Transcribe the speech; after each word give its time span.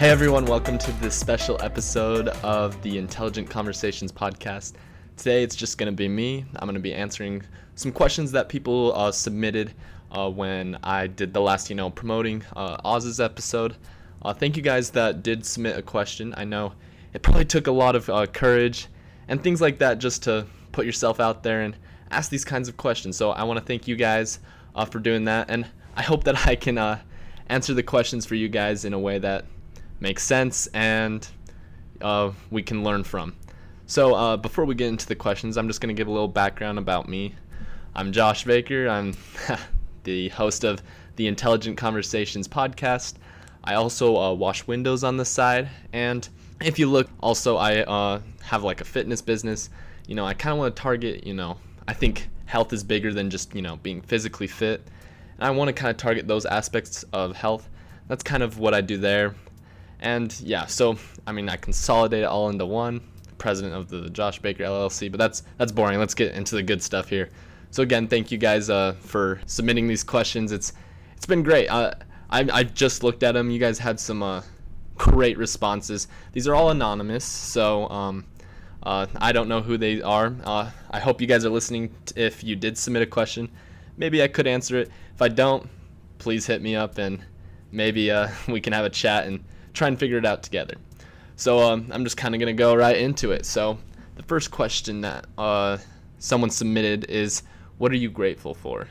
Hey 0.00 0.08
everyone, 0.08 0.46
welcome 0.46 0.78
to 0.78 0.92
this 0.92 1.14
special 1.14 1.60
episode 1.60 2.28
of 2.28 2.80
the 2.80 2.96
Intelligent 2.96 3.50
Conversations 3.50 4.10
podcast. 4.10 4.72
Today 5.18 5.42
it's 5.42 5.54
just 5.54 5.76
going 5.76 5.92
to 5.92 5.94
be 5.94 6.08
me. 6.08 6.46
I'm 6.56 6.66
going 6.66 6.72
to 6.72 6.80
be 6.80 6.94
answering 6.94 7.42
some 7.74 7.92
questions 7.92 8.32
that 8.32 8.48
people 8.48 8.94
uh, 8.96 9.12
submitted 9.12 9.74
uh, 10.10 10.30
when 10.30 10.78
I 10.82 11.06
did 11.06 11.34
the 11.34 11.42
last, 11.42 11.68
you 11.68 11.76
know, 11.76 11.90
promoting 11.90 12.42
uh, 12.56 12.78
Oz's 12.82 13.20
episode. 13.20 13.76
Uh, 14.22 14.32
thank 14.32 14.56
you 14.56 14.62
guys 14.62 14.88
that 14.92 15.22
did 15.22 15.44
submit 15.44 15.76
a 15.76 15.82
question. 15.82 16.32
I 16.34 16.44
know 16.44 16.72
it 17.12 17.20
probably 17.20 17.44
took 17.44 17.66
a 17.66 17.70
lot 17.70 17.94
of 17.94 18.08
uh, 18.08 18.26
courage 18.26 18.86
and 19.28 19.42
things 19.42 19.60
like 19.60 19.80
that 19.80 19.98
just 19.98 20.22
to 20.22 20.46
put 20.72 20.86
yourself 20.86 21.20
out 21.20 21.42
there 21.42 21.60
and 21.60 21.76
ask 22.10 22.30
these 22.30 22.46
kinds 22.46 22.70
of 22.70 22.78
questions. 22.78 23.18
So 23.18 23.32
I 23.32 23.42
want 23.42 23.58
to 23.58 23.66
thank 23.66 23.86
you 23.86 23.96
guys 23.96 24.40
uh, 24.74 24.86
for 24.86 24.98
doing 24.98 25.24
that, 25.26 25.50
and 25.50 25.66
I 25.94 26.00
hope 26.00 26.24
that 26.24 26.46
I 26.46 26.56
can 26.56 26.78
answer 27.48 27.74
the 27.74 27.82
questions 27.82 28.24
for 28.24 28.34
you 28.34 28.48
guys 28.48 28.86
in 28.86 28.94
a 28.94 28.98
way 28.98 29.18
that 29.18 29.44
makes 30.00 30.22
sense 30.22 30.66
and 30.68 31.28
uh, 32.00 32.32
we 32.50 32.62
can 32.62 32.82
learn 32.82 33.04
from. 33.04 33.34
So, 33.86 34.14
uh, 34.14 34.36
before 34.36 34.64
we 34.64 34.74
get 34.74 34.88
into 34.88 35.06
the 35.06 35.16
questions, 35.16 35.56
I'm 35.56 35.66
just 35.66 35.80
going 35.80 35.94
to 35.94 35.98
give 35.98 36.06
a 36.06 36.12
little 36.12 36.28
background 36.28 36.78
about 36.78 37.08
me. 37.08 37.34
I'm 37.94 38.12
Josh 38.12 38.44
Baker. 38.44 38.88
I'm 38.88 39.14
the 40.04 40.28
host 40.28 40.64
of 40.64 40.80
the 41.16 41.26
Intelligent 41.26 41.76
Conversations 41.76 42.46
podcast. 42.46 43.14
I 43.64 43.74
also 43.74 44.16
uh, 44.16 44.32
wash 44.32 44.66
windows 44.66 45.04
on 45.04 45.16
the 45.16 45.24
side. 45.24 45.68
And 45.92 46.26
if 46.62 46.78
you 46.78 46.88
look, 46.88 47.10
also, 47.20 47.56
I 47.56 47.80
uh, 47.80 48.20
have 48.42 48.62
like 48.62 48.80
a 48.80 48.84
fitness 48.84 49.20
business. 49.20 49.70
You 50.06 50.14
know, 50.14 50.24
I 50.24 50.34
kind 50.34 50.52
of 50.52 50.58
want 50.58 50.76
to 50.76 50.82
target, 50.82 51.26
you 51.26 51.34
know, 51.34 51.58
I 51.88 51.92
think 51.92 52.28
health 52.46 52.72
is 52.72 52.84
bigger 52.84 53.12
than 53.12 53.28
just, 53.28 53.54
you 53.54 53.62
know, 53.62 53.76
being 53.76 54.00
physically 54.02 54.46
fit. 54.46 54.86
And 55.38 55.46
I 55.46 55.50
want 55.50 55.68
to 55.68 55.72
kind 55.72 55.90
of 55.90 55.96
target 55.96 56.28
those 56.28 56.46
aspects 56.46 57.04
of 57.12 57.34
health. 57.34 57.68
That's 58.08 58.22
kind 58.22 58.42
of 58.42 58.58
what 58.58 58.72
I 58.72 58.80
do 58.80 58.96
there. 58.96 59.34
And 60.00 60.38
yeah, 60.40 60.66
so 60.66 60.98
I 61.26 61.32
mean, 61.32 61.48
I 61.48 61.56
consolidate 61.56 62.22
it 62.22 62.26
all 62.26 62.48
into 62.48 62.66
one. 62.66 63.00
President 63.38 63.74
of 63.74 63.88
the 63.88 64.10
Josh 64.10 64.38
Baker 64.38 64.64
LLC, 64.64 65.10
but 65.10 65.18
that's 65.18 65.42
that's 65.56 65.72
boring. 65.72 65.98
Let's 65.98 66.14
get 66.14 66.34
into 66.34 66.56
the 66.56 66.62
good 66.62 66.82
stuff 66.82 67.08
here. 67.08 67.30
So 67.70 67.82
again, 67.82 68.08
thank 68.08 68.30
you 68.30 68.38
guys 68.38 68.68
uh, 68.68 68.94
for 69.00 69.40
submitting 69.46 69.86
these 69.88 70.04
questions. 70.04 70.52
It's 70.52 70.72
it's 71.16 71.26
been 71.26 71.42
great. 71.42 71.68
Uh, 71.68 71.92
I 72.28 72.46
I 72.52 72.64
just 72.64 73.02
looked 73.02 73.22
at 73.22 73.32
them. 73.32 73.50
You 73.50 73.58
guys 73.58 73.78
had 73.78 73.98
some 73.98 74.22
uh, 74.22 74.42
great 74.96 75.38
responses. 75.38 76.08
These 76.32 76.46
are 76.48 76.54
all 76.54 76.70
anonymous, 76.70 77.24
so 77.24 77.88
um, 77.88 78.26
uh, 78.82 79.06
I 79.16 79.32
don't 79.32 79.48
know 79.48 79.62
who 79.62 79.78
they 79.78 80.02
are. 80.02 80.34
Uh, 80.44 80.70
I 80.90 81.00
hope 81.00 81.20
you 81.20 81.26
guys 81.26 81.44
are 81.44 81.50
listening. 81.50 81.94
if 82.16 82.42
you 82.44 82.56
did 82.56 82.76
submit 82.76 83.02
a 83.02 83.06
question, 83.06 83.50
maybe 83.96 84.22
I 84.22 84.28
could 84.28 84.46
answer 84.46 84.78
it. 84.78 84.90
If 85.14 85.22
I 85.22 85.28
don't, 85.28 85.68
please 86.18 86.46
hit 86.46 86.62
me 86.62 86.76
up 86.76 86.98
and 86.98 87.24
maybe 87.72 88.10
uh, 88.10 88.28
we 88.48 88.60
can 88.60 88.72
have 88.72 88.84
a 88.84 88.90
chat 88.90 89.26
and 89.26 89.44
try 89.72 89.88
and 89.88 89.98
figure 89.98 90.18
it 90.18 90.26
out 90.26 90.42
together. 90.42 90.74
So 91.36 91.58
um, 91.60 91.86
I'm 91.90 92.04
just 92.04 92.16
kind 92.16 92.34
of 92.34 92.38
going 92.38 92.54
to 92.54 92.58
go 92.58 92.74
right 92.74 92.96
into 92.96 93.32
it. 93.32 93.46
So 93.46 93.78
the 94.16 94.22
first 94.22 94.50
question 94.50 95.00
that 95.00 95.26
uh, 95.38 95.78
someone 96.18 96.50
submitted 96.50 97.08
is, 97.08 97.42
"What 97.78 97.92
are 97.92 97.96
you 97.96 98.10
grateful 98.10 98.54
for?" 98.54 98.88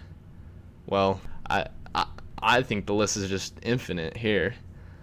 Well, 0.87 1.21
I, 1.49 1.67
I 1.93 2.05
I 2.41 2.63
think 2.63 2.85
the 2.85 2.95
list 2.95 3.17
is 3.17 3.29
just 3.29 3.53
infinite 3.61 4.17
here. 4.17 4.55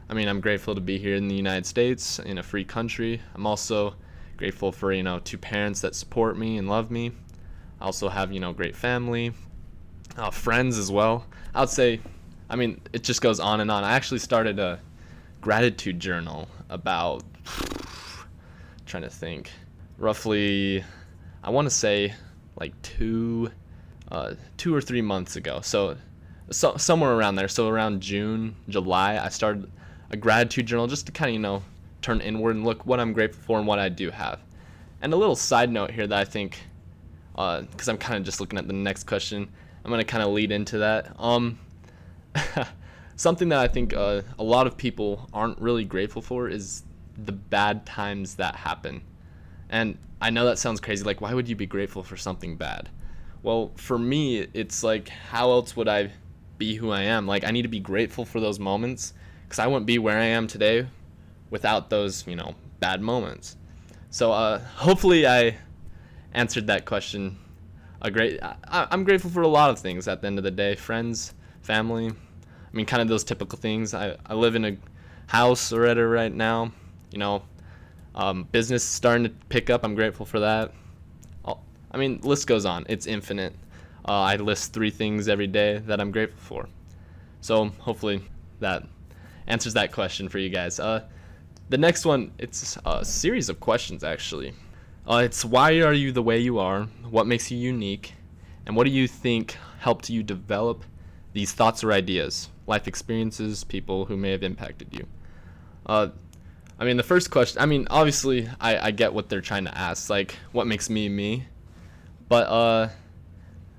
I 0.08 0.14
mean, 0.14 0.28
I'm 0.28 0.40
grateful 0.40 0.74
to 0.74 0.80
be 0.80 0.98
here 0.98 1.16
in 1.16 1.28
the 1.28 1.34
United 1.34 1.66
States, 1.66 2.18
in 2.18 2.38
a 2.38 2.42
free 2.42 2.64
country. 2.64 3.20
I'm 3.34 3.46
also 3.46 3.94
grateful 4.36 4.72
for 4.72 4.92
you 4.92 5.02
know 5.02 5.20
two 5.20 5.38
parents 5.38 5.80
that 5.82 5.94
support 5.94 6.36
me 6.36 6.58
and 6.58 6.68
love 6.68 6.90
me. 6.90 7.12
I 7.80 7.84
also 7.84 8.08
have 8.08 8.32
you 8.32 8.40
know 8.40 8.52
great 8.52 8.74
family, 8.74 9.32
uh, 10.16 10.30
friends 10.30 10.78
as 10.78 10.90
well. 10.90 11.26
I 11.54 11.60
would 11.60 11.70
say, 11.70 12.00
I 12.50 12.56
mean, 12.56 12.80
it 12.92 13.04
just 13.04 13.20
goes 13.20 13.40
on 13.40 13.60
and 13.60 13.70
on. 13.70 13.84
I 13.84 13.92
actually 13.92 14.18
started 14.18 14.58
a 14.58 14.80
gratitude 15.46 16.00
journal 16.00 16.48
about 16.70 17.22
trying 18.84 19.04
to 19.04 19.08
think 19.08 19.48
roughly 19.96 20.82
i 21.44 21.48
want 21.48 21.64
to 21.64 21.70
say 21.70 22.12
like 22.56 22.72
two 22.82 23.48
uh, 24.10 24.34
two 24.56 24.74
or 24.74 24.80
three 24.80 25.02
months 25.02 25.36
ago. 25.36 25.60
So, 25.62 25.96
so 26.50 26.76
somewhere 26.76 27.12
around 27.12 27.36
there. 27.36 27.46
So 27.46 27.68
around 27.68 28.00
june 28.02 28.56
july 28.68 29.24
i 29.24 29.28
started 29.28 29.70
a 30.10 30.16
gratitude 30.16 30.66
journal 30.66 30.88
just 30.88 31.06
to 31.06 31.12
kind 31.12 31.28
of 31.28 31.34
you 31.34 31.38
know 31.38 31.62
turn 32.02 32.20
inward 32.20 32.56
and 32.56 32.64
look 32.64 32.84
what 32.84 32.98
i'm 32.98 33.12
grateful 33.12 33.40
for 33.40 33.58
and 33.58 33.68
what 33.68 33.78
i 33.78 33.88
do 33.88 34.10
have. 34.10 34.40
And 35.00 35.12
a 35.12 35.16
little 35.16 35.36
side 35.36 35.70
note 35.70 35.92
here 35.92 36.08
that 36.08 36.18
i 36.18 36.24
think 36.24 36.58
because 37.34 37.88
uh, 37.88 37.92
i'm 37.92 37.98
kind 37.98 38.18
of 38.18 38.24
just 38.24 38.40
looking 38.40 38.58
at 38.58 38.66
the 38.66 38.72
next 38.72 39.04
question 39.04 39.48
i'm 39.84 39.92
going 39.92 40.04
to 40.04 40.04
kind 40.04 40.24
of 40.24 40.30
lead 40.30 40.50
into 40.50 40.78
that. 40.78 41.14
Um 41.20 41.60
something 43.16 43.48
that 43.48 43.58
I 43.58 43.68
think 43.68 43.94
uh, 43.94 44.22
a 44.38 44.44
lot 44.44 44.66
of 44.66 44.76
people 44.76 45.28
aren't 45.32 45.58
really 45.58 45.84
grateful 45.84 46.22
for 46.22 46.48
is 46.48 46.82
the 47.16 47.32
bad 47.32 47.86
times 47.86 48.36
that 48.36 48.54
happen. 48.56 49.02
And 49.68 49.98
I 50.20 50.30
know 50.30 50.44
that 50.46 50.58
sounds 50.58 50.80
crazy. 50.80 51.02
Like, 51.02 51.20
why 51.20 51.34
would 51.34 51.48
you 51.48 51.56
be 51.56 51.66
grateful 51.66 52.02
for 52.02 52.16
something 52.16 52.56
bad? 52.56 52.90
Well, 53.42 53.72
for 53.76 53.98
me, 53.98 54.46
it's 54.52 54.82
like, 54.82 55.08
how 55.08 55.50
else 55.50 55.76
would 55.76 55.88
I 55.88 56.12
be 56.58 56.76
who 56.76 56.90
I 56.90 57.02
am? 57.02 57.26
Like, 57.26 57.44
I 57.44 57.50
need 57.50 57.62
to 57.62 57.68
be 57.68 57.80
grateful 57.80 58.24
for 58.24 58.40
those 58.40 58.58
moments 58.58 59.14
because 59.44 59.58
I 59.58 59.66
wouldn't 59.66 59.86
be 59.86 59.98
where 59.98 60.18
I 60.18 60.24
am 60.24 60.46
today 60.46 60.86
without 61.50 61.90
those, 61.90 62.26
you 62.26 62.36
know, 62.36 62.54
bad 62.80 63.00
moments. 63.00 63.56
So, 64.10 64.32
uh, 64.32 64.58
hopefully, 64.58 65.26
I 65.26 65.56
answered 66.32 66.66
that 66.68 66.84
question. 66.84 67.38
A 68.02 68.10
great. 68.10 68.40
I, 68.42 68.86
I'm 68.90 69.04
grateful 69.04 69.30
for 69.30 69.42
a 69.42 69.48
lot 69.48 69.70
of 69.70 69.78
things 69.78 70.06
at 70.06 70.20
the 70.20 70.26
end 70.26 70.38
of 70.38 70.44
the 70.44 70.50
day 70.50 70.74
friends, 70.74 71.34
family, 71.62 72.12
I 72.76 72.78
mean, 72.78 72.84
kind 72.84 73.00
of 73.00 73.08
those 73.08 73.24
typical 73.24 73.58
things. 73.58 73.94
I, 73.94 74.18
I 74.26 74.34
live 74.34 74.54
in 74.54 74.66
a 74.66 74.76
house 75.28 75.72
already 75.72 76.02
right 76.02 76.30
now. 76.30 76.72
You 77.10 77.16
know, 77.16 77.42
um, 78.14 78.44
business 78.52 78.84
starting 78.84 79.24
to 79.24 79.30
pick 79.48 79.70
up. 79.70 79.82
I'm 79.82 79.94
grateful 79.94 80.26
for 80.26 80.40
that. 80.40 80.74
I 81.90 81.96
mean, 81.96 82.20
list 82.22 82.46
goes 82.46 82.66
on. 82.66 82.84
It's 82.90 83.06
infinite. 83.06 83.54
Uh, 84.06 84.20
I 84.20 84.36
list 84.36 84.74
three 84.74 84.90
things 84.90 85.26
every 85.26 85.46
day 85.46 85.78
that 85.86 86.02
I'm 86.02 86.10
grateful 86.10 86.42
for. 86.42 86.68
So 87.40 87.70
hopefully 87.78 88.20
that 88.60 88.84
answers 89.46 89.72
that 89.72 89.92
question 89.92 90.28
for 90.28 90.38
you 90.38 90.50
guys. 90.50 90.78
Uh, 90.78 91.04
the 91.70 91.78
next 91.78 92.04
one, 92.04 92.32
it's 92.36 92.76
a 92.84 93.02
series 93.02 93.48
of 93.48 93.60
questions 93.60 94.04
actually. 94.04 94.52
Uh, 95.08 95.22
it's 95.24 95.42
why 95.42 95.80
are 95.80 95.94
you 95.94 96.12
the 96.12 96.22
way 96.22 96.38
you 96.38 96.58
are? 96.58 96.82
What 97.08 97.26
makes 97.26 97.50
you 97.50 97.56
unique? 97.56 98.12
And 98.66 98.76
what 98.76 98.84
do 98.84 98.90
you 98.90 99.08
think 99.08 99.56
helped 99.78 100.10
you 100.10 100.22
develop 100.22 100.84
these 101.32 101.52
thoughts 101.52 101.82
or 101.82 101.94
ideas? 101.94 102.50
Life 102.66 102.88
experiences, 102.88 103.64
people 103.64 104.06
who 104.06 104.16
may 104.16 104.30
have 104.30 104.42
impacted 104.42 104.88
you. 104.92 105.06
Uh, 105.86 106.08
I 106.78 106.84
mean, 106.84 106.96
the 106.96 107.02
first 107.02 107.30
question, 107.30 107.60
I 107.62 107.66
mean, 107.66 107.86
obviously, 107.90 108.48
I, 108.60 108.78
I 108.88 108.90
get 108.90 109.14
what 109.14 109.28
they're 109.28 109.40
trying 109.40 109.64
to 109.64 109.76
ask, 109.76 110.10
like, 110.10 110.36
what 110.52 110.66
makes 110.66 110.90
me 110.90 111.08
me? 111.08 111.46
But, 112.28 112.48
uh, 112.48 112.88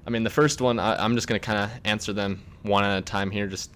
I 0.06 0.10
mean, 0.10 0.24
the 0.24 0.30
first 0.30 0.62
one, 0.62 0.80
I, 0.80 1.04
I'm 1.04 1.16
just 1.16 1.28
going 1.28 1.40
to 1.40 1.46
kind 1.46 1.60
of 1.60 1.70
answer 1.84 2.14
them 2.14 2.42
one 2.64 2.84
at 2.84 2.98
a 2.98 3.02
time 3.02 3.30
here, 3.30 3.48
just 3.48 3.72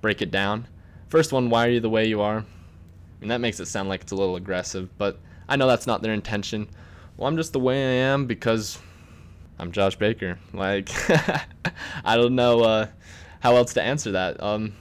break 0.00 0.22
it 0.22 0.30
down. 0.30 0.66
First 1.08 1.32
one, 1.32 1.50
why 1.50 1.66
are 1.66 1.70
you 1.70 1.80
the 1.80 1.90
way 1.90 2.06
you 2.06 2.20
are? 2.20 2.38
I 2.38 2.44
mean, 3.20 3.28
that 3.28 3.40
makes 3.40 3.60
it 3.60 3.66
sound 3.66 3.88
like 3.88 4.02
it's 4.02 4.12
a 4.12 4.16
little 4.16 4.36
aggressive, 4.36 4.88
but 4.98 5.20
I 5.48 5.56
know 5.56 5.68
that's 5.68 5.86
not 5.86 6.02
their 6.02 6.12
intention. 6.12 6.68
Well, 7.16 7.28
I'm 7.28 7.36
just 7.36 7.52
the 7.52 7.60
way 7.60 7.82
I 7.82 8.12
am 8.12 8.26
because 8.26 8.78
I'm 9.58 9.70
Josh 9.70 9.96
Baker. 9.96 10.38
Like, 10.52 10.90
I 12.04 12.16
don't 12.16 12.34
know. 12.34 12.62
Uh, 12.62 12.86
how 13.40 13.56
else 13.56 13.74
to 13.74 13.82
answer 13.82 14.12
that? 14.12 14.42
Um, 14.42 14.74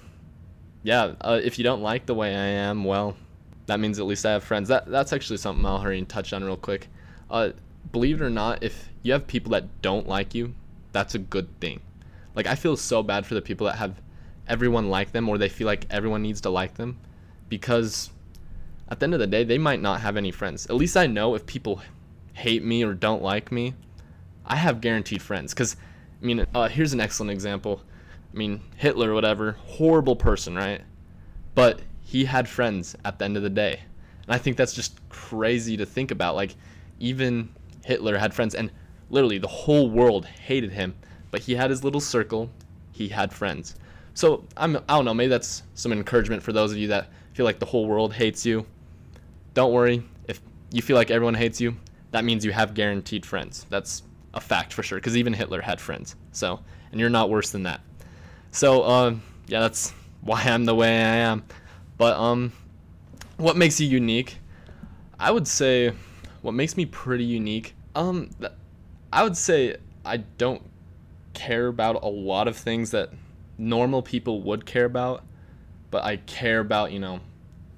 yeah, 0.84 1.14
uh, 1.22 1.40
if 1.44 1.58
you 1.58 1.64
don't 1.64 1.82
like 1.82 2.06
the 2.06 2.16
way 2.16 2.36
I 2.36 2.46
am, 2.46 2.84
well, 2.84 3.18
that 3.66 3.80
means 3.80 4.00
at 4.00 4.06
least 4.06 4.26
I 4.26 4.32
have 4.32 4.44
friends. 4.44 4.70
That 4.70 4.88
that's 4.88 5.14
actually 5.14 5.38
something 5.38 5.66
I'll 5.66 5.80
hurry 5.80 5.98
and 5.98 6.08
touch 6.08 6.34
on 6.34 6.44
real 6.44 6.58
quick. 6.58 6.88
Uh, 7.30 7.50
believe 7.92 8.22
it 8.22 8.26
or 8.26 8.30
not, 8.30 8.64
if 8.64 8.90
you 9.02 9.14
have 9.14 9.28
people 9.28 9.52
that 9.52 9.82
don't 9.82 10.08
like 10.08 10.36
you, 10.36 10.54
that's 10.92 11.16
a 11.16 11.20
good 11.20 11.60
thing. 11.60 11.82
Like 12.36 12.48
I 12.48 12.56
feel 12.56 12.78
so 12.78 13.02
bad 13.02 13.26
for 13.26 13.34
the 13.34 13.42
people 13.42 13.66
that 13.68 13.78
have 13.78 14.02
everyone 14.48 14.90
like 14.90 15.12
them 15.12 15.28
or 15.28 15.38
they 15.38 15.50
feel 15.50 15.66
like 15.66 15.88
everyone 15.90 16.22
needs 16.22 16.42
to 16.42 16.50
like 16.50 16.76
them 16.76 17.00
because 17.50 18.12
at 18.88 19.00
the 19.00 19.06
end 19.06 19.14
of 19.14 19.20
the 19.20 19.28
day, 19.28 19.44
they 19.44 19.58
might 19.58 19.82
not 19.82 20.02
have 20.02 20.18
any 20.18 20.32
friends. 20.32 20.66
At 20.68 20.76
least 20.76 20.96
I 20.96 21.08
know 21.08 21.36
if 21.36 21.46
people 21.46 21.82
hate 22.34 22.64
me 22.64 22.84
or 22.84 22.94
don't 22.94 23.24
like 23.24 23.52
me, 23.52 23.74
I 24.46 24.58
have 24.58 24.82
guaranteed 24.82 25.22
friends. 25.22 25.54
Because, 25.54 25.76
I 26.22 26.26
mean, 26.26 26.46
uh, 26.54 26.68
here's 26.68 26.94
an 26.94 27.00
excellent 27.00 27.32
example. 27.32 27.82
I 28.36 28.38
mean, 28.38 28.60
Hitler, 28.76 29.14
whatever, 29.14 29.54
horrible 29.64 30.18
person, 30.18 30.56
right? 30.56 30.82
But 31.54 31.80
he 32.02 32.26
had 32.26 32.50
friends 32.50 32.94
at 33.06 33.18
the 33.18 33.24
end 33.24 33.38
of 33.38 33.44
the 33.44 33.50
day. 33.50 33.80
And 34.28 34.36
I 34.36 34.38
think 34.38 34.58
that's 34.58 34.74
just 34.74 35.00
crazy 35.08 35.78
to 35.78 35.86
think 35.86 36.12
about. 36.12 36.36
Like, 36.36 36.54
even 37.00 37.48
Hitler 37.86 38.18
had 38.18 38.34
friends, 38.34 38.54
and 38.54 38.72
literally 39.10 39.38
the 39.38 39.48
whole 39.48 39.90
world 39.90 40.26
hated 40.26 40.74
him. 40.74 40.96
But 41.32 41.42
he 41.42 41.56
had 41.56 41.70
his 41.70 41.84
little 41.84 42.02
circle, 42.02 42.50
he 42.92 43.08
had 43.08 43.32
friends. 43.32 43.76
So, 44.16 44.44
I'm, 44.58 44.76
I 44.76 44.96
don't 44.96 45.06
know, 45.06 45.14
maybe 45.14 45.30
that's 45.30 45.64
some 45.74 45.94
encouragement 45.94 46.44
for 46.44 46.52
those 46.52 46.74
of 46.74 46.78
you 46.78 46.90
that 46.90 47.08
feel 47.34 47.46
like 47.46 47.60
the 47.60 47.66
whole 47.66 47.86
world 47.86 48.14
hates 48.14 48.46
you. 48.46 48.66
Don't 49.54 49.72
worry. 49.72 50.04
If 50.28 50.42
you 50.72 50.82
feel 50.82 50.98
like 50.98 51.10
everyone 51.10 51.36
hates 51.36 51.62
you, 51.62 51.78
that 52.12 52.26
means 52.26 52.44
you 52.44 52.52
have 52.52 52.74
guaranteed 52.74 53.26
friends. 53.26 53.66
That's 53.70 54.04
a 54.34 54.42
fact 54.42 54.74
for 54.74 54.84
sure, 54.84 54.98
because 54.98 55.16
even 55.16 55.32
Hitler 55.32 55.62
had 55.62 55.80
friends. 55.80 56.18
So, 56.34 56.60
and 56.92 57.00
you're 57.00 57.10
not 57.10 57.30
worse 57.30 57.52
than 57.52 57.64
that. 57.64 57.80
So, 58.56 58.86
um, 58.86 59.22
yeah, 59.48 59.60
that's 59.60 59.94
why 60.22 60.42
I'm 60.44 60.64
the 60.64 60.74
way 60.74 60.88
I 60.88 61.18
am. 61.18 61.44
But, 61.98 62.16
um, 62.18 62.54
what 63.36 63.58
makes 63.58 63.82
you 63.82 63.88
unique? 63.90 64.38
I 65.20 65.30
would 65.30 65.46
say 65.46 65.92
what 66.42 66.54
makes 66.54 66.78
me 66.78 66.86
pretty 66.86 67.26
unique. 67.26 67.76
Um, 67.96 68.30
I 69.12 69.24
would 69.24 69.36
say 69.36 69.76
I 70.06 70.18
don't 70.18 70.62
care 71.34 71.68
about 71.68 72.02
a 72.02 72.08
lot 72.08 72.48
of 72.48 72.56
things 72.56 72.92
that 72.92 73.10
normal 73.58 74.02
people 74.02 74.42
would 74.44 74.66
care 74.66 74.86
about, 74.86 75.26
but 75.92 76.06
I 76.06 76.16
care 76.16 76.62
about, 76.62 76.94
you 76.94 77.00
know, 77.00 77.20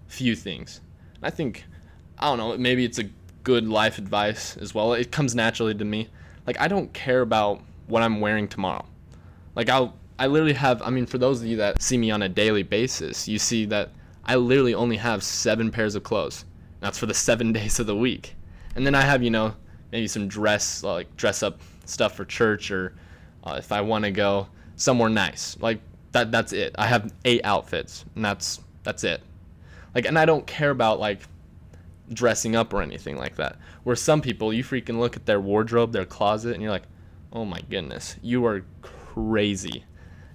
few 0.07 0.35
things. 0.35 0.81
I 1.23 1.31
think 1.31 1.65
I 2.19 2.27
don't 2.27 2.37
know, 2.37 2.55
maybe 2.55 2.85
it's 2.85 2.99
a 2.99 3.09
good 3.43 3.67
life 3.67 3.97
advice 3.97 4.55
as 4.57 4.75
well. 4.75 4.93
It 4.93 5.11
comes 5.11 5.33
naturally 5.33 5.73
to 5.73 5.85
me. 5.85 6.09
Like 6.45 6.61
I 6.61 6.67
don't 6.67 6.93
care 6.93 7.21
about 7.21 7.63
what 7.87 8.03
I'm 8.03 8.19
wearing 8.19 8.47
tomorrow. 8.47 8.85
Like 9.55 9.69
I'll 9.69 9.95
I 10.19 10.27
literally 10.27 10.53
have 10.53 10.81
I 10.81 10.89
mean 10.89 11.05
for 11.05 11.17
those 11.17 11.41
of 11.41 11.47
you 11.47 11.57
that 11.57 11.81
see 11.81 11.97
me 11.97 12.11
on 12.11 12.21
a 12.21 12.29
daily 12.29 12.63
basis, 12.63 13.27
you 13.27 13.39
see 13.39 13.65
that 13.65 13.91
I 14.25 14.35
literally 14.35 14.73
only 14.73 14.97
have 14.97 15.23
7 15.23 15.71
pairs 15.71 15.95
of 15.95 16.03
clothes. 16.03 16.45
That's 16.79 16.97
for 16.97 17.05
the 17.05 17.13
7 17.13 17.53
days 17.53 17.79
of 17.79 17.87
the 17.87 17.95
week. 17.95 18.35
And 18.75 18.85
then 18.85 18.95
I 18.95 19.01
have, 19.01 19.23
you 19.23 19.29
know, 19.29 19.53
maybe 19.91 20.07
some 20.07 20.27
dress 20.27 20.83
like 20.83 21.15
dress 21.17 21.43
up 21.43 21.59
stuff 21.85 22.15
for 22.15 22.25
church 22.25 22.71
or 22.71 22.93
uh, 23.43 23.55
if 23.57 23.71
I 23.71 23.81
want 23.81 24.05
to 24.05 24.11
go 24.11 24.47
somewhere 24.75 25.09
nice. 25.09 25.57
Like 25.59 25.79
that 26.11 26.31
that's 26.31 26.53
it. 26.53 26.75
I 26.77 26.87
have 26.87 27.13
8 27.25 27.41
outfits 27.43 28.05
and 28.15 28.25
that's 28.25 28.59
that's 28.83 29.03
it. 29.03 29.21
Like 29.93 30.05
and 30.05 30.17
I 30.17 30.25
don't 30.25 30.45
care 30.47 30.71
about 30.71 30.99
like 30.99 31.21
dressing 32.13 32.55
up 32.55 32.73
or 32.73 32.81
anything 32.81 33.17
like 33.17 33.35
that. 33.35 33.57
Where 33.83 33.95
some 33.95 34.21
people, 34.21 34.53
you 34.53 34.63
freaking 34.63 34.99
look 34.99 35.15
at 35.15 35.25
their 35.25 35.39
wardrobe, 35.39 35.91
their 35.91 36.05
closet, 36.05 36.53
and 36.53 36.61
you're 36.61 36.71
like, 36.71 36.87
oh 37.33 37.45
my 37.45 37.61
goodness, 37.69 38.15
you 38.21 38.45
are 38.45 38.63
crazy. 38.81 39.83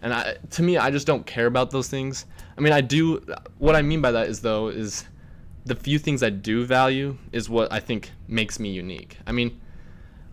And 0.03 0.13
I, 0.13 0.37
to 0.51 0.63
me, 0.63 0.77
I 0.77 0.91
just 0.91 1.07
don't 1.07 1.25
care 1.25 1.47
about 1.47 1.71
those 1.71 1.89
things. 1.89 2.27
I 2.59 2.61
mean, 2.61 2.73
I 2.73 2.81
do. 2.81 3.25
What 3.59 3.77
I 3.77 3.83
mean 3.83 4.01
by 4.01 4.11
that 4.11 4.29
is 4.29 4.41
though 4.41 4.69
is 4.69 5.05
the 5.65 5.77
few 5.77 5.99
things 5.99 6.23
I 6.23 6.31
do 6.31 6.65
value 6.65 7.17
is 7.31 7.49
what 7.49 7.73
I 7.73 7.81
think 7.81 8.11
makes 8.27 8.59
me 8.59 8.71
unique. 8.71 9.17
I 9.27 9.33
mean, 9.33 9.61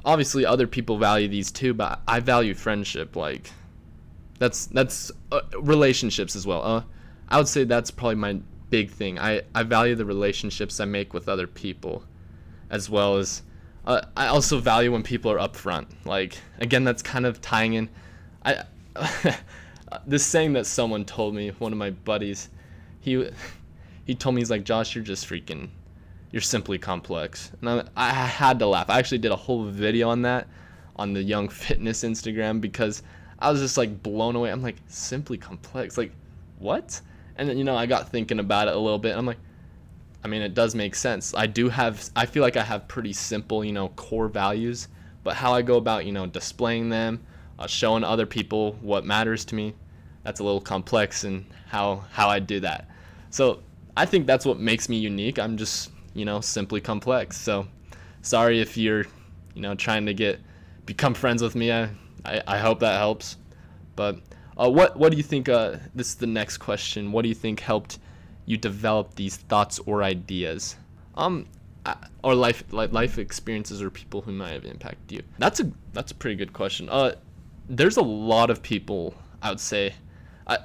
obviously 0.04 0.46
other 0.46 0.68
people 0.68 0.98
value 0.98 1.28
these 1.28 1.52
too, 1.52 1.74
but 1.74 2.02
I 2.08 2.20
value 2.20 2.56
friendship. 2.56 3.16
Like, 3.16 3.52
that's 4.40 4.66
that's 4.68 5.12
uh, 5.32 5.42
relationships 5.60 6.36
as 6.36 6.48
well. 6.48 6.64
Uh, 6.64 6.84
I 7.30 7.38
would 7.38 7.48
say 7.48 7.64
that's 7.64 7.92
probably 7.92 8.16
my 8.16 8.40
big 8.70 8.90
thing. 8.90 9.20
I, 9.20 9.42
I 9.54 9.64
value 9.64 9.96
the 9.96 10.06
relationships 10.06 10.80
I 10.80 10.86
make 10.86 11.14
with 11.14 11.30
other 11.30 11.46
people, 11.46 12.04
as 12.72 12.90
well 12.90 13.18
as 13.18 13.44
uh, 13.86 14.02
I 14.18 14.28
also 14.28 14.60
value 14.60 14.92
when 14.92 15.04
people 15.04 15.32
are 15.32 15.38
upfront. 15.38 15.88
Like 16.06 16.38
again, 16.60 16.84
that's 16.84 17.04
kind 17.04 17.26
of 17.26 17.40
tying 17.42 17.74
in. 17.74 17.90
I 18.44 18.64
this 20.08 20.26
saying 20.26 20.54
that 20.54 20.66
someone 20.66 21.06
told 21.06 21.36
me, 21.36 21.50
one 21.60 21.72
of 21.72 21.78
my 21.78 21.92
buddies, 21.92 22.50
he 23.00 23.30
he 24.06 24.16
told 24.16 24.36
me 24.36 24.42
he's 24.42 24.50
like 24.50 24.64
Josh, 24.64 24.96
you're 24.96 25.04
just 25.04 25.28
freaking, 25.28 25.70
you're 26.32 26.42
simply 26.42 26.78
complex, 26.78 27.52
and 27.62 27.70
I, 27.70 27.84
I 27.96 28.10
had 28.10 28.60
to 28.60 28.68
laugh. 28.68 28.90
I 28.90 29.00
actually 29.00 29.20
did 29.20 29.32
a 29.32 29.36
whole 29.36 29.66
video 29.66 30.10
on 30.10 30.22
that 30.24 30.48
on 30.96 31.14
the 31.14 31.24
Young 31.24 31.48
Fitness 31.50 32.04
Instagram 32.04 32.60
because 32.60 33.04
I 33.40 33.52
was 33.52 33.62
just 33.62 33.78
like 33.78 34.04
blown 34.04 34.36
away. 34.36 34.52
I'm 34.52 34.62
like 34.62 34.76
simply 34.88 35.38
complex, 35.38 35.98
like 35.98 36.12
what? 36.60 37.02
And 37.38 37.48
then, 37.48 37.58
you 37.58 37.64
know, 37.64 37.76
I 37.76 37.86
got 37.86 38.10
thinking 38.10 38.40
about 38.40 38.68
it 38.68 38.76
a 38.76 38.80
little 38.80 39.00
bit. 39.00 39.16
I'm 39.16 39.26
like, 39.26 39.38
I 40.24 40.28
mean, 40.28 40.42
it 40.42 40.54
does 40.54 40.76
make 40.76 40.94
sense. 40.94 41.34
I 41.34 41.48
do 41.48 41.70
have, 41.70 42.10
I 42.16 42.26
feel 42.26 42.44
like 42.44 42.58
I 42.58 42.64
have 42.64 42.88
pretty 42.90 43.14
simple, 43.14 43.64
you 43.64 43.72
know, 43.72 43.88
core 43.90 44.28
values, 44.28 44.90
but 45.24 45.36
how 45.36 45.54
I 45.54 45.62
go 45.62 45.78
about, 45.78 46.06
you 46.06 46.12
know, 46.12 46.26
displaying 46.26 46.90
them, 46.90 47.26
uh, 47.60 47.68
showing 47.68 48.04
other 48.04 48.26
people 48.26 48.74
what 48.82 49.06
matters 49.06 49.46
to 49.46 49.56
me, 49.56 49.76
that's 50.24 50.40
a 50.40 50.44
little 50.44 50.62
complex 50.62 51.24
and 51.26 51.46
how, 51.68 52.04
how 52.12 52.30
I 52.30 52.40
do 52.40 52.60
that. 52.62 52.90
So 53.30 53.62
I 53.96 54.06
think 54.06 54.26
that's 54.26 54.46
what 54.46 54.60
makes 54.60 54.90
me 54.90 54.98
unique. 54.98 55.38
I'm 55.38 55.58
just, 55.58 55.92
you 56.14 56.26
know, 56.26 56.42
simply 56.42 56.82
complex. 56.82 57.38
So 57.38 57.68
sorry 58.22 58.62
if 58.62 58.78
you're, 58.78 59.06
you 59.54 59.62
know, 59.62 59.76
trying 59.76 60.06
to 60.06 60.14
get, 60.14 60.40
become 60.86 61.14
friends 61.14 61.44
with 61.44 61.56
me. 61.56 61.72
I, 61.72 61.90
I, 62.26 62.42
I 62.48 62.58
hope 62.58 62.80
that 62.80 62.98
helps. 62.98 63.38
But 63.96 64.20
uh, 64.58 64.70
what 64.70 64.98
what 64.98 65.12
do 65.12 65.18
you 65.18 65.24
think? 65.24 65.50
Uh, 65.50 65.78
this 65.94 66.08
is 66.08 66.16
the 66.16 66.28
next 66.28 66.58
question. 66.58 67.12
What 67.12 67.24
do 67.24 67.30
you 67.30 67.36
think 67.36 67.60
helped 67.60 68.00
you 68.46 68.58
develop 68.58 69.16
these 69.16 69.38
thoughts 69.38 69.80
or 69.80 70.04
ideas? 70.04 70.76
Um, 71.16 71.48
or 72.24 72.36
life 72.36 72.64
life 72.72 73.18
experiences 73.18 73.82
or 73.82 73.90
people 73.90 74.22
who 74.22 74.32
might 74.32 74.52
have 74.52 74.66
impacted 74.66 75.12
you. 75.12 75.24
That's 75.38 75.60
a 75.60 75.72
that's 75.94 76.12
a 76.12 76.16
pretty 76.16 76.36
good 76.36 76.54
question. 76.54 76.90
Uh, 76.90 77.16
there's 77.70 77.98
a 77.98 78.02
lot 78.02 78.50
of 78.50 78.62
people 78.62 79.14
I 79.42 79.50
would 79.50 79.60
say. 79.60 79.94
I, 80.48 80.58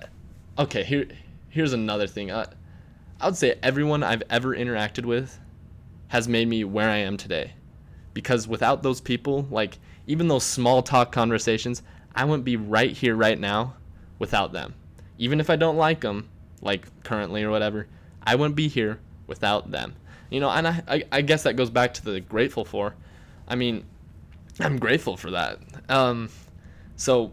okay, 0.58 0.84
here 0.84 1.08
here's 1.48 1.72
another 1.72 2.06
thing. 2.06 2.30
Uh, 2.30 2.46
I 3.20 3.26
would 3.26 3.36
say 3.36 3.58
everyone 3.62 4.02
I've 4.02 4.22
ever 4.28 4.54
interacted 4.54 5.04
with 5.04 5.38
has 6.08 6.28
made 6.28 6.48
me 6.48 6.64
where 6.64 6.90
I 6.90 6.96
am 6.96 7.16
today. 7.16 7.52
Because 8.12 8.46
without 8.46 8.82
those 8.82 9.00
people, 9.00 9.46
like 9.50 9.78
even 10.06 10.28
those 10.28 10.44
small 10.44 10.82
talk 10.82 11.12
conversations, 11.12 11.82
I 12.14 12.24
wouldn't 12.24 12.44
be 12.44 12.56
right 12.56 12.90
here 12.90 13.16
right 13.16 13.38
now 13.38 13.74
without 14.18 14.52
them. 14.52 14.74
Even 15.18 15.40
if 15.40 15.50
I 15.50 15.56
don't 15.56 15.76
like 15.76 16.00
them, 16.00 16.28
like 16.60 16.86
currently 17.04 17.42
or 17.42 17.50
whatever, 17.50 17.86
I 18.22 18.34
wouldn't 18.34 18.56
be 18.56 18.68
here 18.68 19.00
without 19.26 19.70
them. 19.70 19.94
You 20.30 20.40
know, 20.40 20.50
and 20.50 20.66
I, 20.66 20.82
I, 20.88 21.04
I 21.12 21.20
guess 21.22 21.44
that 21.44 21.54
goes 21.54 21.70
back 21.70 21.94
to 21.94 22.04
the 22.04 22.20
grateful 22.20 22.64
for. 22.64 22.94
I 23.46 23.54
mean, 23.54 23.84
I'm 24.60 24.78
grateful 24.78 25.16
for 25.16 25.30
that. 25.32 25.58
Um, 25.88 26.30
so, 26.96 27.32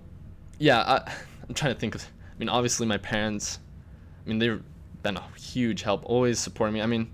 yeah, 0.59 0.79
I, 0.79 1.11
I'm 1.47 1.53
trying 1.53 1.73
to 1.73 1.79
think 1.79 1.95
of. 1.95 2.03
I 2.03 2.39
mean, 2.39 2.49
obviously 2.49 2.87
my 2.87 2.97
parents. 2.97 3.59
I 4.25 4.29
mean, 4.29 4.39
they've 4.39 4.61
been 5.03 5.17
a 5.17 5.23
huge 5.37 5.81
help, 5.81 6.03
always 6.05 6.39
supporting 6.39 6.73
me. 6.75 6.81
I 6.81 6.85
mean, 6.85 7.11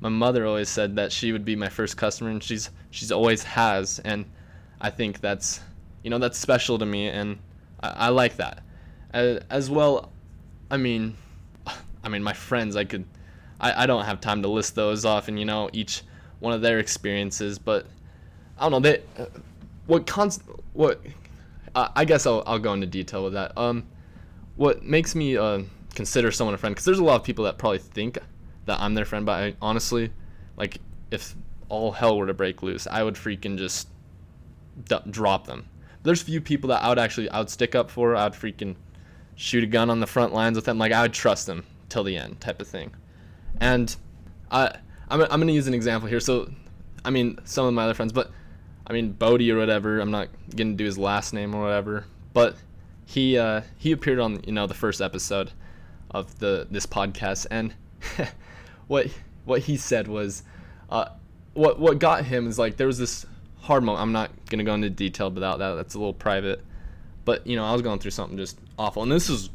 my 0.00 0.08
mother 0.08 0.46
always 0.46 0.68
said 0.68 0.96
that 0.96 1.12
she 1.12 1.32
would 1.32 1.44
be 1.44 1.56
my 1.56 1.68
first 1.68 1.96
customer, 1.96 2.30
and 2.30 2.42
she's 2.42 2.70
she's 2.90 3.12
always 3.12 3.42
has, 3.42 3.98
and 4.00 4.24
I 4.80 4.90
think 4.90 5.20
that's 5.20 5.60
you 6.02 6.10
know 6.10 6.18
that's 6.18 6.38
special 6.38 6.78
to 6.78 6.86
me, 6.86 7.08
and 7.08 7.38
I, 7.82 7.88
I 7.88 8.08
like 8.08 8.36
that. 8.36 8.62
Uh, 9.12 9.40
as 9.50 9.68
well, 9.68 10.10
I 10.70 10.76
mean, 10.76 11.16
I 12.04 12.08
mean 12.08 12.22
my 12.22 12.32
friends. 12.32 12.76
I 12.76 12.84
could, 12.84 13.04
I, 13.60 13.84
I 13.84 13.86
don't 13.86 14.04
have 14.04 14.20
time 14.20 14.42
to 14.42 14.48
list 14.48 14.74
those 14.74 15.04
off, 15.04 15.28
and 15.28 15.38
you 15.38 15.44
know 15.44 15.68
each 15.72 16.02
one 16.40 16.54
of 16.54 16.62
their 16.62 16.78
experiences. 16.78 17.58
But 17.58 17.86
I 18.58 18.68
don't 18.68 18.72
know 18.72 18.80
they, 18.80 19.02
uh, 19.18 19.26
what 19.86 20.06
cons, 20.06 20.40
what, 20.72 21.00
uh, 21.74 21.88
I 21.94 22.04
guess 22.04 22.26
I'll 22.26 22.42
I'll 22.46 22.58
go 22.58 22.72
into 22.72 22.86
detail 22.86 23.24
with 23.24 23.34
that. 23.34 23.56
Um, 23.56 23.86
what 24.56 24.82
makes 24.82 25.14
me 25.14 25.36
uh 25.36 25.62
consider 25.94 26.30
someone 26.32 26.54
a 26.54 26.58
friend? 26.58 26.74
Because 26.74 26.84
there's 26.84 26.98
a 26.98 27.04
lot 27.04 27.16
of 27.16 27.24
people 27.24 27.44
that 27.44 27.58
probably 27.58 27.78
think 27.78 28.18
that 28.66 28.80
I'm 28.80 28.94
their 28.94 29.04
friend, 29.04 29.26
but 29.26 29.32
I 29.32 29.54
honestly, 29.60 30.12
like, 30.56 30.78
if 31.10 31.34
all 31.68 31.92
hell 31.92 32.18
were 32.18 32.26
to 32.26 32.34
break 32.34 32.62
loose, 32.62 32.86
I 32.86 33.02
would 33.02 33.14
freaking 33.14 33.56
just 33.56 33.88
d- 34.84 34.98
drop 35.10 35.46
them. 35.46 35.66
There's 36.02 36.22
few 36.22 36.40
people 36.40 36.68
that 36.68 36.82
I 36.82 36.88
would 36.88 36.98
actually 36.98 37.28
I 37.30 37.38
would 37.38 37.50
stick 37.50 37.74
up 37.74 37.90
for. 37.90 38.16
I 38.16 38.24
would 38.24 38.32
freaking 38.34 38.76
shoot 39.36 39.64
a 39.64 39.66
gun 39.66 39.90
on 39.90 40.00
the 40.00 40.06
front 40.06 40.34
lines 40.34 40.56
with 40.56 40.64
them. 40.64 40.78
Like 40.78 40.92
I 40.92 41.02
would 41.02 41.12
trust 41.12 41.46
them 41.46 41.64
till 41.88 42.04
the 42.04 42.16
end, 42.16 42.40
type 42.40 42.60
of 42.60 42.68
thing. 42.68 42.92
And 43.60 43.94
I, 44.50 44.76
I'm, 45.08 45.22
I'm 45.22 45.40
gonna 45.40 45.52
use 45.52 45.66
an 45.66 45.74
example 45.74 46.08
here. 46.08 46.20
So, 46.20 46.50
I 47.04 47.10
mean, 47.10 47.38
some 47.44 47.66
of 47.66 47.74
my 47.74 47.84
other 47.84 47.94
friends, 47.94 48.12
but 48.12 48.30
I 48.90 48.92
mean, 48.92 49.12
Bodie 49.12 49.52
or 49.52 49.56
whatever. 49.56 50.00
I'm 50.00 50.10
not 50.10 50.30
gonna 50.56 50.72
do 50.72 50.84
his 50.84 50.98
last 50.98 51.32
name 51.32 51.54
or 51.54 51.62
whatever, 51.62 52.06
but 52.32 52.56
he 53.06 53.38
uh, 53.38 53.60
he 53.78 53.92
appeared 53.92 54.18
on 54.18 54.42
you 54.44 54.52
know 54.52 54.66
the 54.66 54.74
first 54.74 55.00
episode 55.00 55.52
of 56.10 56.40
the 56.40 56.66
this 56.72 56.86
podcast, 56.86 57.46
and 57.52 57.72
what 58.88 59.06
what 59.44 59.60
he 59.60 59.76
said 59.76 60.08
was, 60.08 60.42
uh, 60.90 61.04
what 61.54 61.78
what 61.78 62.00
got 62.00 62.24
him 62.24 62.48
is 62.48 62.58
like 62.58 62.78
there 62.78 62.88
was 62.88 62.98
this 62.98 63.26
hard 63.60 63.84
moment. 63.84 64.02
I'm 64.02 64.10
not 64.10 64.32
gonna 64.46 64.64
go 64.64 64.74
into 64.74 64.90
detail 64.90 65.28
about 65.28 65.60
that. 65.60 65.74
That's 65.74 65.94
a 65.94 65.98
little 65.98 66.12
private. 66.12 66.60
But 67.24 67.46
you 67.46 67.54
know, 67.54 67.64
I 67.64 67.72
was 67.72 67.82
going 67.82 68.00
through 68.00 68.10
something 68.10 68.36
just 68.36 68.58
awful, 68.76 69.04
and 69.04 69.12
this 69.12 69.30
is, 69.30 69.50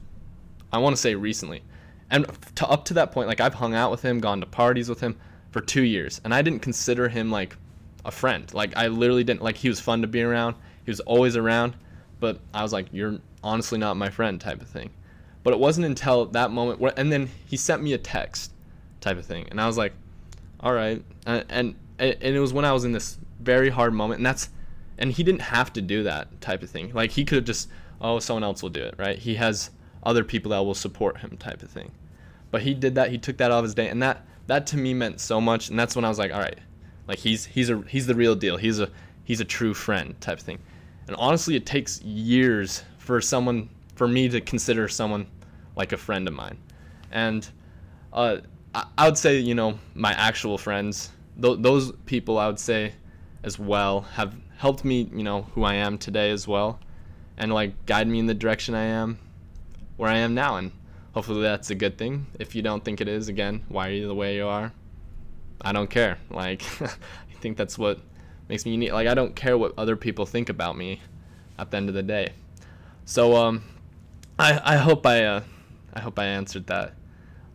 I 0.71 0.77
want 0.77 0.95
to 0.95 1.01
say 1.01 1.13
recently, 1.13 1.61
and 2.09 2.25
to, 2.55 2.67
up 2.69 2.85
to 2.85 2.93
that 2.93 3.11
point, 3.11 3.27
like 3.27 3.41
I've 3.41 3.55
hung 3.55 3.75
out 3.75 3.91
with 3.91 4.01
him, 4.01 4.21
gone 4.21 4.39
to 4.39 4.45
parties 4.45 4.87
with 4.87 5.01
him 5.01 5.17
for 5.51 5.59
two 5.59 5.83
years, 5.83 6.21
and 6.23 6.33
I 6.33 6.41
didn't 6.41 6.61
consider 6.61 7.09
him 7.09 7.31
like 7.31 7.57
a 8.05 8.11
friend. 8.11 8.51
Like 8.53 8.77
I 8.77 8.87
literally 8.87 9.23
didn't 9.23 9.41
like. 9.41 9.57
He 9.57 9.67
was 9.67 9.79
fun 9.79 10.01
to 10.01 10.07
be 10.07 10.21
around. 10.21 10.55
He 10.85 10.91
was 10.91 11.01
always 11.01 11.35
around, 11.35 11.75
but 12.19 12.39
I 12.53 12.61
was 12.61 12.71
like, 12.71 12.87
you're 12.91 13.19
honestly 13.43 13.77
not 13.77 13.97
my 13.97 14.09
friend, 14.09 14.39
type 14.39 14.61
of 14.61 14.67
thing. 14.67 14.91
But 15.43 15.53
it 15.53 15.59
wasn't 15.59 15.85
until 15.85 16.27
that 16.27 16.51
moment 16.51 16.79
where, 16.79 16.93
and 16.95 17.11
then 17.11 17.29
he 17.45 17.57
sent 17.57 17.83
me 17.83 17.93
a 17.93 17.97
text, 17.97 18.51
type 19.01 19.17
of 19.17 19.25
thing, 19.25 19.47
and 19.51 19.59
I 19.59 19.67
was 19.67 19.77
like, 19.77 19.93
all 20.59 20.73
right, 20.73 21.03
and 21.25 21.45
and, 21.49 21.75
and 21.99 22.15
it 22.21 22.39
was 22.39 22.53
when 22.53 22.65
I 22.65 22.71
was 22.71 22.85
in 22.85 22.91
this 22.91 23.17
very 23.41 23.69
hard 23.69 23.93
moment, 23.93 24.19
and 24.19 24.25
that's 24.25 24.49
and 24.97 25.11
he 25.11 25.23
didn't 25.23 25.41
have 25.41 25.73
to 25.73 25.81
do 25.81 26.03
that 26.03 26.39
type 26.41 26.63
of 26.63 26.69
thing. 26.69 26.91
Like 26.93 27.11
he 27.11 27.25
could 27.25 27.37
have 27.37 27.45
just, 27.45 27.69
oh, 27.99 28.19
someone 28.19 28.43
else 28.43 28.61
will 28.61 28.69
do 28.69 28.83
it, 28.83 28.95
right? 28.97 29.17
He 29.17 29.35
has 29.35 29.71
other 30.03 30.23
people 30.23 30.51
that 30.51 30.59
will 30.59 30.75
support 30.75 31.19
him, 31.19 31.37
type 31.37 31.63
of 31.63 31.69
thing. 31.69 31.91
But 32.51 32.61
he 32.61 32.73
did 32.73 32.95
that. 32.95 33.11
He 33.11 33.17
took 33.17 33.37
that 33.37 33.51
off 33.51 33.63
his 33.63 33.73
day, 33.73 33.89
and 33.89 34.01
that 34.01 34.25
that 34.47 34.67
to 34.67 34.77
me 34.77 34.93
meant 34.93 35.19
so 35.19 35.41
much. 35.41 35.69
And 35.69 35.77
that's 35.77 35.95
when 35.95 36.05
I 36.05 36.09
was 36.09 36.19
like, 36.19 36.31
all 36.31 36.39
right, 36.39 36.59
like 37.07 37.19
he's 37.19 37.45
he's 37.45 37.69
a 37.69 37.81
he's 37.87 38.07
the 38.07 38.15
real 38.15 38.35
deal. 38.35 38.57
He's 38.57 38.79
a 38.79 38.89
he's 39.23 39.39
a 39.39 39.45
true 39.45 39.73
friend, 39.73 40.19
type 40.21 40.39
thing. 40.39 40.59
And 41.07 41.15
honestly, 41.17 41.55
it 41.55 41.65
takes 41.65 42.01
years 42.01 42.83
for 42.97 43.21
someone 43.21 43.69
for 43.95 44.07
me 44.07 44.27
to 44.29 44.41
consider 44.41 44.87
someone 44.87 45.27
like 45.75 45.91
a 45.91 45.97
friend 45.97 46.27
of 46.27 46.33
mine. 46.33 46.57
And 47.11 47.47
uh, 48.11 48.37
I, 48.73 48.85
I 48.97 49.05
would 49.05 49.17
say, 49.17 49.37
you 49.37 49.55
know, 49.55 49.79
my 49.93 50.13
actual 50.13 50.57
friends, 50.57 51.11
th- 51.41 51.59
those 51.59 51.91
people 52.05 52.37
I 52.37 52.47
would 52.47 52.59
say 52.59 52.93
as 53.43 53.59
well 53.59 54.01
have 54.01 54.35
helped 54.57 54.83
me, 54.83 55.09
you 55.13 55.23
know, 55.23 55.43
who 55.53 55.63
I 55.63 55.75
am 55.75 55.97
today 55.97 56.31
as 56.31 56.47
well 56.47 56.79
and 57.37 57.53
like 57.53 57.85
guide 57.85 58.07
me 58.07 58.19
in 58.19 58.25
the 58.25 58.33
direction 58.33 58.73
I 58.73 58.85
am 58.85 59.19
where 59.97 60.09
I 60.09 60.17
am 60.17 60.33
now 60.33 60.57
and 60.57 60.71
hopefully 61.13 61.41
that's 61.41 61.69
a 61.69 61.75
good 61.75 61.97
thing. 61.97 62.27
If 62.39 62.55
you 62.55 62.61
don't 62.61 62.83
think 62.83 63.01
it 63.01 63.07
is, 63.07 63.27
again, 63.27 63.63
why 63.69 63.89
are 63.89 63.91
you 63.91 64.07
the 64.07 64.15
way 64.15 64.35
you 64.35 64.47
are? 64.47 64.73
I 65.61 65.71
don't 65.71 65.89
care. 65.89 66.17
Like 66.29 66.63
I 66.81 67.33
think 67.39 67.57
that's 67.57 67.77
what 67.77 67.99
makes 68.49 68.65
me 68.65 68.71
unique. 68.71 68.91
Like 68.93 69.07
I 69.07 69.13
don't 69.13 69.35
care 69.35 69.57
what 69.57 69.73
other 69.77 69.95
people 69.95 70.25
think 70.25 70.49
about 70.49 70.77
me 70.77 71.01
at 71.57 71.71
the 71.71 71.77
end 71.77 71.89
of 71.89 71.95
the 71.95 72.03
day. 72.03 72.33
So 73.05 73.35
um 73.35 73.63
I 74.37 74.59
I 74.63 74.77
hope 74.77 75.05
I 75.05 75.23
uh 75.23 75.41
I 75.93 75.99
hope 75.99 76.19
I 76.19 76.25
answered 76.25 76.67
that 76.67 76.93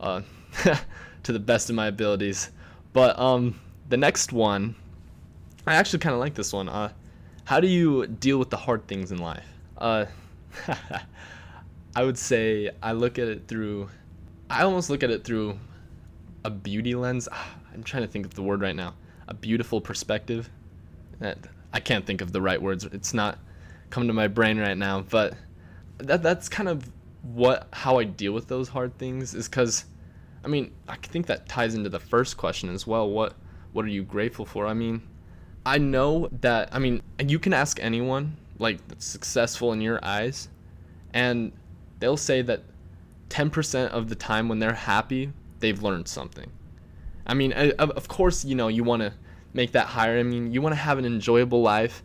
uh 0.00 0.22
to 1.22 1.32
the 1.32 1.38
best 1.38 1.68
of 1.70 1.76
my 1.76 1.86
abilities. 1.86 2.50
But 2.92 3.18
um 3.18 3.60
the 3.88 3.96
next 3.96 4.32
one 4.32 4.74
I 5.66 5.74
actually 5.74 5.98
kind 5.98 6.14
of 6.14 6.20
like 6.20 6.34
this 6.34 6.52
one. 6.52 6.68
Uh 6.68 6.92
how 7.44 7.60
do 7.60 7.66
you 7.66 8.06
deal 8.06 8.38
with 8.38 8.50
the 8.50 8.56
hard 8.56 8.86
things 8.86 9.12
in 9.12 9.18
life? 9.18 9.46
Uh 9.76 10.06
I 11.96 12.04
would 12.04 12.18
say 12.18 12.70
I 12.82 12.92
look 12.92 13.18
at 13.18 13.28
it 13.28 13.48
through 13.48 13.88
I 14.48 14.62
almost 14.62 14.90
look 14.90 15.02
at 15.02 15.10
it 15.10 15.24
through 15.24 15.58
a 16.44 16.50
beauty 16.50 16.94
lens. 16.94 17.28
I'm 17.72 17.82
trying 17.82 18.02
to 18.02 18.08
think 18.08 18.26
of 18.26 18.34
the 18.34 18.42
word 18.42 18.60
right 18.60 18.76
now. 18.76 18.94
A 19.28 19.34
beautiful 19.34 19.80
perspective. 19.80 20.50
That 21.20 21.38
I 21.72 21.80
can't 21.80 22.06
think 22.06 22.20
of 22.20 22.32
the 22.32 22.40
right 22.40 22.60
words. 22.60 22.84
It's 22.84 23.14
not 23.14 23.38
coming 23.90 24.08
to 24.08 24.14
my 24.14 24.28
brain 24.28 24.58
right 24.58 24.76
now, 24.76 25.02
but 25.02 25.34
that 25.98 26.22
that's 26.22 26.48
kind 26.48 26.68
of 26.68 26.90
what 27.22 27.68
how 27.72 27.98
I 27.98 28.04
deal 28.04 28.32
with 28.32 28.48
those 28.48 28.68
hard 28.68 28.96
things 28.98 29.34
is 29.34 29.48
cuz 29.48 29.84
I 30.42 30.48
mean, 30.48 30.72
I 30.88 30.96
think 30.96 31.26
that 31.26 31.48
ties 31.48 31.74
into 31.74 31.90
the 31.90 32.00
first 32.00 32.36
question 32.36 32.70
as 32.70 32.86
well. 32.86 33.08
What 33.08 33.34
what 33.72 33.84
are 33.84 33.88
you 33.88 34.02
grateful 34.02 34.46
for? 34.46 34.66
I 34.66 34.74
mean, 34.74 35.02
I 35.64 35.78
know 35.78 36.28
that 36.40 36.70
I 36.72 36.78
mean, 36.78 37.02
you 37.18 37.38
can 37.38 37.52
ask 37.52 37.78
anyone 37.80 38.36
like 38.58 38.86
that's 38.88 39.06
successful 39.06 39.72
in 39.72 39.80
your 39.80 40.04
eyes 40.04 40.48
and 41.12 41.52
they'll 41.98 42.16
say 42.16 42.42
that 42.42 42.62
10% 43.28 43.88
of 43.88 44.08
the 44.08 44.14
time 44.14 44.48
when 44.48 44.58
they're 44.58 44.72
happy, 44.72 45.32
they've 45.60 45.82
learned 45.82 46.08
something. 46.08 46.50
I 47.26 47.34
mean, 47.34 47.52
uh, 47.52 47.72
of 47.78 48.08
course, 48.08 48.44
you 48.44 48.54
know, 48.54 48.68
you 48.68 48.84
want 48.84 49.02
to 49.02 49.12
make 49.52 49.72
that 49.72 49.86
higher. 49.86 50.18
I 50.18 50.22
mean, 50.22 50.52
you 50.52 50.62
want 50.62 50.74
to 50.74 50.80
have 50.80 50.98
an 50.98 51.04
enjoyable 51.04 51.62
life 51.62 52.02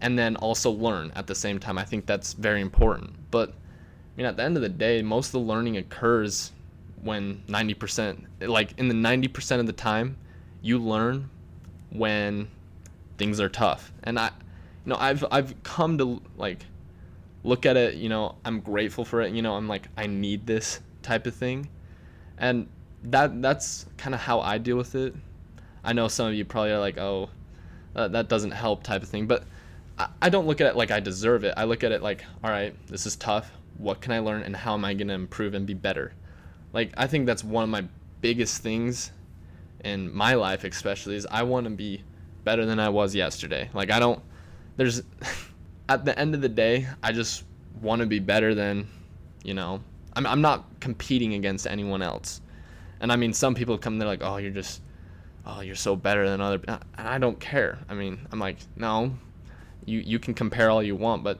and 0.00 0.18
then 0.18 0.36
also 0.36 0.70
learn 0.70 1.12
at 1.14 1.26
the 1.26 1.34
same 1.34 1.58
time. 1.58 1.78
I 1.78 1.84
think 1.84 2.06
that's 2.06 2.32
very 2.34 2.60
important. 2.60 3.14
But 3.30 3.50
I 3.50 3.52
mean, 4.16 4.26
at 4.26 4.36
the 4.36 4.42
end 4.42 4.56
of 4.56 4.62
the 4.62 4.68
day, 4.68 5.02
most 5.02 5.28
of 5.28 5.32
the 5.32 5.40
learning 5.40 5.76
occurs 5.76 6.52
when 7.02 7.42
90%, 7.48 8.26
like 8.40 8.78
in 8.78 8.88
the 8.88 8.94
90% 8.94 9.60
of 9.60 9.66
the 9.66 9.72
time, 9.72 10.16
you 10.62 10.78
learn 10.78 11.30
when 11.90 12.48
things 13.18 13.40
are 13.40 13.48
tough. 13.48 13.92
And 14.02 14.18
I, 14.18 14.26
you 14.26 14.90
know, 14.90 14.96
I've 14.96 15.24
I've 15.30 15.62
come 15.62 15.98
to 15.98 16.22
like 16.36 16.64
look 17.44 17.66
at 17.66 17.76
it, 17.76 17.94
you 17.94 18.08
know, 18.08 18.36
I'm 18.44 18.60
grateful 18.60 19.04
for 19.04 19.20
it. 19.22 19.32
You 19.32 19.42
know, 19.42 19.54
I'm 19.54 19.68
like 19.68 19.88
I 19.96 20.06
need 20.06 20.46
this 20.46 20.80
type 21.02 21.26
of 21.26 21.34
thing. 21.34 21.68
And 22.38 22.68
that 23.10 23.42
that's 23.42 23.86
kind 23.96 24.14
of 24.14 24.20
how 24.20 24.40
I 24.40 24.58
deal 24.58 24.76
with 24.76 24.94
it. 24.94 25.14
I 25.84 25.92
know 25.92 26.08
some 26.08 26.28
of 26.28 26.34
you 26.34 26.44
probably 26.44 26.72
are 26.72 26.78
like, 26.78 26.98
"Oh, 26.98 27.30
uh, 27.94 28.08
that 28.08 28.28
doesn't 28.28 28.52
help" 28.52 28.82
type 28.82 29.02
of 29.02 29.08
thing, 29.08 29.26
but 29.26 29.44
I, 29.98 30.08
I 30.22 30.28
don't 30.28 30.46
look 30.46 30.60
at 30.60 30.66
it 30.66 30.76
like 30.76 30.90
I 30.90 31.00
deserve 31.00 31.44
it. 31.44 31.54
I 31.56 31.64
look 31.64 31.84
at 31.84 31.92
it 31.92 32.02
like, 32.02 32.24
"All 32.42 32.50
right, 32.50 32.74
this 32.88 33.06
is 33.06 33.16
tough. 33.16 33.50
What 33.78 34.00
can 34.00 34.12
I 34.12 34.20
learn 34.20 34.42
and 34.42 34.56
how 34.56 34.74
am 34.74 34.84
I 34.84 34.94
going 34.94 35.08
to 35.08 35.14
improve 35.14 35.54
and 35.54 35.66
be 35.66 35.74
better?" 35.74 36.12
Like 36.72 36.92
I 36.96 37.06
think 37.06 37.26
that's 37.26 37.44
one 37.44 37.64
of 37.64 37.70
my 37.70 37.84
biggest 38.20 38.62
things 38.62 39.12
in 39.84 40.12
my 40.12 40.34
life 40.34 40.64
especially 40.64 41.16
is 41.16 41.26
I 41.30 41.42
want 41.42 41.64
to 41.64 41.70
be 41.70 42.02
better 42.44 42.66
than 42.66 42.80
I 42.80 42.88
was 42.88 43.14
yesterday. 43.14 43.70
Like 43.72 43.90
I 43.90 43.98
don't 43.98 44.22
there's 44.76 45.02
at 45.88 46.04
the 46.04 46.18
end 46.18 46.34
of 46.34 46.40
the 46.40 46.48
day, 46.48 46.86
I 47.02 47.12
just 47.12 47.44
want 47.80 48.00
to 48.00 48.06
be 48.06 48.18
better 48.18 48.54
than, 48.54 48.88
you 49.44 49.54
know, 49.54 49.80
I'm, 50.14 50.26
I'm 50.26 50.40
not 50.40 50.80
competing 50.80 51.34
against 51.34 51.66
anyone 51.66 52.02
else. 52.02 52.40
And 53.06 53.12
I 53.12 53.14
mean, 53.14 53.32
some 53.32 53.54
people 53.54 53.78
come 53.78 54.00
there 54.00 54.08
like, 54.08 54.24
oh, 54.24 54.38
you're 54.38 54.50
just, 54.50 54.82
oh, 55.46 55.60
you're 55.60 55.76
so 55.76 55.94
better 55.94 56.28
than 56.28 56.40
other. 56.40 56.60
And 56.66 56.80
I 56.96 57.18
don't 57.18 57.38
care. 57.38 57.78
I 57.88 57.94
mean, 57.94 58.26
I'm 58.32 58.40
like, 58.40 58.56
no, 58.74 59.16
you 59.84 60.00
you 60.00 60.18
can 60.18 60.34
compare 60.34 60.70
all 60.70 60.82
you 60.82 60.96
want, 60.96 61.22
but 61.22 61.38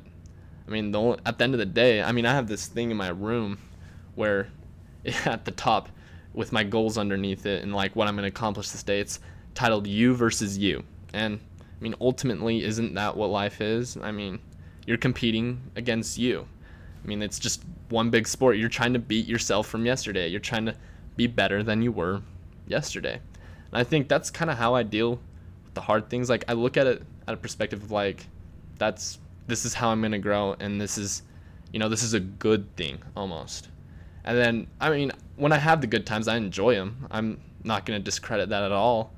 I 0.69 0.71
mean, 0.71 0.93
the 0.93 1.01
only, 1.01 1.19
at 1.27 1.39
the 1.39 1.43
end 1.43 1.55
of 1.55 1.59
the 1.59 1.67
day, 1.67 2.05
I 2.05 2.13
mean, 2.13 2.25
I 2.25 2.35
have 2.35 2.47
this 2.47 2.67
thing 2.69 2.93
in 2.93 2.97
my 2.97 3.09
room 3.09 3.59
where 4.15 4.47
at 5.25 5.45
the 5.45 5.51
top 5.51 5.89
with 6.35 6.53
my 6.53 6.63
goals 6.63 6.97
underneath 6.97 7.47
it 7.47 7.65
and 7.65 7.75
like 7.75 7.97
what 7.97 8.07
I'm 8.07 8.15
going 8.15 8.23
to 8.23 8.29
accomplish 8.29 8.71
this 8.71 8.85
day, 8.85 9.01
it's 9.01 9.19
titled 9.57 9.89
"You 9.89 10.15
versus 10.15 10.57
You," 10.57 10.85
and 11.15 11.41
I 11.61 11.83
mean, 11.83 11.97
ultimately, 12.01 12.63
isn't 12.63 12.95
that 12.95 13.17
what 13.17 13.31
life 13.31 13.61
is? 13.61 13.97
I 14.01 14.13
mean, 14.13 14.39
you're 14.87 14.99
competing 14.99 15.61
against 15.75 16.17
you. 16.17 16.47
I 17.03 17.09
mean, 17.09 17.23
it's 17.23 17.41
just 17.41 17.65
one 17.89 18.11
big 18.11 18.29
sport. 18.29 18.57
You're 18.57 18.69
trying 18.69 18.93
to 18.93 19.01
beat 19.01 19.27
yourself 19.27 19.67
from 19.67 19.85
yesterday. 19.85 20.29
You're 20.29 20.39
trying 20.39 20.67
to 20.67 20.77
be 21.17 21.27
better 21.27 21.63
than 21.63 21.83
you 21.83 21.93
were 21.93 22.23
yesterday. 22.67 23.21
And 23.71 23.81
I 23.81 23.85
think 23.85 24.09
that's 24.09 24.31
kind 24.31 24.51
of 24.51 24.59
how 24.59 24.75
I 24.75 24.83
deal 24.83 25.19
with 25.65 25.75
the 25.75 25.81
hard 25.81 26.09
things. 26.09 26.29
Like 26.29 26.45
I 26.49 26.53
look 26.53 26.77
at 26.77 26.87
it 26.87 27.03
at 27.27 27.35
a 27.35 27.37
perspective 27.37 27.83
of 27.83 27.91
like, 27.91 28.27
that's 28.79 29.19
this 29.47 29.65
is 29.65 29.75
how 29.75 29.91
I'm 29.91 30.03
gonna 30.03 30.19
grow, 30.19 30.57
and 30.59 30.81
this 30.81 30.99
is, 30.99 31.23
you 31.73 31.79
know, 31.79 31.89
this 31.89 32.03
is 32.03 32.15
a 32.15 32.21
good 32.21 32.75
thing 32.77 32.99
almost. 33.17 33.69
And 34.25 34.37
then 34.37 34.67
I 34.81 34.91
mean, 34.91 35.13
when 35.37 35.53
I 35.53 35.59
have 35.59 35.81
the 35.81 35.87
good 35.87 36.07
times, 36.07 36.29
I 36.29 36.37
enjoy 36.37 36.75
them. 36.75 37.07
I'm 37.11 37.41
not 37.65 37.87
gonna 37.87 38.01
discredit 38.01 38.49
that 38.51 38.63
at 38.63 38.73
all. 38.73 39.13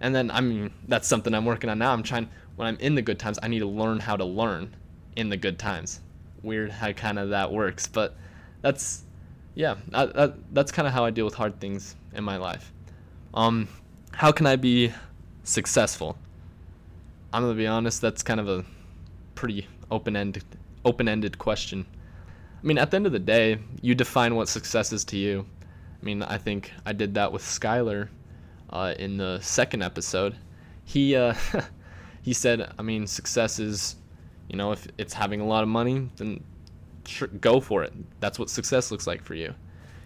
And 0.00 0.14
then 0.14 0.30
I 0.30 0.40
mean, 0.40 0.70
that's 0.88 1.08
something 1.08 1.34
I'm 1.34 1.44
working 1.44 1.70
on 1.70 1.78
now. 1.78 1.92
I'm 1.92 2.02
trying 2.02 2.28
when 2.56 2.68
I'm 2.68 2.76
in 2.76 2.94
the 2.94 3.02
good 3.02 3.18
times, 3.18 3.38
I 3.42 3.48
need 3.48 3.60
to 3.60 3.66
learn 3.66 4.00
how 4.00 4.16
to 4.16 4.24
learn 4.24 4.76
in 5.16 5.28
the 5.28 5.36
good 5.36 5.58
times. 5.58 6.00
Weird 6.42 6.70
how 6.70 6.92
kind 6.92 7.18
of 7.18 7.30
that 7.30 7.52
works, 7.52 7.86
but 7.86 8.16
that's 8.62 9.04
yeah, 9.54 9.76
that, 9.88 10.34
that's 10.54 10.72
kind 10.72 10.86
of 10.86 10.94
how 10.94 11.04
I 11.04 11.10
deal 11.10 11.24
with 11.24 11.34
hard 11.34 11.60
things 11.60 11.96
in 12.14 12.24
my 12.24 12.36
life. 12.36 12.72
Um, 13.34 13.68
how 14.12 14.32
can 14.32 14.46
I 14.46 14.56
be 14.56 14.92
successful? 15.44 16.16
I'm 17.32 17.42
gonna 17.42 17.54
be 17.54 17.66
honest. 17.66 18.00
That's 18.00 18.22
kind 18.22 18.40
of 18.40 18.48
a 18.48 18.64
pretty 19.34 19.66
open-ended 19.90 20.44
open-ended 20.84 21.38
question. 21.38 21.86
I 22.62 22.66
mean, 22.66 22.78
at 22.78 22.90
the 22.90 22.96
end 22.96 23.06
of 23.06 23.12
the 23.12 23.18
day, 23.18 23.58
you 23.80 23.94
define 23.94 24.34
what 24.34 24.48
success 24.48 24.92
is 24.92 25.04
to 25.06 25.16
you. 25.16 25.46
I 26.00 26.04
mean, 26.04 26.22
I 26.22 26.38
think 26.38 26.72
I 26.84 26.92
did 26.92 27.14
that 27.14 27.32
with 27.32 27.42
Skylar 27.42 28.08
uh, 28.70 28.94
in 28.98 29.16
the 29.16 29.38
second 29.40 29.82
episode. 29.82 30.36
He 30.84 31.14
uh, 31.14 31.34
he 32.22 32.32
said, 32.32 32.72
I 32.78 32.82
mean, 32.82 33.06
success 33.06 33.58
is, 33.58 33.96
you 34.48 34.56
know, 34.56 34.72
if 34.72 34.86
it's 34.98 35.14
having 35.14 35.40
a 35.40 35.46
lot 35.46 35.62
of 35.62 35.68
money, 35.68 36.08
then 36.16 36.42
sure, 37.06 37.28
go 37.28 37.60
for 37.60 37.82
it. 37.82 37.92
That's 38.20 38.38
what 38.38 38.50
success 38.50 38.90
looks 38.90 39.06
like 39.06 39.22
for 39.22 39.34
you. 39.34 39.54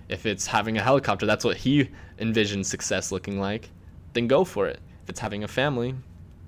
If 0.08 0.26
it's 0.26 0.46
having 0.46 0.76
a 0.76 0.82
helicopter, 0.82 1.26
that's 1.26 1.44
what 1.44 1.56
he 1.56 1.90
envisioned 2.18 2.66
success 2.66 3.10
looking 3.10 3.40
like, 3.40 3.70
then 4.12 4.28
go 4.28 4.44
for 4.44 4.66
it. 4.66 4.80
If 5.02 5.10
it's 5.10 5.20
having 5.20 5.44
a 5.44 5.48
family, 5.48 5.94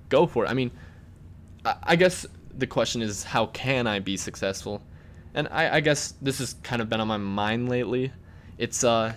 go 0.09 0.27
for 0.27 0.45
it. 0.45 0.49
I 0.49 0.53
mean, 0.53 0.71
I, 1.83 1.95
guess 1.95 2.25
the 2.55 2.67
question 2.67 3.01
is, 3.01 3.23
how 3.23 3.47
can 3.47 3.87
I 3.87 3.99
be 3.99 4.15
successful? 4.15 4.81
And 5.33 5.47
I, 5.51 5.75
I 5.77 5.79
guess 5.79 6.13
this 6.21 6.39
has 6.39 6.55
kind 6.63 6.81
of 6.81 6.89
been 6.89 7.01
on 7.01 7.07
my 7.07 7.17
mind 7.17 7.69
lately. 7.69 8.11
It's, 8.57 8.83
uh, 8.83 9.13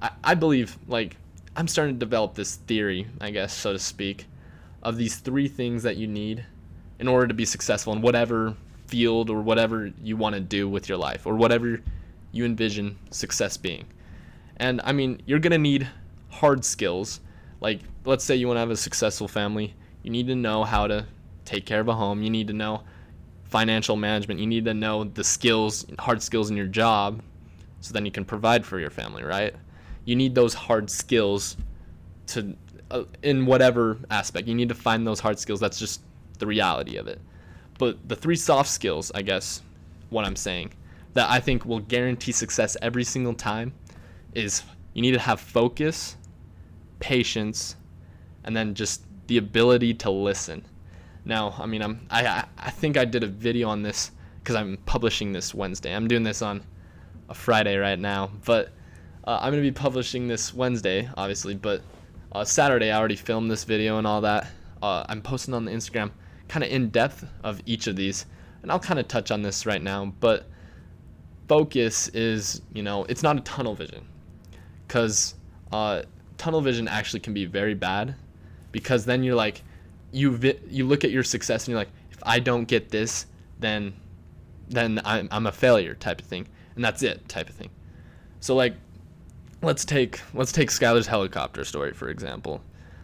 I, 0.00 0.10
I 0.22 0.34
believe, 0.34 0.76
like, 0.86 1.16
I'm 1.56 1.66
starting 1.66 1.94
to 1.94 1.98
develop 1.98 2.34
this 2.34 2.56
theory, 2.56 3.06
I 3.20 3.30
guess, 3.30 3.54
so 3.54 3.72
to 3.72 3.78
speak, 3.78 4.26
of 4.82 4.96
these 4.96 5.16
three 5.16 5.48
things 5.48 5.82
that 5.84 5.96
you 5.96 6.06
need 6.06 6.44
in 6.98 7.08
order 7.08 7.26
to 7.26 7.34
be 7.34 7.44
successful 7.44 7.92
in 7.92 8.02
whatever 8.02 8.54
field 8.88 9.30
or 9.30 9.40
whatever 9.40 9.92
you 10.02 10.16
want 10.16 10.34
to 10.34 10.40
do 10.40 10.68
with 10.68 10.88
your 10.88 10.98
life 10.98 11.26
or 11.26 11.34
whatever 11.36 11.80
you 12.32 12.44
envision 12.44 12.98
success 13.10 13.56
being. 13.56 13.86
And 14.56 14.80
I 14.84 14.92
mean, 14.92 15.22
you're 15.26 15.38
going 15.38 15.52
to 15.52 15.58
need 15.58 15.88
hard 16.30 16.64
skills. 16.64 17.20
Like, 17.60 17.80
let's 18.04 18.24
say 18.24 18.34
you 18.34 18.46
want 18.46 18.56
to 18.56 18.60
have 18.60 18.70
a 18.70 18.76
successful 18.76 19.28
family, 19.28 19.74
you 20.02 20.10
need 20.10 20.26
to 20.26 20.34
know 20.34 20.64
how 20.64 20.86
to 20.86 21.06
take 21.44 21.64
care 21.64 21.80
of 21.80 21.88
a 21.88 21.94
home, 21.94 22.22
you 22.22 22.30
need 22.30 22.48
to 22.48 22.52
know 22.52 22.82
financial 23.44 23.96
management, 23.96 24.40
you 24.40 24.46
need 24.46 24.64
to 24.64 24.74
know 24.74 25.04
the 25.04 25.24
skills, 25.24 25.86
hard 25.98 26.22
skills 26.22 26.50
in 26.50 26.56
your 26.56 26.66
job 26.66 27.22
so 27.80 27.92
then 27.92 28.04
you 28.04 28.10
can 28.10 28.24
provide 28.24 28.66
for 28.66 28.78
your 28.78 28.90
family, 28.90 29.22
right? 29.22 29.54
you 30.08 30.16
need 30.16 30.34
those 30.34 30.54
hard 30.54 30.88
skills 30.88 31.58
to 32.26 32.56
uh, 32.90 33.04
in 33.22 33.44
whatever 33.44 33.98
aspect. 34.10 34.48
You 34.48 34.54
need 34.54 34.70
to 34.70 34.74
find 34.74 35.06
those 35.06 35.20
hard 35.20 35.38
skills. 35.38 35.60
That's 35.60 35.78
just 35.78 36.00
the 36.38 36.46
reality 36.46 36.96
of 36.96 37.06
it. 37.08 37.20
But 37.78 38.08
the 38.08 38.16
three 38.16 38.36
soft 38.36 38.68
skills, 38.68 39.10
I 39.14 39.22
guess, 39.22 39.62
what 40.10 40.26
I'm 40.26 40.36
saying, 40.36 40.72
that 41.14 41.30
I 41.30 41.40
think 41.40 41.64
will 41.64 41.80
guarantee 41.80 42.32
success 42.32 42.76
every 42.82 43.04
single 43.04 43.34
time 43.34 43.72
is 44.34 44.62
you 44.94 45.02
need 45.02 45.12
to 45.12 45.20
have 45.20 45.40
focus, 45.40 46.16
patience, 47.00 47.76
and 48.44 48.56
then 48.56 48.74
just 48.74 49.04
the 49.28 49.38
ability 49.38 49.94
to 49.94 50.10
listen. 50.10 50.64
Now, 51.24 51.54
I 51.58 51.66
mean, 51.66 51.82
I'm 51.82 52.06
I 52.10 52.44
I 52.58 52.70
think 52.70 52.96
I 52.96 53.04
did 53.04 53.22
a 53.22 53.26
video 53.26 53.68
on 53.68 53.82
this 53.82 54.10
because 54.38 54.56
I'm 54.56 54.78
publishing 54.86 55.32
this 55.32 55.54
Wednesday. 55.54 55.94
I'm 55.94 56.08
doing 56.08 56.22
this 56.22 56.42
on 56.42 56.62
a 57.28 57.34
Friday 57.34 57.76
right 57.76 57.98
now, 57.98 58.30
but 58.44 58.70
uh, 59.24 59.38
I'm 59.42 59.52
gonna 59.52 59.62
be 59.62 59.70
publishing 59.72 60.26
this 60.26 60.54
Wednesday, 60.54 61.08
obviously, 61.16 61.54
but 61.54 61.82
uh, 62.32 62.44
Saturday 62.44 62.90
I 62.90 62.98
already 62.98 63.16
filmed 63.16 63.50
this 63.50 63.64
video 63.64 63.98
and 63.98 64.06
all 64.06 64.22
that. 64.22 64.46
Uh, 64.82 65.04
I'm 65.08 65.20
posting 65.20 65.52
on 65.52 65.64
the 65.64 65.72
Instagram, 65.72 66.10
kind 66.48 66.64
of 66.64 66.70
in 66.70 66.88
depth 66.88 67.24
of 67.44 67.60
each 67.66 67.86
of 67.86 67.96
these, 67.96 68.26
and 68.62 68.72
I'll 68.72 68.80
kind 68.80 68.98
of 68.98 69.06
touch 69.06 69.30
on 69.30 69.42
this 69.42 69.66
right 69.66 69.82
now. 69.82 70.06
But 70.20 70.46
focus 71.48 72.08
is, 72.08 72.62
you 72.74 72.82
know, 72.82 73.04
it's 73.04 73.22
not 73.22 73.36
a 73.36 73.40
tunnel 73.40 73.74
vision, 73.74 74.06
because 74.86 75.34
uh, 75.72 76.02
tunnel 76.36 76.60
vision 76.60 76.88
actually 76.88 77.20
can 77.20 77.34
be 77.34 77.44
very 77.44 77.74
bad, 77.74 78.14
because 78.72 79.04
then 79.04 79.22
you're 79.22 79.34
like, 79.34 79.62
you 80.12 80.36
vi- 80.36 80.58
you 80.68 80.86
look 80.86 81.04
at 81.04 81.10
your 81.10 81.22
success 81.22 81.64
and 81.64 81.72
you're 81.72 81.78
like, 81.78 81.92
if 82.10 82.18
I 82.22 82.38
don't 82.40 82.64
get 82.64 82.90
this, 82.90 83.26
then 83.60 83.94
then 84.68 85.00
I'm, 85.04 85.28
I'm 85.30 85.46
a 85.46 85.52
failure 85.52 85.94
type 85.94 86.20
of 86.20 86.26
thing, 86.26 86.46
and 86.74 86.84
that's 86.84 87.02
it 87.02 87.28
type 87.28 87.48
of 87.48 87.54
thing. 87.54 87.70
So 88.40 88.54
like, 88.54 88.74
let's 89.62 89.84
take 89.84 90.20
let's 90.34 90.52
take 90.52 90.70
Skylar's 90.70 91.06
helicopter 91.06 91.64
story 91.64 91.92
for 91.92 92.08
example. 92.08 92.62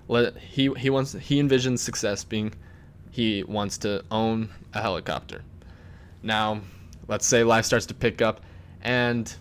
Let 0.08 0.36
he 0.36 0.70
he 0.76 0.90
wants 0.90 1.12
he 1.12 1.42
envisions 1.42 1.78
success 1.78 2.24
being 2.24 2.54
he 3.14 3.44
wants 3.44 3.78
to 3.78 4.04
own 4.10 4.48
a 4.72 4.82
helicopter. 4.82 5.42
Now, 6.20 6.62
let's 7.06 7.24
say 7.24 7.44
life 7.44 7.64
starts 7.64 7.86
to 7.86 7.94
pick 7.94 8.20
up, 8.20 8.40
and 8.82 9.32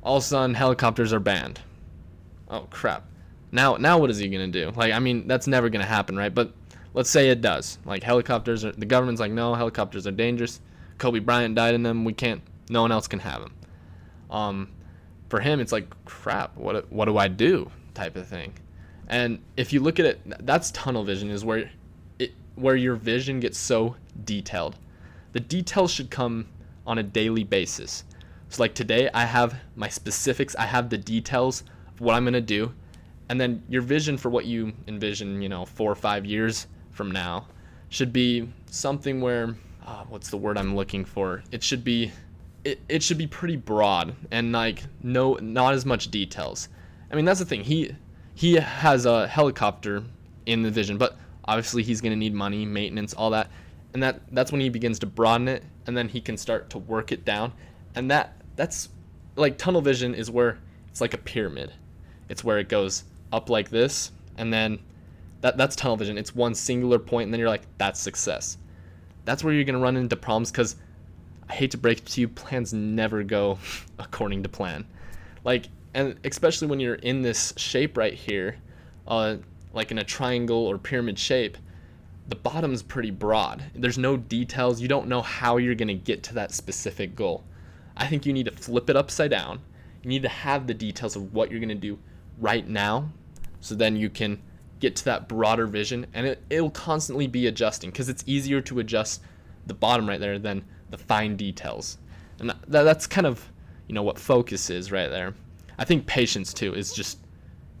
all 0.00 0.18
of 0.18 0.22
a 0.22 0.26
sudden 0.26 0.54
helicopters 0.54 1.12
are 1.12 1.18
banned. 1.18 1.58
Oh 2.48 2.68
crap! 2.70 3.04
Now 3.50 3.78
now 3.78 3.98
what 3.98 4.10
is 4.10 4.18
he 4.18 4.28
gonna 4.28 4.46
do? 4.46 4.70
Like 4.76 4.92
I 4.92 5.00
mean 5.00 5.26
that's 5.26 5.48
never 5.48 5.68
gonna 5.68 5.84
happen, 5.84 6.16
right? 6.16 6.32
But 6.32 6.52
let's 6.94 7.10
say 7.10 7.28
it 7.28 7.40
does. 7.40 7.78
Like 7.84 8.04
helicopters 8.04 8.64
are 8.64 8.70
the 8.70 8.86
government's 8.86 9.20
like 9.20 9.32
no 9.32 9.56
helicopters 9.56 10.06
are 10.06 10.12
dangerous. 10.12 10.60
Kobe 10.98 11.18
Bryant 11.18 11.56
died 11.56 11.74
in 11.74 11.82
them. 11.82 12.04
We 12.04 12.12
can't. 12.12 12.42
No 12.70 12.82
one 12.82 12.92
else 12.92 13.08
can 13.08 13.18
have 13.18 13.40
them. 13.40 13.54
Um, 14.30 14.68
for 15.28 15.40
him, 15.40 15.58
it's 15.58 15.72
like 15.72 15.88
crap. 16.04 16.56
What 16.56 16.92
what 16.92 17.06
do 17.06 17.18
I 17.18 17.26
do? 17.26 17.72
Type 17.94 18.14
of 18.14 18.28
thing. 18.28 18.52
And 19.08 19.42
if 19.56 19.72
you 19.72 19.80
look 19.80 19.98
at 19.98 20.06
it, 20.06 20.46
that's 20.46 20.70
tunnel 20.70 21.02
vision. 21.02 21.28
Is 21.28 21.44
where 21.44 21.72
where 22.56 22.76
your 22.76 22.96
vision 22.96 23.40
gets 23.40 23.58
so 23.58 23.96
detailed. 24.24 24.76
The 25.32 25.40
details 25.40 25.90
should 25.92 26.10
come 26.10 26.48
on 26.86 26.98
a 26.98 27.02
daily 27.02 27.44
basis. 27.44 28.04
So 28.48 28.62
like 28.62 28.74
today, 28.74 29.08
I 29.12 29.24
have 29.24 29.56
my 29.74 29.88
specifics. 29.88 30.56
I 30.56 30.66
have 30.66 30.88
the 30.88 30.98
details 30.98 31.62
of 31.88 32.00
what 32.00 32.14
I'm 32.14 32.24
gonna 32.24 32.40
do, 32.40 32.72
and 33.28 33.40
then 33.40 33.62
your 33.68 33.82
vision 33.82 34.16
for 34.16 34.30
what 34.30 34.46
you 34.46 34.72
envision, 34.86 35.42
you 35.42 35.48
know, 35.48 35.64
four 35.64 35.90
or 35.90 35.96
five 35.96 36.24
years 36.24 36.66
from 36.90 37.10
now, 37.10 37.46
should 37.88 38.12
be 38.12 38.48
something 38.70 39.20
where 39.20 39.56
uh, 39.84 40.04
what's 40.08 40.30
the 40.30 40.36
word 40.36 40.58
I'm 40.58 40.74
looking 40.74 41.04
for? 41.04 41.42
It 41.50 41.62
should 41.62 41.84
be 41.84 42.12
it, 42.64 42.80
it 42.88 43.02
should 43.02 43.18
be 43.18 43.28
pretty 43.28 43.56
broad 43.56 44.14
and 44.32 44.50
like 44.50 44.82
no 45.02 45.34
not 45.34 45.74
as 45.74 45.86
much 45.86 46.10
details. 46.10 46.68
I 47.10 47.14
mean 47.14 47.24
that's 47.24 47.40
the 47.40 47.46
thing. 47.46 47.64
He 47.64 47.94
he 48.34 48.54
has 48.54 49.06
a 49.06 49.26
helicopter 49.26 50.02
in 50.46 50.62
the 50.62 50.70
vision, 50.70 50.98
but 50.98 51.16
obviously 51.48 51.82
he's 51.82 52.00
gonna 52.00 52.16
need 52.16 52.34
money, 52.34 52.64
maintenance, 52.64 53.14
all 53.14 53.30
that. 53.30 53.50
And 53.94 54.02
that 54.02 54.20
that's 54.32 54.52
when 54.52 54.60
he 54.60 54.68
begins 54.68 54.98
to 55.00 55.06
broaden 55.06 55.48
it 55.48 55.64
and 55.86 55.96
then 55.96 56.08
he 56.08 56.20
can 56.20 56.36
start 56.36 56.70
to 56.70 56.78
work 56.78 57.12
it 57.12 57.24
down. 57.24 57.52
And 57.94 58.10
that 58.10 58.40
that's 58.56 58.88
like 59.36 59.58
tunnel 59.58 59.80
vision 59.80 60.14
is 60.14 60.30
where 60.30 60.58
it's 60.88 61.00
like 61.00 61.14
a 61.14 61.18
pyramid. 61.18 61.72
It's 62.28 62.42
where 62.42 62.58
it 62.58 62.68
goes 62.68 63.04
up 63.32 63.48
like 63.50 63.70
this 63.70 64.12
and 64.36 64.52
then 64.52 64.78
that 65.40 65.56
that's 65.56 65.76
tunnel 65.76 65.96
vision. 65.96 66.18
It's 66.18 66.34
one 66.34 66.54
singular 66.54 66.98
point 66.98 67.26
and 67.26 67.34
then 67.34 67.40
you're 67.40 67.48
like 67.48 67.66
that's 67.78 68.00
success 68.00 68.58
that's 69.26 69.44
where 69.44 69.52
you're 69.52 69.64
going 69.64 69.74
to 69.74 69.80
run 69.80 69.96
into 69.96 70.16
problems 70.16 70.50
because 70.50 70.76
I 71.50 71.52
hate 71.52 71.72
to 71.72 71.78
break 71.78 71.98
it 71.98 72.06
to 72.06 72.20
you, 72.22 72.28
plans 72.28 72.72
never 72.72 73.22
go 73.22 73.58
according 73.98 74.44
to 74.44 74.48
plan. 74.48 74.86
Like, 75.44 75.66
and 75.92 76.16
especially 76.24 76.68
when 76.68 76.80
you're 76.80 76.94
in 76.94 77.20
this 77.22 77.52
shape 77.56 77.98
right 77.98 78.14
here, 78.14 78.56
uh, 79.06 79.36
like 79.76 79.90
in 79.90 79.98
a 79.98 80.04
triangle 80.04 80.66
or 80.66 80.78
pyramid 80.78 81.18
shape, 81.18 81.56
the 82.28 82.34
bottom's 82.34 82.82
pretty 82.82 83.12
broad. 83.12 83.62
There's 83.74 83.98
no 83.98 84.16
details. 84.16 84.80
You 84.80 84.88
don't 84.88 85.06
know 85.06 85.22
how 85.22 85.58
you're 85.58 85.76
going 85.76 85.88
to 85.88 85.94
get 85.94 86.24
to 86.24 86.34
that 86.34 86.52
specific 86.52 87.14
goal. 87.14 87.44
I 87.96 88.08
think 88.08 88.26
you 88.26 88.32
need 88.32 88.46
to 88.46 88.52
flip 88.52 88.90
it 88.90 88.96
upside 88.96 89.30
down. 89.30 89.60
You 90.02 90.08
need 90.08 90.22
to 90.22 90.28
have 90.28 90.66
the 90.66 90.74
details 90.74 91.14
of 91.14 91.32
what 91.32 91.50
you're 91.50 91.60
going 91.60 91.68
to 91.68 91.74
do 91.74 91.98
right 92.38 92.66
now 92.66 93.10
so 93.60 93.74
then 93.74 93.96
you 93.96 94.08
can 94.10 94.40
get 94.80 94.94
to 94.96 95.04
that 95.04 95.28
broader 95.28 95.66
vision 95.66 96.06
and 96.14 96.26
it, 96.26 96.42
it'll 96.50 96.70
constantly 96.70 97.26
be 97.26 97.46
adjusting 97.46 97.90
because 97.90 98.08
it's 98.08 98.22
easier 98.26 98.60
to 98.60 98.78
adjust 98.78 99.22
the 99.66 99.74
bottom 99.74 100.08
right 100.08 100.20
there 100.20 100.38
than 100.38 100.64
the 100.90 100.98
fine 100.98 101.36
details 101.36 101.98
and 102.38 102.50
that, 102.50 102.84
that's 102.84 103.06
kind 103.06 103.26
of 103.26 103.50
you 103.88 103.94
know 103.94 104.02
what 104.02 104.18
focus 104.18 104.68
is 104.68 104.92
right 104.92 105.08
there 105.08 105.34
i 105.78 105.84
think 105.84 106.06
patience 106.06 106.52
too 106.52 106.74
is 106.74 106.92
just 106.92 107.18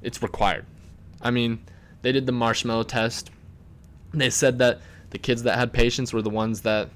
it's 0.02 0.22
required 0.22 0.64
i 1.20 1.30
mean 1.30 1.60
they 2.06 2.12
did 2.12 2.26
the 2.26 2.32
marshmallow 2.32 2.84
test 2.84 3.30
they 4.14 4.30
said 4.30 4.58
that 4.58 4.80
the 5.10 5.18
kids 5.18 5.42
that 5.42 5.58
had 5.58 5.72
patience 5.72 6.12
were 6.12 6.22
the 6.22 6.30
ones 6.30 6.62
that 6.62 6.88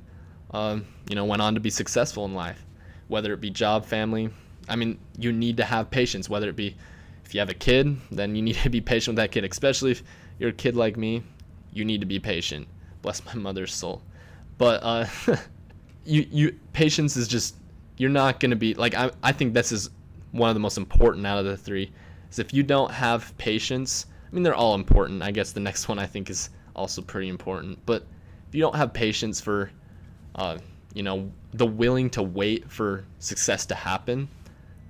um, 0.53 0.87
you 1.09 1.17
know 1.17 1.25
went 1.25 1.43
on 1.43 1.55
to 1.55 1.61
be 1.61 1.71
successful 1.71 2.25
in 2.25 2.35
life 2.35 2.65
whether 3.09 3.33
it 3.33 3.41
be 3.41 3.51
job 3.51 3.85
family 3.85 4.31
i 4.69 4.77
mean 4.77 4.99
you 5.19 5.33
need 5.33 5.57
to 5.57 5.65
have 5.65 5.91
patience 5.91 6.29
whether 6.29 6.49
it 6.49 6.57
be 6.57 6.77
if 7.31 7.35
you 7.35 7.39
have 7.39 7.49
a 7.49 7.55
kid, 7.55 7.97
then 8.11 8.35
you 8.35 8.43
need 8.43 8.57
to 8.57 8.69
be 8.69 8.81
patient 8.81 9.15
with 9.15 9.23
that 9.23 9.31
kid, 9.31 9.45
especially 9.45 9.93
if 9.93 10.03
you're 10.41 10.51
a 10.51 10.53
kid 10.53 10.75
like 10.75 10.97
me. 10.97 11.23
You 11.73 11.85
need 11.85 12.01
to 12.01 12.07
be 12.07 12.19
patient. 12.19 12.67
Bless 13.03 13.25
my 13.25 13.35
mother's 13.35 13.73
soul. 13.73 14.03
But 14.59 14.83
uh, 14.83 15.07
you 16.05 16.27
you 16.29 16.59
patience 16.73 17.17
is 17.17 17.29
just 17.29 17.55
you're 17.99 18.11
not 18.11 18.41
gonna 18.41 18.57
be 18.57 18.75
like 18.75 18.95
I 18.97 19.13
I 19.23 19.31
think 19.31 19.55
this 19.55 19.71
is 19.71 19.91
one 20.33 20.51
of 20.51 20.57
the 20.57 20.61
most 20.61 20.77
important 20.77 21.25
out 21.25 21.39
of 21.39 21.45
the 21.45 21.57
three. 21.57 21.93
Is 22.33 22.41
if 22.41 22.53
you 22.53 22.65
don't 22.65 22.91
have 22.91 23.33
patience, 23.39 24.07
I 24.31 24.35
mean 24.35 24.43
they're 24.43 24.55
all 24.55 24.75
important. 24.75 25.23
I 25.23 25.31
guess 25.31 25.53
the 25.53 25.61
next 25.61 25.89
one 25.89 25.99
I 25.99 26.07
think 26.07 26.31
is 26.31 26.51
also 26.77 27.03
pretty 27.03 27.29
important. 27.29 27.79
But 27.87 28.07
if 28.49 28.55
you 28.55 28.61
don't 28.61 28.77
have 28.77 28.93
patience 28.93 29.41
for, 29.41 29.71
uh, 30.35 30.59
you 30.95 31.03
know, 31.03 31.31
the 31.53 31.67
willing 31.67 32.11
to 32.11 32.23
wait 32.23 32.71
for 32.71 33.05
success 33.19 33.67
to 33.67 33.75
happen, 33.75 34.29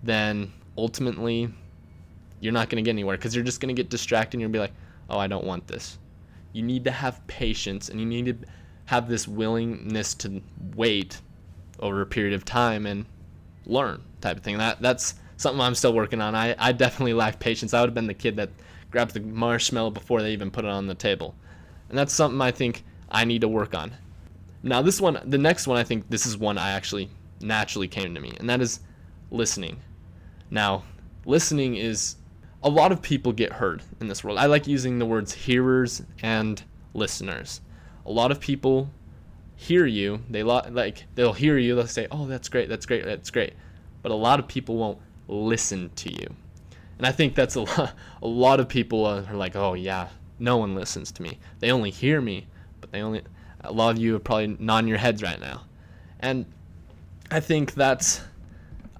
then 0.03 0.53
ultimately 0.77 1.51
you're 2.41 2.53
not 2.53 2.71
going 2.71 2.83
to 2.83 2.87
get 2.87 2.93
anywhere 2.93 3.17
because 3.17 3.35
you're 3.35 3.45
just 3.45 3.61
going 3.61 3.75
to 3.75 3.81
get 3.81 3.91
distracted 3.91 4.37
and 4.37 4.43
you'll 4.43 4.51
be 4.51 4.59
like, 4.59 4.73
oh, 5.11 5.19
I 5.19 5.27
don't 5.27 5.45
want 5.45 5.67
this. 5.67 5.99
You 6.53 6.63
need 6.63 6.85
to 6.85 6.91
have 6.91 7.25
patience 7.27 7.91
and 7.91 8.01
you 8.01 8.07
need 8.07 8.27
to 8.27 8.49
have 8.87 9.09
this 9.09 9.29
willingness 9.29 10.15
to 10.15 10.43
wait 10.75 11.21
over 11.81 12.01
a 12.01 12.07
period 12.07 12.35
of 12.35 12.45
time 12.45 12.87
and 12.87 13.05
learn 13.67 14.03
type 14.21 14.39
of 14.39 14.43
thing. 14.43 14.59
That 14.59 14.81
that's 14.81 15.15
something 15.41 15.61
I'm 15.61 15.75
still 15.75 15.95
working 15.95 16.21
on. 16.21 16.35
I, 16.35 16.55
I 16.59 16.73
definitely 16.73 17.15
lack 17.15 17.41
patience. 17.41 17.73
I 17.73 17.81
would 17.81 17.89
have 17.89 17.95
been 17.95 18.07
the 18.07 18.15
kid 18.15 18.37
that 18.37 18.51
grabbed 18.91 19.15
the 19.15 19.21
marshmallow 19.21 19.91
before 19.91 20.21
they 20.21 20.33
even 20.33 20.51
put 20.51 20.67
it 20.67 20.71
on 20.71 20.87
the 20.87 20.95
table. 20.95 21.35
And 21.89 21.97
that's 21.97 22.13
something 22.13 22.41
I 22.43 22.51
think 22.51 22.85
I 23.11 23.25
need 23.25 23.41
to 23.41 23.49
work 23.49 23.75
on. 23.75 23.93
Now 24.63 24.83
this 24.83 25.01
one, 25.01 25.19
the 25.25 25.39
next 25.39 25.67
one, 25.67 25.79
I 25.79 25.85
think 25.85 26.11
this 26.11 26.27
is 26.27 26.37
one 26.37 26.59
I 26.59 26.73
actually 26.73 27.09
naturally 27.41 27.89
came 27.89 28.15
to 28.15 28.21
me, 28.21 28.35
and 28.39 28.51
that 28.51 28.61
is 28.61 28.81
listening. 29.31 29.81
Now, 30.51 30.85
listening 31.25 31.77
is 31.77 32.17
a 32.63 32.69
lot 32.69 32.93
of 32.93 33.01
people 33.01 33.33
get 33.33 33.55
hurt 33.55 33.83
in 33.99 34.09
this 34.09 34.23
world. 34.23 34.37
I 34.37 34.45
like 34.45 34.67
using 34.67 34.99
the 34.99 35.07
words 35.07 35.33
hearers 35.33 36.03
and 36.23 36.63
listeners. 36.93 37.63
A 38.05 38.13
lot 38.13 38.31
of 38.31 38.41
people 38.41 38.91
hear 39.57 39.87
you. 39.87 40.21
They 40.29 40.43
lo- 40.43 40.67
like 40.71 41.07
they'll 41.15 41.33
hear 41.33 41.57
you. 41.57 41.77
They'll 41.77 41.87
say, 41.87 42.09
"Oh, 42.11 42.27
that's 42.27 42.51
great. 42.51 42.69
That's 42.69 42.85
great. 42.85 43.07
That's 43.07 43.31
great." 43.31 43.55
But 44.03 44.13
a 44.13 44.17
lot 44.17 44.39
of 44.39 44.49
people 44.49 44.77
won't 44.77 44.99
listen 45.31 45.91
to 45.97 46.13
you. 46.13 46.35
And 46.99 47.07
I 47.07 47.13
think 47.13 47.35
that's 47.35 47.55
a 47.55 47.63
lot. 47.63 47.95
A 48.23 48.27
lot 48.27 48.61
of 48.61 48.69
people 48.69 49.07
are 49.07 49.23
like, 49.33 49.57
"Oh 49.57 49.73
yeah, 49.73 50.09
no 50.39 50.59
one 50.59 50.75
listens 50.75 51.11
to 51.13 51.23
me. 51.23 51.39
They 51.61 51.71
only 51.71 51.91
hear 51.91 52.21
me, 52.21 52.47
but 52.81 52.93
they 52.93 53.01
only." 53.01 53.23
A 53.63 53.73
lot 53.73 53.91
of 53.91 53.99
you 53.99 54.17
are 54.17 54.19
probably 54.19 54.57
nodding 54.59 54.89
your 54.89 54.99
heads 54.99 55.23
right 55.23 55.41
now, 55.41 55.65
and 56.21 56.45
I 57.31 57.41
think 57.41 57.75
that's. 57.75 58.21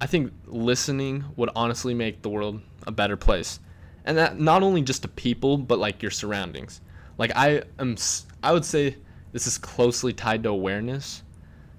I 0.01 0.07
think 0.07 0.33
listening 0.47 1.25
would 1.37 1.51
honestly 1.55 1.93
make 1.93 2.23
the 2.23 2.31
world 2.31 2.63
a 2.87 2.91
better 2.91 3.19
place. 3.19 3.61
And 4.07 4.17
that 4.17 4.41
not 4.41 4.63
only 4.63 4.81
just 4.81 5.03
to 5.03 5.09
people, 5.09 5.59
but 5.59 5.79
like 5.79 6.01
your 6.01 6.11
surroundings. 6.11 6.81
Like 7.19 7.33
I 7.37 7.63
am 7.79 7.97
I 8.43 8.53
would 8.53 8.65
say 8.65 8.97
this 9.33 9.47
is 9.47 9.59
closely 9.59 10.15
tied 10.15 10.43
to 10.45 10.49
awareness 10.49 11.23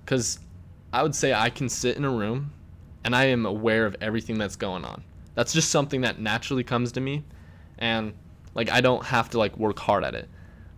cuz 0.05 0.37
I 0.93 1.01
would 1.01 1.15
say 1.15 1.33
I 1.33 1.49
can 1.49 1.67
sit 1.67 1.97
in 1.97 2.05
a 2.05 2.11
room 2.11 2.53
and 3.03 3.15
I 3.15 3.25
am 3.25 3.45
aware 3.45 3.85
of 3.85 3.95
everything 4.01 4.37
that's 4.37 4.55
going 4.55 4.85
on. 4.85 5.03
That's 5.35 5.53
just 5.53 5.69
something 5.69 6.01
that 6.01 6.19
naturally 6.19 6.63
comes 6.63 6.91
to 6.93 7.01
me 7.01 7.23
and 7.77 8.13
like 8.53 8.69
I 8.69 8.81
don't 8.81 9.03
have 9.05 9.29
to 9.31 9.37
like 9.37 9.57
work 9.57 9.79
hard 9.79 10.03
at 10.03 10.15
it. 10.15 10.29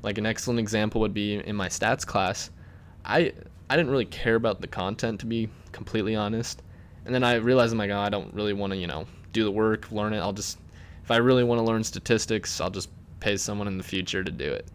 Like 0.02 0.18
an 0.18 0.26
excellent 0.26 0.60
example 0.60 1.02
would 1.02 1.14
be 1.14 1.36
in 1.36 1.56
my 1.56 1.68
stats 1.68 2.06
class. 2.06 2.50
I 3.06 3.34
I 3.70 3.76
didn't 3.76 3.92
really 3.92 4.06
care 4.06 4.36
about 4.36 4.62
the 4.62 4.68
content 4.68 5.20
to 5.22 5.26
be 5.26 5.50
completely 5.72 6.16
honest. 6.16 6.62
And 7.06 7.14
then 7.14 7.24
I 7.24 7.36
realized 7.36 7.74
I'm 7.74 7.80
like, 7.80 7.92
oh, 7.92 8.00
I 8.00 8.10
don't 8.10 8.34
really 8.34 8.54
want 8.54 8.72
to, 8.72 8.78
you 8.78 8.88
know, 8.88 9.06
do 9.34 9.44
the 9.44 9.52
work, 9.52 9.92
learn 9.92 10.14
it. 10.14 10.20
I'll 10.20 10.34
just, 10.34 10.58
if 11.04 11.12
I 11.12 11.18
really 11.18 11.44
want 11.44 11.60
to 11.60 11.64
learn 11.64 11.84
statistics, 11.84 12.62
I'll 12.62 12.70
just 12.70 12.90
pay 13.20 13.36
someone 13.36 13.68
in 13.68 13.78
the 13.78 13.84
future 13.84 14.24
to 14.24 14.32
do 14.32 14.50
it. 14.50 14.68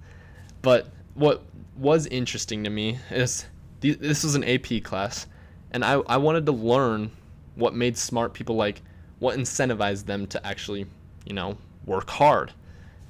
But 0.61 0.89
what 1.15 1.43
was 1.77 2.07
interesting 2.07 2.65
to 2.65 2.71
me 2.71 2.99
is 3.11 3.47
this 3.81 4.25
was 4.25 4.35
an 4.35 4.45
AP 4.45 4.83
class, 4.83 5.27
and 5.71 5.85
I, 5.85 5.95
I 6.07 6.17
wanted 6.17 6.45
to 6.47 6.53
learn 6.53 7.11
what 7.59 7.75
made 7.75 7.97
smart 7.97 8.35
people 8.35 8.57
like 8.57 8.83
what 9.18 9.37
incentivized 9.37 10.07
them 10.07 10.27
to 10.29 10.47
actually, 10.47 10.87
you 11.27 11.35
know, 11.35 11.59
work 11.85 12.09
hard. 12.09 12.53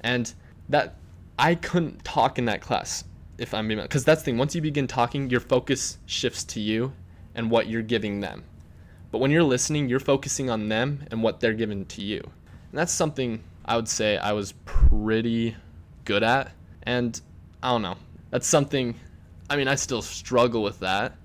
And 0.01 0.33
that 0.69 0.95
I 1.37 1.55
couldn't 1.55 2.03
talk 2.03 2.39
in 2.39 2.45
that 2.45 2.61
class 2.61 3.03
if 3.37 3.53
I'm 3.53 3.67
because 3.67 4.03
that's 4.03 4.21
the 4.21 4.25
thing. 4.25 4.37
Once 4.37 4.55
you 4.55 4.61
begin 4.61 4.87
talking, 4.87 5.29
your 5.29 5.39
focus 5.39 5.99
shifts 6.05 6.43
to 6.45 6.59
you 6.59 6.93
and 7.35 7.51
what 7.51 7.67
you're 7.67 7.81
giving 7.81 8.19
them. 8.19 8.43
But 9.11 9.19
when 9.19 9.31
you're 9.31 9.43
listening, 9.43 9.89
you're 9.89 9.99
focusing 9.99 10.49
on 10.49 10.69
them 10.69 11.05
and 11.11 11.23
what 11.23 11.39
they're 11.39 11.53
giving 11.53 11.85
to 11.85 12.01
you. 12.01 12.21
And 12.21 12.77
that's 12.77 12.91
something 12.91 13.43
I 13.65 13.75
would 13.75 13.87
say 13.87 14.17
I 14.17 14.33
was 14.33 14.53
pretty 14.65 15.55
good 16.05 16.23
at. 16.23 16.51
And 16.83 17.19
I 17.61 17.71
don't 17.71 17.81
know. 17.81 17.97
That's 18.31 18.47
something 18.47 18.95
I 19.49 19.55
mean, 19.55 19.67
I 19.67 19.75
still 19.75 20.01
struggle 20.01 20.61
with 20.61 20.79
that 20.81 21.15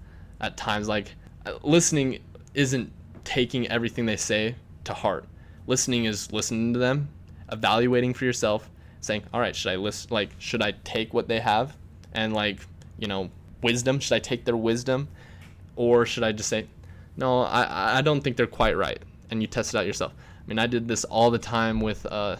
at 0.40 0.56
times 0.56 0.88
like 0.88 1.14
listening 1.62 2.20
isn't 2.54 2.90
taking 3.24 3.66
everything 3.68 4.06
they 4.06 4.16
say 4.16 4.54
to 4.84 4.94
heart. 4.94 5.24
Listening 5.66 6.04
is 6.04 6.30
listening 6.32 6.72
to 6.74 6.78
them, 6.78 7.08
evaluating 7.50 8.14
for 8.14 8.24
yourself, 8.24 8.70
saying, 9.00 9.24
"All 9.32 9.40
right, 9.40 9.56
should 9.56 9.72
I 9.72 9.76
list 9.76 10.10
like 10.10 10.30
should 10.38 10.62
I 10.62 10.72
take 10.84 11.14
what 11.14 11.28
they 11.28 11.40
have 11.40 11.76
and 12.12 12.32
like, 12.32 12.60
you 12.98 13.08
know, 13.08 13.30
wisdom, 13.62 13.98
should 13.98 14.14
I 14.14 14.18
take 14.18 14.44
their 14.44 14.56
wisdom 14.56 15.08
or 15.76 16.06
should 16.06 16.22
I 16.22 16.32
just 16.32 16.48
say, 16.48 16.66
"No, 17.16 17.40
I 17.40 17.98
I 17.98 18.02
don't 18.02 18.20
think 18.20 18.36
they're 18.36 18.46
quite 18.46 18.76
right." 18.76 19.02
And 19.30 19.40
you 19.40 19.48
test 19.48 19.74
it 19.74 19.78
out 19.78 19.86
yourself. 19.86 20.12
I 20.16 20.46
mean, 20.46 20.58
I 20.58 20.66
did 20.66 20.86
this 20.88 21.04
all 21.04 21.30
the 21.30 21.38
time 21.38 21.80
with 21.80 22.06
uh 22.06 22.36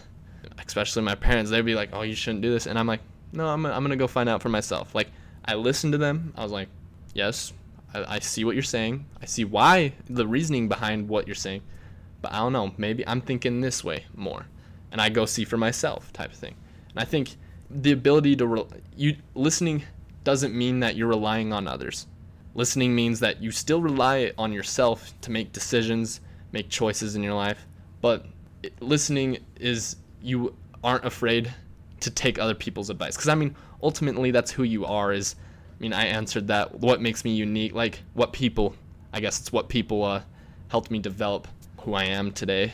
especially 0.65 1.01
my 1.01 1.15
parents. 1.15 1.51
They'd 1.51 1.61
be 1.61 1.75
like, 1.75 1.89
"Oh, 1.93 2.03
you 2.03 2.15
shouldn't 2.15 2.41
do 2.41 2.51
this." 2.51 2.67
And 2.67 2.77
I'm 2.77 2.87
like, 2.87 3.01
"No, 3.33 3.47
I'm 3.47 3.65
I'm 3.65 3.81
going 3.81 3.89
to 3.89 3.95
go 3.95 4.07
find 4.07 4.29
out 4.29 4.41
for 4.41 4.49
myself." 4.49 4.95
Like 4.95 5.09
I 5.45 5.55
listened 5.55 5.93
to 5.93 5.97
them. 5.97 6.33
I 6.37 6.43
was 6.43 6.51
like, 6.51 6.69
"Yes, 7.13 7.53
I, 8.03 8.19
see 8.19 8.43
what 8.43 8.55
you're 8.55 8.63
saying. 8.63 9.05
I 9.21 9.25
see 9.25 9.45
why 9.45 9.93
the 10.09 10.27
reasoning 10.27 10.67
behind 10.67 11.07
what 11.07 11.27
you're 11.27 11.35
saying, 11.35 11.61
but 12.21 12.33
I 12.33 12.37
don't 12.37 12.53
know. 12.53 12.73
Maybe 12.77 13.07
I'm 13.07 13.21
thinking 13.21 13.61
this 13.61 13.83
way 13.83 14.05
more, 14.15 14.47
and 14.91 14.99
I 15.01 15.09
go 15.09 15.25
see 15.25 15.45
for 15.45 15.57
myself, 15.57 16.11
type 16.13 16.31
of 16.31 16.37
thing. 16.37 16.55
And 16.89 16.99
I 16.99 17.05
think 17.05 17.35
the 17.69 17.91
ability 17.91 18.35
to 18.37 18.47
re- 18.47 18.65
you 18.95 19.17
listening 19.33 19.83
doesn't 20.23 20.53
mean 20.55 20.79
that 20.79 20.95
you're 20.95 21.07
relying 21.07 21.53
on 21.53 21.67
others. 21.67 22.07
Listening 22.53 22.95
means 22.95 23.19
that 23.19 23.41
you 23.41 23.51
still 23.51 23.81
rely 23.81 24.31
on 24.37 24.53
yourself 24.53 25.13
to 25.21 25.31
make 25.31 25.51
decisions, 25.51 26.21
make 26.51 26.69
choices 26.69 27.15
in 27.15 27.23
your 27.23 27.33
life, 27.33 27.67
but 28.01 28.25
listening 28.79 29.37
is 29.59 29.97
you 30.21 30.55
aren't 30.83 31.05
afraid 31.05 31.53
to 31.99 32.11
take 32.11 32.39
other 32.39 32.55
people's 32.55 32.89
advice 32.89 33.15
because 33.15 33.29
I 33.29 33.35
mean 33.35 33.55
ultimately 33.81 34.31
that's 34.31 34.51
who 34.51 34.63
you 34.63 34.85
are 34.85 35.11
is 35.11 35.35
I 35.77 35.81
mean, 35.81 35.93
I 35.93 36.05
answered 36.05 36.47
that. 36.47 36.79
What 36.79 37.01
makes 37.01 37.25
me 37.25 37.35
unique? 37.35 37.73
Like, 37.73 38.01
what 38.13 38.31
people, 38.33 38.75
I 39.11 39.19
guess 39.19 39.39
it's 39.39 39.51
what 39.51 39.67
people 39.67 40.03
uh, 40.03 40.21
helped 40.69 40.89
me 40.89 40.99
develop 40.99 41.47
who 41.81 41.93
I 41.93 42.05
am 42.05 42.31
today. 42.31 42.73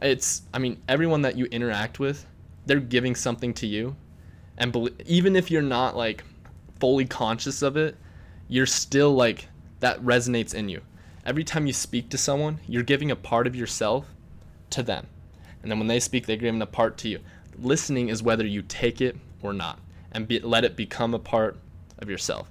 It's, 0.00 0.42
I 0.52 0.58
mean, 0.58 0.82
everyone 0.88 1.22
that 1.22 1.36
you 1.36 1.46
interact 1.46 1.98
with, 1.98 2.26
they're 2.66 2.80
giving 2.80 3.14
something 3.14 3.54
to 3.54 3.66
you. 3.66 3.96
And 4.58 4.72
be- 4.72 4.90
even 5.06 5.34
if 5.34 5.50
you're 5.50 5.62
not 5.62 5.96
like 5.96 6.24
fully 6.78 7.06
conscious 7.06 7.62
of 7.62 7.76
it, 7.76 7.96
you're 8.48 8.66
still 8.66 9.14
like, 9.14 9.48
that 9.80 10.02
resonates 10.02 10.54
in 10.54 10.68
you. 10.68 10.82
Every 11.24 11.44
time 11.44 11.66
you 11.66 11.72
speak 11.72 12.10
to 12.10 12.18
someone, 12.18 12.58
you're 12.66 12.82
giving 12.82 13.10
a 13.10 13.16
part 13.16 13.46
of 13.46 13.56
yourself 13.56 14.06
to 14.70 14.82
them. 14.82 15.06
And 15.62 15.70
then 15.70 15.78
when 15.78 15.88
they 15.88 16.00
speak, 16.00 16.26
they're 16.26 16.36
giving 16.36 16.60
a 16.60 16.66
part 16.66 16.98
to 16.98 17.08
you. 17.08 17.20
Listening 17.58 18.08
is 18.08 18.22
whether 18.22 18.46
you 18.46 18.62
take 18.62 19.00
it 19.00 19.16
or 19.40 19.52
not 19.52 19.78
and 20.10 20.28
be, 20.28 20.40
let 20.40 20.64
it 20.64 20.76
become 20.76 21.14
a 21.14 21.18
part 21.18 21.56
of 22.02 22.10
yourself. 22.10 22.50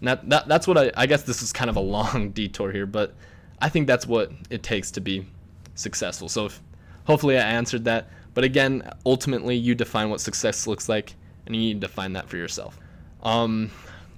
And 0.00 0.08
that, 0.08 0.28
that 0.28 0.48
that's 0.48 0.66
what 0.66 0.78
I, 0.78 0.90
I 0.96 1.06
guess 1.06 1.22
this 1.22 1.42
is 1.42 1.52
kind 1.52 1.70
of 1.70 1.76
a 1.76 1.80
long 1.80 2.30
detour 2.34 2.72
here, 2.72 2.86
but 2.86 3.14
I 3.60 3.68
think 3.68 3.86
that's 3.86 4.06
what 4.06 4.30
it 4.50 4.62
takes 4.62 4.90
to 4.92 5.00
be 5.00 5.26
successful. 5.74 6.28
So 6.28 6.46
if, 6.46 6.60
hopefully 7.04 7.38
I 7.38 7.42
answered 7.42 7.84
that. 7.84 8.10
But 8.34 8.44
again, 8.44 8.88
ultimately 9.04 9.56
you 9.56 9.74
define 9.74 10.10
what 10.10 10.20
success 10.20 10.66
looks 10.66 10.88
like, 10.88 11.14
and 11.46 11.56
you 11.56 11.62
need 11.62 11.80
to 11.80 11.88
find 11.88 12.14
that 12.14 12.28
for 12.28 12.36
yourself. 12.36 12.78
Um, 13.22 13.70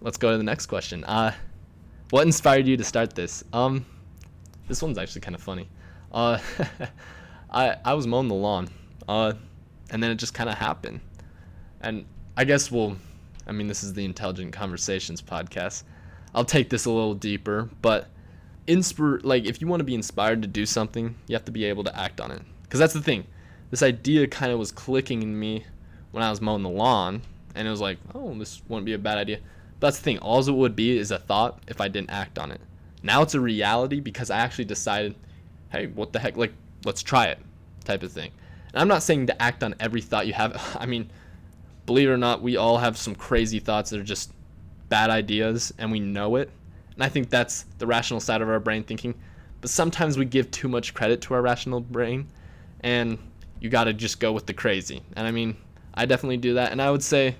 let's 0.02 0.18
go 0.18 0.32
to 0.32 0.36
the 0.36 0.44
next 0.44 0.66
question. 0.66 1.04
Uh, 1.04 1.32
what 2.10 2.26
inspired 2.26 2.66
you 2.66 2.76
to 2.76 2.84
start 2.84 3.14
this? 3.14 3.44
Um, 3.52 3.86
this 4.68 4.82
one's 4.82 4.98
actually 4.98 5.22
kind 5.22 5.34
of 5.34 5.42
funny. 5.42 5.68
Uh, 6.12 6.38
I 7.50 7.76
I 7.84 7.94
was 7.94 8.06
mowing 8.06 8.28
the 8.28 8.34
lawn, 8.34 8.68
uh, 9.08 9.32
and 9.90 10.02
then 10.02 10.10
it 10.10 10.16
just 10.16 10.34
kind 10.34 10.50
of 10.50 10.56
happened, 10.56 11.00
and 11.80 12.04
I 12.36 12.44
guess 12.44 12.70
we'll 12.70 12.96
I 13.50 13.52
mean, 13.52 13.66
this 13.66 13.82
is 13.82 13.94
the 13.94 14.04
Intelligent 14.04 14.52
Conversations 14.52 15.20
podcast. 15.20 15.82
I'll 16.36 16.44
take 16.44 16.70
this 16.70 16.84
a 16.84 16.90
little 16.90 17.14
deeper, 17.14 17.68
but 17.82 18.06
inspire 18.68 19.18
like 19.24 19.44
if 19.44 19.60
you 19.60 19.66
want 19.66 19.80
to 19.80 19.84
be 19.84 19.96
inspired 19.96 20.42
to 20.42 20.48
do 20.48 20.64
something, 20.64 21.16
you 21.26 21.34
have 21.34 21.46
to 21.46 21.50
be 21.50 21.64
able 21.64 21.82
to 21.82 21.98
act 21.98 22.20
on 22.20 22.30
it. 22.30 22.42
Cuz 22.68 22.78
that's 22.78 22.94
the 22.94 23.02
thing. 23.02 23.26
This 23.70 23.82
idea 23.82 24.28
kind 24.28 24.52
of 24.52 24.60
was 24.60 24.70
clicking 24.70 25.24
in 25.24 25.36
me 25.36 25.64
when 26.12 26.22
I 26.22 26.30
was 26.30 26.40
mowing 26.40 26.62
the 26.62 26.68
lawn, 26.68 27.22
and 27.56 27.66
it 27.66 27.70
was 27.72 27.80
like, 27.80 27.98
"Oh, 28.14 28.38
this 28.38 28.62
wouldn't 28.68 28.86
be 28.86 28.92
a 28.92 28.98
bad 28.98 29.18
idea." 29.18 29.38
But 29.80 29.88
that's 29.88 29.98
the 29.98 30.04
thing. 30.04 30.18
All 30.18 30.38
it 30.48 30.52
would 30.52 30.76
be 30.76 30.96
is 30.96 31.10
a 31.10 31.18
thought 31.18 31.60
if 31.66 31.80
I 31.80 31.88
didn't 31.88 32.10
act 32.10 32.38
on 32.38 32.52
it. 32.52 32.60
Now 33.02 33.22
it's 33.22 33.34
a 33.34 33.40
reality 33.40 33.98
because 33.98 34.30
I 34.30 34.38
actually 34.38 34.66
decided, 34.66 35.16
"Hey, 35.70 35.88
what 35.88 36.12
the 36.12 36.20
heck? 36.20 36.36
Like, 36.36 36.54
let's 36.84 37.02
try 37.02 37.26
it." 37.26 37.40
type 37.84 38.04
of 38.04 38.12
thing. 38.12 38.30
And 38.72 38.80
I'm 38.80 38.88
not 38.88 39.02
saying 39.02 39.26
to 39.26 39.42
act 39.42 39.64
on 39.64 39.74
every 39.80 40.00
thought 40.00 40.26
you 40.28 40.34
have. 40.34 40.76
I 40.78 40.86
mean, 40.86 41.10
believe 41.90 42.08
it 42.08 42.12
or 42.12 42.16
not, 42.16 42.40
we 42.40 42.56
all 42.56 42.78
have 42.78 42.96
some 42.96 43.16
crazy 43.16 43.58
thoughts 43.58 43.90
that 43.90 43.98
are 43.98 44.04
just 44.04 44.32
bad 44.88 45.10
ideas 45.10 45.74
and 45.76 45.90
we 45.90 45.98
know 45.98 46.36
it. 46.36 46.48
And 46.94 47.02
I 47.02 47.08
think 47.08 47.30
that's 47.30 47.64
the 47.78 47.86
rational 47.88 48.20
side 48.20 48.42
of 48.42 48.48
our 48.48 48.60
brain 48.60 48.84
thinking. 48.84 49.12
But 49.60 49.70
sometimes 49.70 50.16
we 50.16 50.24
give 50.24 50.52
too 50.52 50.68
much 50.68 50.94
credit 50.94 51.20
to 51.22 51.34
our 51.34 51.42
rational 51.42 51.80
brain 51.80 52.28
and 52.82 53.18
you 53.58 53.70
got 53.70 53.84
to 53.84 53.92
just 53.92 54.20
go 54.20 54.30
with 54.30 54.46
the 54.46 54.54
crazy. 54.54 55.02
And 55.16 55.26
I 55.26 55.32
mean, 55.32 55.56
I 55.92 56.06
definitely 56.06 56.36
do 56.36 56.54
that. 56.54 56.70
And 56.70 56.80
I 56.80 56.92
would 56.92 57.02
say 57.02 57.34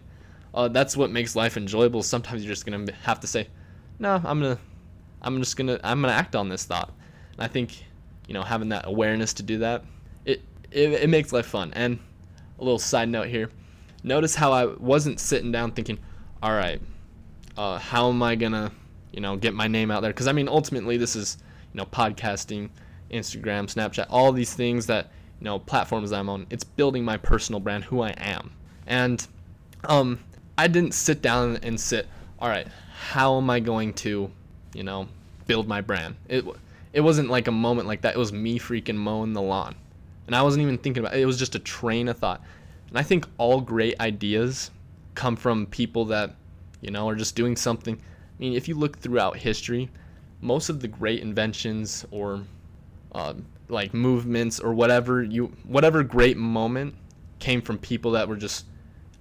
uh, 0.53 0.67
that's 0.67 0.97
what 0.97 1.13
makes 1.13 1.37
life 1.37 1.57
enjoyable. 1.57 2.03
Sometimes 2.03 2.43
you're 2.43 2.53
just 2.53 2.67
going 2.67 2.85
to 2.85 2.93
have 2.93 3.21
to 3.21 3.29
say, 3.29 3.47
no, 4.01 4.21
I'm 4.25 4.41
going 4.41 4.57
to, 4.57 4.63
I'm 5.23 5.39
just 5.39 5.57
going 5.57 5.69
to, 5.69 5.81
I'm 5.87 6.03
going 6.03 6.13
to 6.13 6.19
act 6.19 6.35
on 6.35 6.49
this 6.49 6.65
thought. 6.65 6.93
And 7.35 7.43
I 7.45 7.47
think, 7.47 7.85
you 8.27 8.35
know, 8.35 8.43
having 8.43 8.71
that 8.71 8.89
awareness 8.89 9.33
to 9.35 9.45
do 9.45 9.59
that, 9.59 9.85
it, 10.25 10.43
it, 10.73 10.91
it 10.95 11.09
makes 11.09 11.33
life 11.33 11.47
fun. 11.47 11.73
And 11.75 12.01
a 12.59 12.65
little 12.65 12.81
side 12.81 13.09
note 13.09 13.29
here 13.29 13.49
notice 14.03 14.35
how 14.35 14.53
I 14.53 14.67
wasn't 14.67 15.21
sitting 15.21 15.53
down 15.53 15.73
thinking, 15.73 15.99
all 16.43 16.53
right, 16.53 16.81
uh, 17.57 17.79
how 17.79 18.09
am 18.09 18.23
I 18.23 18.35
gonna, 18.35 18.73
you 19.13 19.21
know, 19.21 19.37
get 19.37 19.55
my 19.55 19.69
name 19.69 19.91
out 19.91 20.03
there? 20.03 20.11
Because 20.13 20.29
I 20.29 20.33
mean, 20.33 20.49
ultimately, 20.49 20.97
this 20.97 21.17
is, 21.17 21.39
you 21.73 21.79
know, 21.79 21.87
podcasting, 21.87 22.71
Instagram, 23.11 23.73
Snapchat, 23.73 24.07
all 24.09 24.33
these 24.33 24.55
things 24.55 24.87
that, 24.87 25.11
you 25.41 25.45
know, 25.45 25.59
platforms 25.59 26.13
I'm 26.13 26.29
on. 26.29 26.47
It's 26.51 26.65
building 26.65 27.05
my 27.05 27.17
personal 27.17 27.61
brand, 27.61 27.85
who 27.85 28.01
I 28.03 28.11
am, 28.11 28.53
and 28.87 29.27
um, 29.85 30.21
I 30.57 30.69
didn't 30.69 30.95
sit 30.95 31.23
down 31.23 31.59
and 31.63 31.81
sit, 31.81 32.07
all 32.39 32.49
right, 32.49 32.67
how 32.93 33.37
am 33.37 33.51
I 33.51 33.61
going 33.61 33.95
to, 33.95 34.31
you 34.75 34.83
know, 34.83 35.09
build 35.47 35.67
my 35.67 35.81
brand? 35.81 36.17
It 36.29 36.45
it 36.93 37.01
wasn't 37.01 37.31
like 37.31 37.49
a 37.49 37.53
moment 37.53 37.87
like 37.87 38.03
that. 38.03 38.15
It 38.15 38.19
was 38.19 38.33
me 38.33 38.59
freaking 38.59 38.97
mowing 38.97 39.33
the 39.33 39.43
lawn, 39.43 39.75
and 40.27 40.35
I 40.35 40.43
wasn't 40.43 40.63
even 40.63 40.79
thinking 40.79 41.03
about. 41.03 41.15
it. 41.15 41.21
It 41.21 41.27
was 41.27 41.39
just 41.39 41.55
a 41.55 41.59
train 41.59 42.09
of 42.09 42.19
thought. 42.19 42.43
And 42.91 42.99
I 42.99 43.03
think 43.03 43.27
all 43.39 43.61
great 43.61 43.99
ideas 44.01 44.71
come 45.15 45.37
from 45.37 45.67
people 45.67 46.05
that, 46.07 46.35
you 46.81 46.91
know, 46.91 47.09
are 47.09 47.15
just 47.15 47.35
doing 47.35 47.57
something. 47.57 47.95
I 47.97 48.37
mean, 48.39 48.55
if 48.55 48.69
you 48.69 48.75
look 48.75 48.99
throughout 48.99 49.37
history, 49.37 49.91
most 50.41 50.69
of 50.69 50.81
the 50.81 50.89
great 50.89 51.21
inventions 51.21 52.05
or 52.11 52.43
uh, 53.13 53.35
like 53.69 53.95
movements 53.95 54.61
or 54.61 54.75
whatever 54.75 55.23
you 55.23 55.53
whatever 55.65 56.03
great 56.03 56.37
moment 56.37 56.95
came 57.39 57.63
from 57.63 57.79
people 57.79 58.13
that 58.13 58.29
were 58.29 58.37
just 58.37 58.67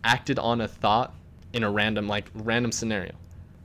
acted 0.04 0.40
on 0.40 0.62
a 0.62 0.68
thought 0.68 1.14
in 1.54 1.64
a 1.64 1.70
random 1.70 2.08
like 2.08 2.30
random 2.34 2.72
scenario. 2.72 3.12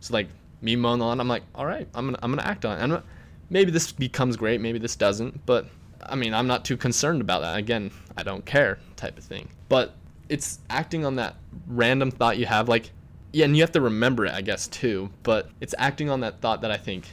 So 0.00 0.14
like 0.14 0.28
me 0.60 0.76
mowing 0.76 0.98
the 0.98 1.04
lawn, 1.04 1.20
I'm 1.20 1.28
like, 1.28 1.42
all 1.54 1.66
right, 1.66 1.88
I'm 1.94 2.06
gonna 2.06 2.18
I'm 2.22 2.30
gonna 2.30 2.42
act 2.42 2.64
on 2.64 2.92
it. 2.92 3.02
Maybe 3.50 3.70
this 3.70 3.92
becomes 3.92 4.36
great, 4.36 4.60
maybe 4.60 4.78
this 4.78 4.96
doesn't, 4.96 5.44
but 5.46 5.66
I 6.08 6.16
mean, 6.16 6.34
I'm 6.34 6.46
not 6.46 6.64
too 6.64 6.76
concerned 6.76 7.20
about 7.20 7.42
that. 7.42 7.56
Again, 7.56 7.90
I 8.16 8.22
don't 8.22 8.44
care 8.44 8.78
type 8.96 9.18
of 9.18 9.24
thing. 9.24 9.48
But 9.68 9.94
it's 10.28 10.58
acting 10.70 11.04
on 11.04 11.16
that 11.16 11.36
random 11.66 12.10
thought 12.10 12.38
you 12.38 12.46
have 12.46 12.68
like 12.68 12.90
yeah, 13.34 13.46
and 13.46 13.56
you 13.56 13.64
have 13.64 13.72
to 13.72 13.80
remember 13.80 14.24
it, 14.26 14.32
I 14.32 14.42
guess, 14.42 14.68
too, 14.68 15.10
but 15.24 15.50
it's 15.60 15.74
acting 15.76 16.08
on 16.08 16.20
that 16.20 16.40
thought 16.40 16.60
that 16.60 16.70
I 16.70 16.76
think 16.76 17.08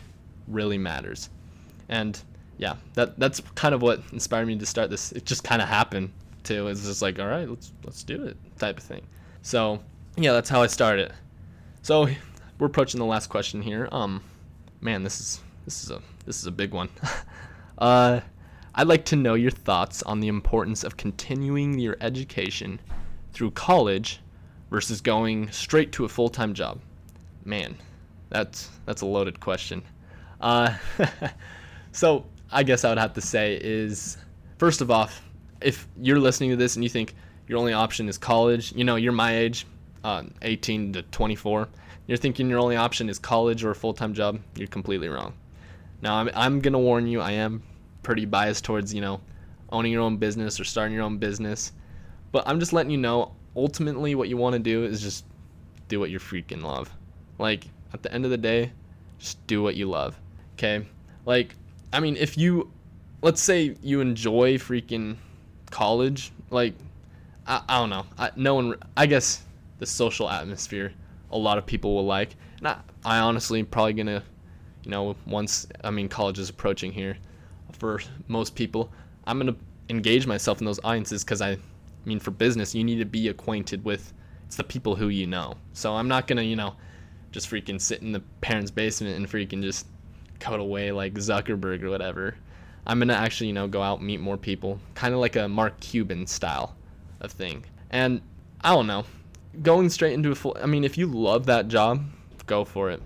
really 0.47 0.77
matters. 0.77 1.32
And 1.89 2.21
yeah, 2.60 2.75
that 2.93 3.17
that's 3.17 3.41
kind 3.56 3.73
of 3.73 3.82
what 3.82 4.04
inspired 4.12 4.45
me 4.45 4.56
to 4.56 4.65
start 4.67 4.91
this. 4.91 5.12
It 5.13 5.25
just 5.25 5.43
kind 5.43 5.63
of 5.63 5.67
happened 5.67 6.12
too. 6.43 6.67
It's 6.67 6.86
just 6.86 7.01
like, 7.01 7.17
all 7.17 7.25
right, 7.25 7.49
let's 7.49 7.73
let's 7.84 8.04
do 8.04 8.23
it 8.23 8.38
type 8.60 8.77
of 8.77 8.84
thing. 8.84 9.01
So, 9.41 9.80
yeah, 10.15 10.32
that's 10.34 10.47
how 10.47 10.62
I 10.62 10.67
started. 10.67 11.12
So, 11.82 12.08
we're 12.60 12.67
approaching 12.67 12.99
the 12.99 13.06
last 13.06 13.27
question 13.27 13.63
here. 13.63 13.89
Um 13.91 14.21
man, 14.80 15.04
this 15.04 15.19
is 15.19 15.41
this 15.65 15.84
is 15.84 15.89
a 15.89 16.04
this 16.27 16.38
is 16.38 16.45
a 16.45 16.51
big 16.51 16.71
one. 16.71 16.89
uh 17.80 18.19
I'd 18.73 18.88
like 18.88 19.03
to 19.05 19.17
know 19.17 19.34
your 19.34 19.51
thoughts 19.51 20.01
on 20.03 20.21
the 20.21 20.29
importance 20.29 20.84
of 20.84 20.95
continuing 20.95 21.77
your 21.77 21.97
education 21.99 22.79
through 23.34 23.51
college 23.51 24.21
versus 24.69 25.01
going 25.01 25.51
straight 25.51 25.91
to 25.93 26.05
a 26.05 26.10
full 26.10 26.29
time 26.29 26.53
job. 26.53 26.79
Man, 27.43 27.75
that's 28.29 28.69
that's 28.86 29.01
a 29.01 29.05
loaded 29.05 29.39
question. 29.41 29.84
Uh, 30.39 30.73
so 31.91 32.25
I 32.51 32.63
guess 32.63 32.86
I 32.86 32.89
would 32.89 32.97
have 32.97 33.13
to 33.13 33.21
say 33.21 33.60
is 33.62 34.17
first 34.57 34.79
of 34.79 34.89
all, 34.89 35.10
if 35.60 35.88
you're 35.99 36.19
listening 36.19 36.51
to 36.51 36.55
this 36.55 36.75
and 36.75 36.84
you 36.84 36.89
think 36.89 37.13
your 37.47 37.60
only 37.60 37.73
option 37.73 38.07
is 38.07 38.17
college, 38.17 38.71
you 38.73 38.86
know, 38.86 38.95
you're 38.95 39.12
my 39.12 39.36
age, 39.36 39.67
uh, 40.05 40.23
18 40.43 40.93
to 40.93 41.01
24, 41.03 41.67
you're 42.07 42.17
thinking 42.17 42.49
your 42.49 42.60
only 42.60 42.77
option 42.77 43.10
is 43.10 43.19
college 43.19 43.65
or 43.65 43.71
a 43.71 43.75
full 43.75 43.93
time 43.93 44.13
job, 44.13 44.39
you're 44.55 44.67
completely 44.67 45.10
wrong. 45.10 45.34
Now, 46.01 46.15
I'm, 46.15 46.29
I'm 46.34 46.60
going 46.62 46.73
to 46.73 46.79
warn 46.79 47.05
you, 47.05 47.19
I 47.19 47.31
am 47.31 47.62
pretty 48.03 48.25
biased 48.25 48.63
towards, 48.63 48.93
you 48.93 49.01
know, 49.01 49.21
owning 49.71 49.91
your 49.91 50.01
own 50.01 50.17
business 50.17 50.59
or 50.59 50.63
starting 50.63 50.93
your 50.93 51.03
own 51.03 51.17
business. 51.17 51.71
But 52.31 52.47
I'm 52.47 52.59
just 52.59 52.73
letting 52.73 52.91
you 52.91 52.97
know, 52.97 53.33
ultimately, 53.55 54.15
what 54.15 54.29
you 54.29 54.37
want 54.37 54.53
to 54.53 54.59
do 54.59 54.83
is 54.83 55.01
just 55.01 55.25
do 55.87 55.99
what 55.99 56.09
you 56.09 56.19
freaking 56.19 56.63
love. 56.63 56.89
Like, 57.37 57.65
at 57.93 58.03
the 58.03 58.13
end 58.13 58.25
of 58.25 58.31
the 58.31 58.37
day, 58.37 58.71
just 59.19 59.45
do 59.47 59.61
what 59.61 59.75
you 59.75 59.89
love. 59.89 60.19
Okay? 60.53 60.85
Like, 61.25 61.55
I 61.93 61.99
mean, 61.99 62.15
if 62.17 62.37
you, 62.37 62.71
let's 63.21 63.41
say 63.41 63.75
you 63.81 64.01
enjoy 64.01 64.57
freaking 64.57 65.17
college, 65.69 66.31
like, 66.49 66.73
I, 67.45 67.61
I 67.67 67.79
don't 67.79 67.89
know. 67.89 68.05
I, 68.17 68.31
no 68.35 68.55
one, 68.55 68.75
I 68.95 69.05
guess 69.05 69.43
the 69.79 69.85
social 69.85 70.29
atmosphere 70.29 70.93
a 71.31 71.37
lot 71.37 71.57
of 71.57 71.65
people 71.65 71.95
will 71.95 72.05
like. 72.05 72.35
And 72.59 72.67
I, 72.67 72.77
I 73.03 73.19
honestly 73.19 73.63
probably 73.63 73.93
gonna, 73.93 74.23
you 74.83 74.91
know, 74.91 75.15
once, 75.25 75.67
I 75.83 75.91
mean, 75.91 76.07
college 76.07 76.39
is 76.39 76.49
approaching 76.49 76.91
here 76.91 77.17
for 77.81 77.99
most 78.27 78.53
people, 78.53 78.91
I'm 79.25 79.39
gonna 79.39 79.55
engage 79.89 80.27
myself 80.27 80.59
in 80.59 80.65
those 80.65 80.79
audiences 80.83 81.23
because 81.23 81.41
I, 81.41 81.53
I 81.53 81.57
mean, 82.05 82.19
for 82.19 82.29
business, 82.29 82.75
you 82.75 82.83
need 82.83 82.99
to 82.99 83.05
be 83.05 83.27
acquainted 83.27 83.83
with 83.83 84.13
it's 84.45 84.55
the 84.55 84.63
people 84.63 84.95
who 84.95 85.07
you 85.07 85.25
know. 85.25 85.55
So 85.73 85.95
I'm 85.95 86.07
not 86.07 86.27
gonna, 86.27 86.43
you 86.43 86.55
know, 86.55 86.75
just 87.31 87.49
freaking 87.49 87.81
sit 87.81 88.03
in 88.03 88.11
the 88.11 88.19
parents' 88.41 88.69
basement 88.69 89.17
and 89.17 89.27
freaking 89.27 89.63
just 89.63 89.87
code 90.39 90.59
away 90.59 90.91
like 90.91 91.15
Zuckerberg 91.15 91.81
or 91.81 91.89
whatever. 91.89 92.35
I'm 92.85 92.99
gonna 92.99 93.13
actually, 93.13 93.47
you 93.47 93.53
know, 93.53 93.67
go 93.67 93.81
out 93.81 93.97
and 93.97 94.05
meet 94.05 94.19
more 94.19 94.37
people, 94.37 94.79
kind 94.93 95.15
of 95.15 95.19
like 95.19 95.35
a 95.35 95.47
Mark 95.47 95.79
Cuban 95.79 96.27
style 96.27 96.75
of 97.19 97.31
thing. 97.31 97.65
And 97.89 98.21
I 98.63 98.75
don't 98.75 98.85
know, 98.85 99.05
going 99.63 99.89
straight 99.89 100.13
into 100.13 100.29
a 100.29 100.35
full. 100.35 100.55
I 100.61 100.67
mean, 100.67 100.83
if 100.83 100.99
you 100.99 101.07
love 101.07 101.47
that 101.47 101.67
job, 101.67 102.05
go 102.45 102.63
for 102.63 102.91
it. 102.91 103.01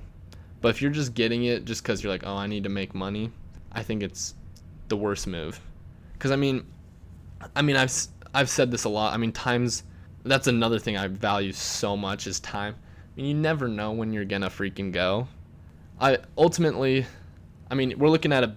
But 0.59 0.67
if 0.69 0.81
you're 0.81 0.91
just 0.91 1.13
getting 1.13 1.45
it 1.45 1.63
just 1.63 1.81
because 1.81 2.03
you're 2.03 2.11
like, 2.11 2.25
oh, 2.25 2.35
I 2.35 2.47
need 2.47 2.63
to 2.65 2.69
make 2.69 2.93
money, 2.93 3.31
I 3.71 3.81
think 3.81 4.03
it's 4.03 4.35
the 4.87 4.97
worst 4.97 5.27
move. 5.27 5.59
Because 6.13 6.31
I 6.31 6.35
mean, 6.35 6.65
I 7.55 7.61
mean, 7.61 7.75
I've 7.75 7.93
I've 8.33 8.49
said 8.49 8.71
this 8.71 8.83
a 8.83 8.89
lot. 8.89 9.13
I 9.13 9.17
mean, 9.17 9.31
times 9.31 9.83
that's 10.23 10.47
another 10.47 10.79
thing 10.79 10.97
I 10.97 11.07
value 11.07 11.51
so 11.51 11.95
much 11.95 12.27
is 12.27 12.39
time. 12.39 12.75
I 12.75 13.21
mean, 13.21 13.25
you 13.27 13.33
never 13.33 13.67
know 13.67 13.91
when 13.91 14.11
you're 14.11 14.25
gonna 14.25 14.49
freaking 14.49 14.91
go. 14.91 15.27
I 15.99 16.17
ultimately, 16.37 17.05
I 17.69 17.75
mean, 17.75 17.97
we're 17.97 18.09
looking 18.09 18.33
at 18.33 18.43
a 18.43 18.55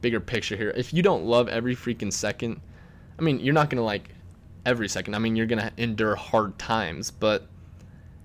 bigger 0.00 0.20
picture 0.20 0.56
here. 0.56 0.72
If 0.76 0.92
you 0.92 1.02
don't 1.02 1.24
love 1.24 1.48
every 1.48 1.74
freaking 1.74 2.12
second, 2.12 2.60
I 3.18 3.22
mean, 3.22 3.40
you're 3.40 3.54
not 3.54 3.70
gonna 3.70 3.84
like 3.84 4.10
every 4.64 4.88
second. 4.88 5.14
I 5.14 5.18
mean, 5.18 5.36
you're 5.36 5.46
gonna 5.46 5.72
endure 5.76 6.16
hard 6.16 6.58
times, 6.58 7.10
but 7.10 7.46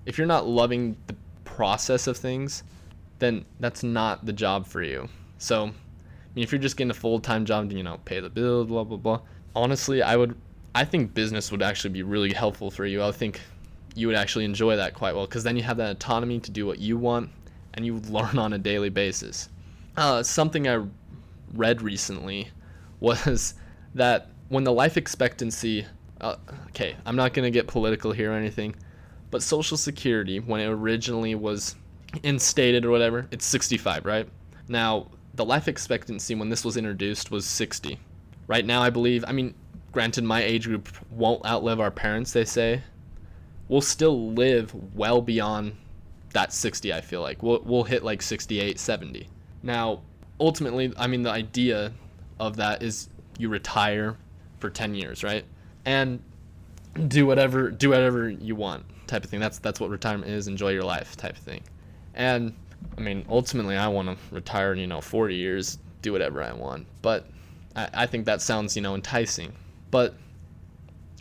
if 0.04 0.18
you're 0.18 0.26
not 0.26 0.46
loving 0.46 0.96
the 1.06 1.16
process 1.44 2.06
of 2.06 2.16
things, 2.16 2.64
then 3.18 3.44
that's 3.60 3.82
not 3.82 4.26
the 4.26 4.32
job 4.32 4.66
for 4.66 4.82
you. 4.82 5.08
So, 5.38 5.70
mean, 6.34 6.42
if 6.42 6.52
you're 6.52 6.60
just 6.60 6.76
getting 6.76 6.90
a 6.90 6.94
full 6.94 7.20
time 7.20 7.44
job 7.44 7.70
to, 7.70 7.76
you 7.76 7.82
know, 7.82 7.98
pay 8.04 8.20
the 8.20 8.30
bills, 8.30 8.68
blah, 8.68 8.84
blah, 8.84 8.96
blah, 8.96 9.20
honestly, 9.54 10.02
I 10.02 10.16
would, 10.16 10.36
I 10.74 10.84
think 10.84 11.14
business 11.14 11.50
would 11.50 11.62
actually 11.62 11.90
be 11.90 12.02
really 12.02 12.32
helpful 12.32 12.70
for 12.70 12.86
you. 12.86 13.02
I 13.02 13.12
think 13.12 13.40
you 13.94 14.06
would 14.06 14.16
actually 14.16 14.44
enjoy 14.44 14.76
that 14.76 14.94
quite 14.94 15.14
well 15.14 15.26
because 15.26 15.44
then 15.44 15.56
you 15.56 15.62
have 15.62 15.76
that 15.76 15.90
autonomy 15.90 16.40
to 16.40 16.50
do 16.50 16.66
what 16.66 16.78
you 16.78 16.96
want 16.96 17.30
and 17.74 17.84
you 17.84 17.96
learn 18.08 18.38
on 18.38 18.52
a 18.52 18.58
daily 18.58 18.90
basis. 18.90 19.48
Uh, 19.96 20.22
something 20.22 20.68
I 20.68 20.84
read 21.52 21.82
recently 21.82 22.50
was 23.00 23.54
that 23.94 24.28
when 24.48 24.64
the 24.64 24.72
life 24.72 24.96
expectancy 24.96 25.86
uh, 26.22 26.36
okay, 26.68 26.96
I'm 27.04 27.16
not 27.16 27.34
going 27.34 27.44
to 27.44 27.50
get 27.50 27.66
political 27.66 28.12
here 28.12 28.32
or 28.32 28.36
anything, 28.36 28.74
but 29.30 29.42
Social 29.42 29.76
Security, 29.76 30.38
when 30.38 30.60
it 30.60 30.68
originally 30.68 31.34
was 31.34 31.74
instated 32.22 32.84
or 32.84 32.90
whatever, 32.90 33.26
it's 33.30 33.44
65, 33.44 34.06
right? 34.06 34.28
Now, 34.68 35.08
the 35.34 35.44
life 35.44 35.68
expectancy 35.68 36.34
when 36.34 36.48
this 36.48 36.64
was 36.64 36.76
introduced 36.76 37.30
was 37.30 37.46
60. 37.46 37.98
Right 38.46 38.64
now, 38.64 38.82
I 38.82 38.90
believe, 38.90 39.24
I 39.26 39.32
mean, 39.32 39.54
granted, 39.92 40.24
my 40.24 40.42
age 40.42 40.66
group 40.66 40.88
won't 41.10 41.44
outlive 41.46 41.80
our 41.80 41.90
parents, 41.90 42.32
they 42.32 42.44
say. 42.44 42.82
We'll 43.68 43.80
still 43.80 44.32
live 44.32 44.74
well 44.94 45.22
beyond 45.22 45.76
that 46.32 46.52
60, 46.52 46.92
I 46.92 47.00
feel 47.00 47.22
like. 47.22 47.42
We'll, 47.42 47.62
we'll 47.64 47.84
hit 47.84 48.04
like 48.04 48.20
68, 48.20 48.78
70. 48.78 49.28
Now, 49.62 50.02
ultimately, 50.40 50.92
I 50.96 51.06
mean, 51.06 51.22
the 51.22 51.30
idea 51.30 51.92
of 52.38 52.56
that 52.56 52.82
is 52.82 53.08
you 53.38 53.48
retire 53.48 54.16
for 54.58 54.68
10 54.68 54.94
years, 54.94 55.22
right? 55.24 55.44
and 55.84 56.22
do 57.08 57.26
whatever 57.26 57.70
do 57.70 57.90
whatever 57.90 58.28
you 58.28 58.54
want 58.54 58.84
type 59.06 59.24
of 59.24 59.30
thing. 59.30 59.40
That's 59.40 59.58
that's 59.58 59.80
what 59.80 59.90
retirement 59.90 60.30
is. 60.30 60.46
Enjoy 60.46 60.70
your 60.70 60.84
life 60.84 61.16
type 61.16 61.36
of 61.36 61.42
thing. 61.42 61.62
And 62.14 62.54
I 62.96 63.00
mean, 63.00 63.24
ultimately, 63.28 63.76
I 63.76 63.88
want 63.88 64.08
to 64.08 64.34
retire. 64.34 64.72
in, 64.72 64.78
You 64.78 64.86
know, 64.86 65.00
40 65.00 65.34
years, 65.34 65.78
do 66.02 66.12
whatever 66.12 66.42
I 66.42 66.52
want. 66.52 66.86
But 67.00 67.26
I, 67.76 67.88
I 67.94 68.06
think 68.06 68.26
that 68.26 68.42
sounds 68.42 68.76
you 68.76 68.82
know 68.82 68.94
enticing. 68.94 69.52
But 69.90 70.14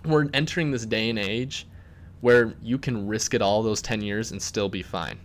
we're 0.06 0.28
entering 0.34 0.72
this 0.72 0.86
day 0.86 1.10
and 1.10 1.20
age 1.20 1.68
where 2.22 2.54
you 2.62 2.78
can 2.78 3.08
risk 3.08 3.34
it 3.34 3.42
all 3.42 3.64
those 3.64 3.82
10 3.82 4.02
years 4.02 4.32
and 4.32 4.42
still 4.42 4.70
be 4.70 4.82
fine. 4.82 5.20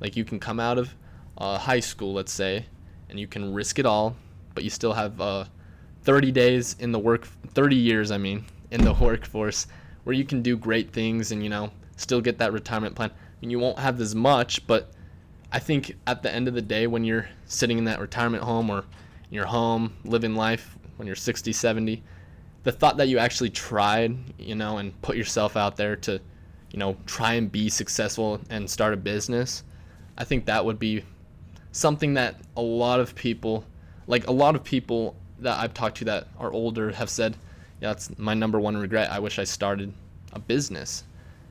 Like 0.00 0.16
you 0.16 0.24
can 0.24 0.38
come 0.38 0.60
out 0.60 0.78
of 0.78 0.94
uh, 1.38 1.58
high 1.58 1.80
school, 1.80 2.12
let's 2.12 2.32
say, 2.32 2.66
and 3.08 3.18
you 3.18 3.26
can 3.26 3.52
risk 3.52 3.78
it 3.78 3.86
all, 3.86 4.16
but 4.54 4.64
you 4.64 4.70
still 4.70 4.92
have 4.92 5.20
uh, 5.20 5.44
30 6.02 6.32
days 6.32 6.76
in 6.78 6.92
the 6.92 6.98
work 6.98 7.26
30 7.52 7.76
years 7.76 8.10
I 8.10 8.18
mean 8.18 8.44
in 8.70 8.82
the 8.82 8.92
workforce 9.00 9.66
where 10.04 10.14
you 10.14 10.24
can 10.24 10.40
do 10.42 10.56
great 10.56 10.92
things 10.92 11.32
and 11.32 11.42
you 11.42 11.50
know 11.50 11.70
still 11.96 12.20
get 12.20 12.38
that 12.38 12.52
retirement 12.52 12.94
plan. 12.94 13.10
I 13.10 13.14
mean, 13.40 13.50
you 13.50 13.58
won't 13.58 13.78
have 13.78 14.00
as 14.00 14.14
much, 14.14 14.66
but 14.66 14.90
I 15.52 15.58
think 15.58 15.96
at 16.06 16.22
the 16.22 16.32
end 16.32 16.48
of 16.48 16.54
the 16.54 16.62
day 16.62 16.86
when 16.86 17.04
you're 17.04 17.28
sitting 17.46 17.78
in 17.78 17.84
that 17.84 17.98
retirement 17.98 18.42
home 18.44 18.70
or 18.70 18.78
in 18.78 19.34
your 19.34 19.46
home 19.46 19.94
living 20.04 20.34
life 20.34 20.76
when 20.96 21.06
you're 21.06 21.16
60, 21.16 21.52
70, 21.52 22.02
the 22.62 22.72
thought 22.72 22.98
that 22.98 23.08
you 23.08 23.18
actually 23.18 23.50
tried, 23.50 24.16
you 24.38 24.54
know, 24.54 24.78
and 24.78 25.00
put 25.02 25.16
yourself 25.16 25.56
out 25.56 25.76
there 25.76 25.96
to, 25.96 26.20
you 26.70 26.78
know, 26.78 26.96
try 27.06 27.34
and 27.34 27.50
be 27.50 27.68
successful 27.68 28.40
and 28.50 28.68
start 28.68 28.92
a 28.92 28.96
business, 28.96 29.64
I 30.18 30.24
think 30.24 30.44
that 30.44 30.64
would 30.64 30.78
be 30.78 31.04
something 31.72 32.14
that 32.14 32.36
a 32.56 32.60
lot 32.60 33.00
of 33.00 33.14
people 33.14 33.64
like 34.06 34.26
a 34.26 34.32
lot 34.32 34.56
of 34.56 34.64
people 34.64 35.14
that 35.38 35.58
I've 35.58 35.72
talked 35.72 35.98
to 35.98 36.04
that 36.06 36.26
are 36.38 36.52
older 36.52 36.90
have 36.90 37.08
said, 37.08 37.36
yeah, 37.80 37.88
that's 37.88 38.18
my 38.18 38.34
number 38.34 38.58
one 38.58 38.76
regret. 38.76 39.10
I 39.10 39.20
wish 39.20 39.38
I 39.38 39.44
started 39.44 39.92
a 40.32 40.38
business. 40.38 41.04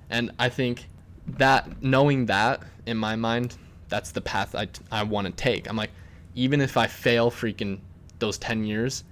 And 0.10 0.32
I 0.38 0.50
think 0.50 0.88
that 1.26 1.82
knowing 1.82 2.26
that 2.28 2.62
in 2.86 2.98
my 2.98 3.16
mind, 3.16 3.58
that's 3.90 4.12
the 4.12 4.22
path 4.22 4.56
I, 4.56 4.68
I 4.92 5.04
want 5.04 5.28
to 5.28 5.34
take. 5.34 5.70
I'm 5.70 5.76
like, 5.76 5.92
even 6.36 6.62
if 6.62 6.78
I 6.78 6.88
fail 6.88 7.30
freaking 7.30 7.80
those 8.20 8.38
10 8.38 8.64
years, 8.64 9.04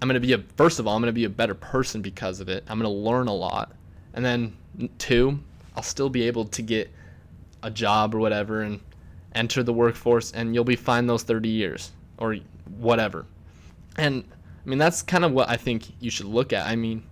I'm 0.00 0.08
going 0.08 0.20
to 0.20 0.26
be 0.26 0.32
a, 0.34 0.38
first 0.56 0.78
of 0.78 0.86
all, 0.86 0.94
I'm 0.94 1.02
going 1.02 1.08
to 1.08 1.12
be 1.12 1.24
a 1.24 1.30
better 1.30 1.54
person 1.54 2.02
because 2.02 2.40
of 2.40 2.48
it. 2.48 2.62
I'm 2.68 2.78
going 2.78 2.90
to 2.90 3.00
learn 3.10 3.26
a 3.26 3.34
lot. 3.34 3.72
And 4.14 4.24
then, 4.24 4.56
two, 4.98 5.40
I'll 5.74 5.82
still 5.82 6.08
be 6.08 6.22
able 6.22 6.44
to 6.44 6.62
get 6.62 6.90
a 7.62 7.70
job 7.70 8.14
or 8.14 8.18
whatever 8.18 8.62
and 8.62 8.80
enter 9.34 9.62
the 9.62 9.72
workforce, 9.72 10.32
and 10.32 10.54
you'll 10.54 10.64
be 10.64 10.76
fine 10.76 11.06
those 11.06 11.22
30 11.22 11.48
years 11.48 11.90
or 12.18 12.36
whatever. 12.78 13.26
And 13.96 14.24
I 14.64 14.68
mean, 14.68 14.78
that's 14.78 15.02
kind 15.02 15.24
of 15.24 15.32
what 15.32 15.48
I 15.48 15.56
think 15.56 15.86
you 16.00 16.10
should 16.10 16.26
look 16.26 16.52
at. 16.52 16.66
I 16.66 16.76
mean, 16.76 17.02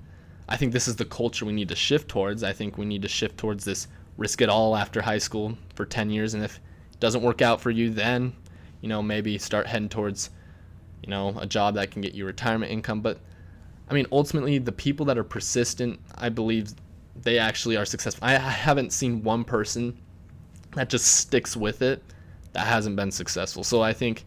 I 0.49 0.57
think 0.57 0.73
this 0.73 0.87
is 0.87 0.97
the 0.97 1.05
culture 1.05 1.45
we 1.45 1.53
need 1.53 1.69
to 1.69 1.77
shift 1.77 2.09
towards. 2.09 2.43
I 2.43 2.53
think 2.53 2.79
we 2.79 2.85
need 2.85 3.03
to 3.03 3.09
shift 3.09 3.37
towards 3.39 3.65
this 3.65 3.89
risk 4.17 4.41
it 4.41 4.49
all 4.49 4.77
after 4.77 5.03
high 5.03 5.19
school 5.19 5.57
for 5.75 5.85
10 5.85 6.11
years. 6.11 6.35
And 6.35 6.45
if 6.45 6.61
doesn't 7.01 7.23
work 7.23 7.43
out 7.43 7.61
for 7.61 7.71
you, 7.71 7.91
then, 7.91 8.35
you 8.81 8.89
know, 8.89 9.03
maybe 9.03 9.39
start 9.39 9.67
heading 9.67 9.89
towards, 9.89 10.31
you 11.03 11.11
know, 11.11 11.37
a 11.39 11.47
job 11.47 11.75
that 11.75 11.91
can 11.91 12.03
get 12.03 12.15
you 12.15 12.25
retirement 12.25 12.73
income. 12.73 13.01
But 13.01 13.21
I 13.89 13.95
mean, 13.95 14.07
ultimately, 14.11 14.59
the 14.59 14.73
people 14.73 15.07
that 15.07 15.19
are 15.19 15.25
persistent, 15.25 16.01
I 16.15 16.29
believe 16.29 16.73
they 17.23 17.39
actually 17.39 17.77
are 17.77 17.85
successful. 17.85 18.27
I 18.27 18.33
haven't 18.33 18.93
seen 18.93 19.23
one 19.23 19.45
person 19.45 19.97
that 20.75 20.91
just 20.91 21.07
sticks 21.07 21.57
with 21.57 21.83
it 21.83 22.03
that 22.53 22.67
hasn't 22.67 22.97
been 22.97 23.11
successful. 23.11 23.65
So 23.65 23.83
I 23.83 23.93
think 23.93 24.25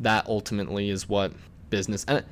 that 0.00 0.26
ultimately 0.26 0.90
is 0.90 1.08
what 1.08 1.32
business. 1.68 2.04
And 2.08 2.24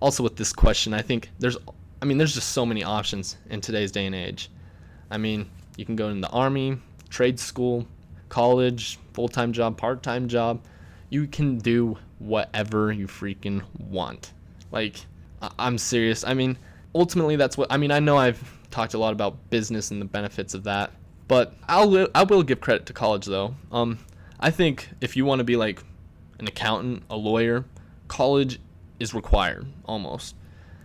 also 0.00 0.22
with 0.22 0.36
this 0.36 0.52
question, 0.52 0.94
I 0.94 1.02
think 1.02 1.30
there's 1.38 1.56
I 2.00 2.04
mean 2.04 2.18
there's 2.18 2.34
just 2.34 2.52
so 2.52 2.64
many 2.64 2.84
options 2.84 3.36
in 3.50 3.60
today's 3.60 3.90
day 3.90 4.06
and 4.06 4.14
age. 4.14 4.50
I 5.10 5.18
mean, 5.18 5.50
you 5.76 5.84
can 5.84 5.96
go 5.96 6.08
in 6.08 6.20
the 6.20 6.28
army, 6.28 6.78
trade 7.08 7.40
school, 7.40 7.86
college, 8.28 8.98
full-time 9.14 9.52
job, 9.52 9.76
part-time 9.76 10.28
job. 10.28 10.62
You 11.10 11.26
can 11.26 11.58
do 11.58 11.96
whatever 12.18 12.92
you 12.92 13.06
freaking 13.06 13.62
want. 13.78 14.32
Like 14.70 14.96
I- 15.40 15.50
I'm 15.58 15.78
serious. 15.78 16.24
I 16.24 16.34
mean, 16.34 16.58
ultimately 16.94 17.36
that's 17.36 17.56
what 17.56 17.70
I 17.70 17.76
mean, 17.76 17.90
I 17.90 18.00
know 18.00 18.16
I've 18.16 18.58
talked 18.70 18.94
a 18.94 18.98
lot 18.98 19.12
about 19.12 19.50
business 19.50 19.90
and 19.90 20.00
the 20.00 20.06
benefits 20.06 20.54
of 20.54 20.64
that, 20.64 20.92
but 21.26 21.54
I'll 21.68 22.08
I 22.14 22.24
will 22.24 22.42
give 22.42 22.60
credit 22.60 22.86
to 22.86 22.92
college 22.92 23.26
though. 23.26 23.54
Um 23.72 23.98
I 24.40 24.50
think 24.50 24.90
if 25.00 25.16
you 25.16 25.24
want 25.24 25.40
to 25.40 25.44
be 25.44 25.56
like 25.56 25.82
an 26.38 26.46
accountant, 26.46 27.02
a 27.10 27.16
lawyer, 27.16 27.64
college 28.06 28.60
is 29.00 29.14
required 29.14 29.66
almost. 29.84 30.34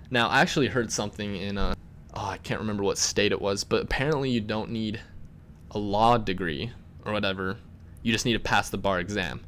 Now, 0.10 0.28
I 0.28 0.42
actually 0.42 0.68
heard 0.68 0.92
something 0.92 1.36
in 1.36 1.58
a, 1.58 1.76
oh, 2.14 2.26
I 2.26 2.38
can't 2.38 2.60
remember 2.60 2.84
what 2.84 2.98
state 2.98 3.32
it 3.32 3.42
was, 3.42 3.64
but 3.64 3.84
apparently 3.84 4.30
you 4.30 4.42
don't 4.42 4.70
need 4.72 5.00
a 5.72 5.80
law 5.80 6.18
degree 6.18 6.72
or 7.06 7.14
whatever. 7.14 7.58
You 8.02 8.12
just 8.12 8.26
need 8.26 8.34
to 8.34 8.40
pass 8.40 8.70
the 8.70 8.78
bar 8.78 9.00
exam. 9.00 9.42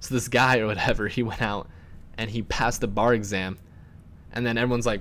So 0.00 0.14
this 0.14 0.28
guy 0.28 0.58
or 0.58 0.66
whatever, 0.66 1.08
he 1.08 1.22
went 1.22 1.42
out 1.42 1.68
and 2.16 2.30
he 2.30 2.42
passed 2.42 2.80
the 2.80 2.88
bar 2.88 3.14
exam, 3.14 3.58
and 4.32 4.44
then 4.44 4.58
everyone's 4.58 4.86
like, 4.86 5.00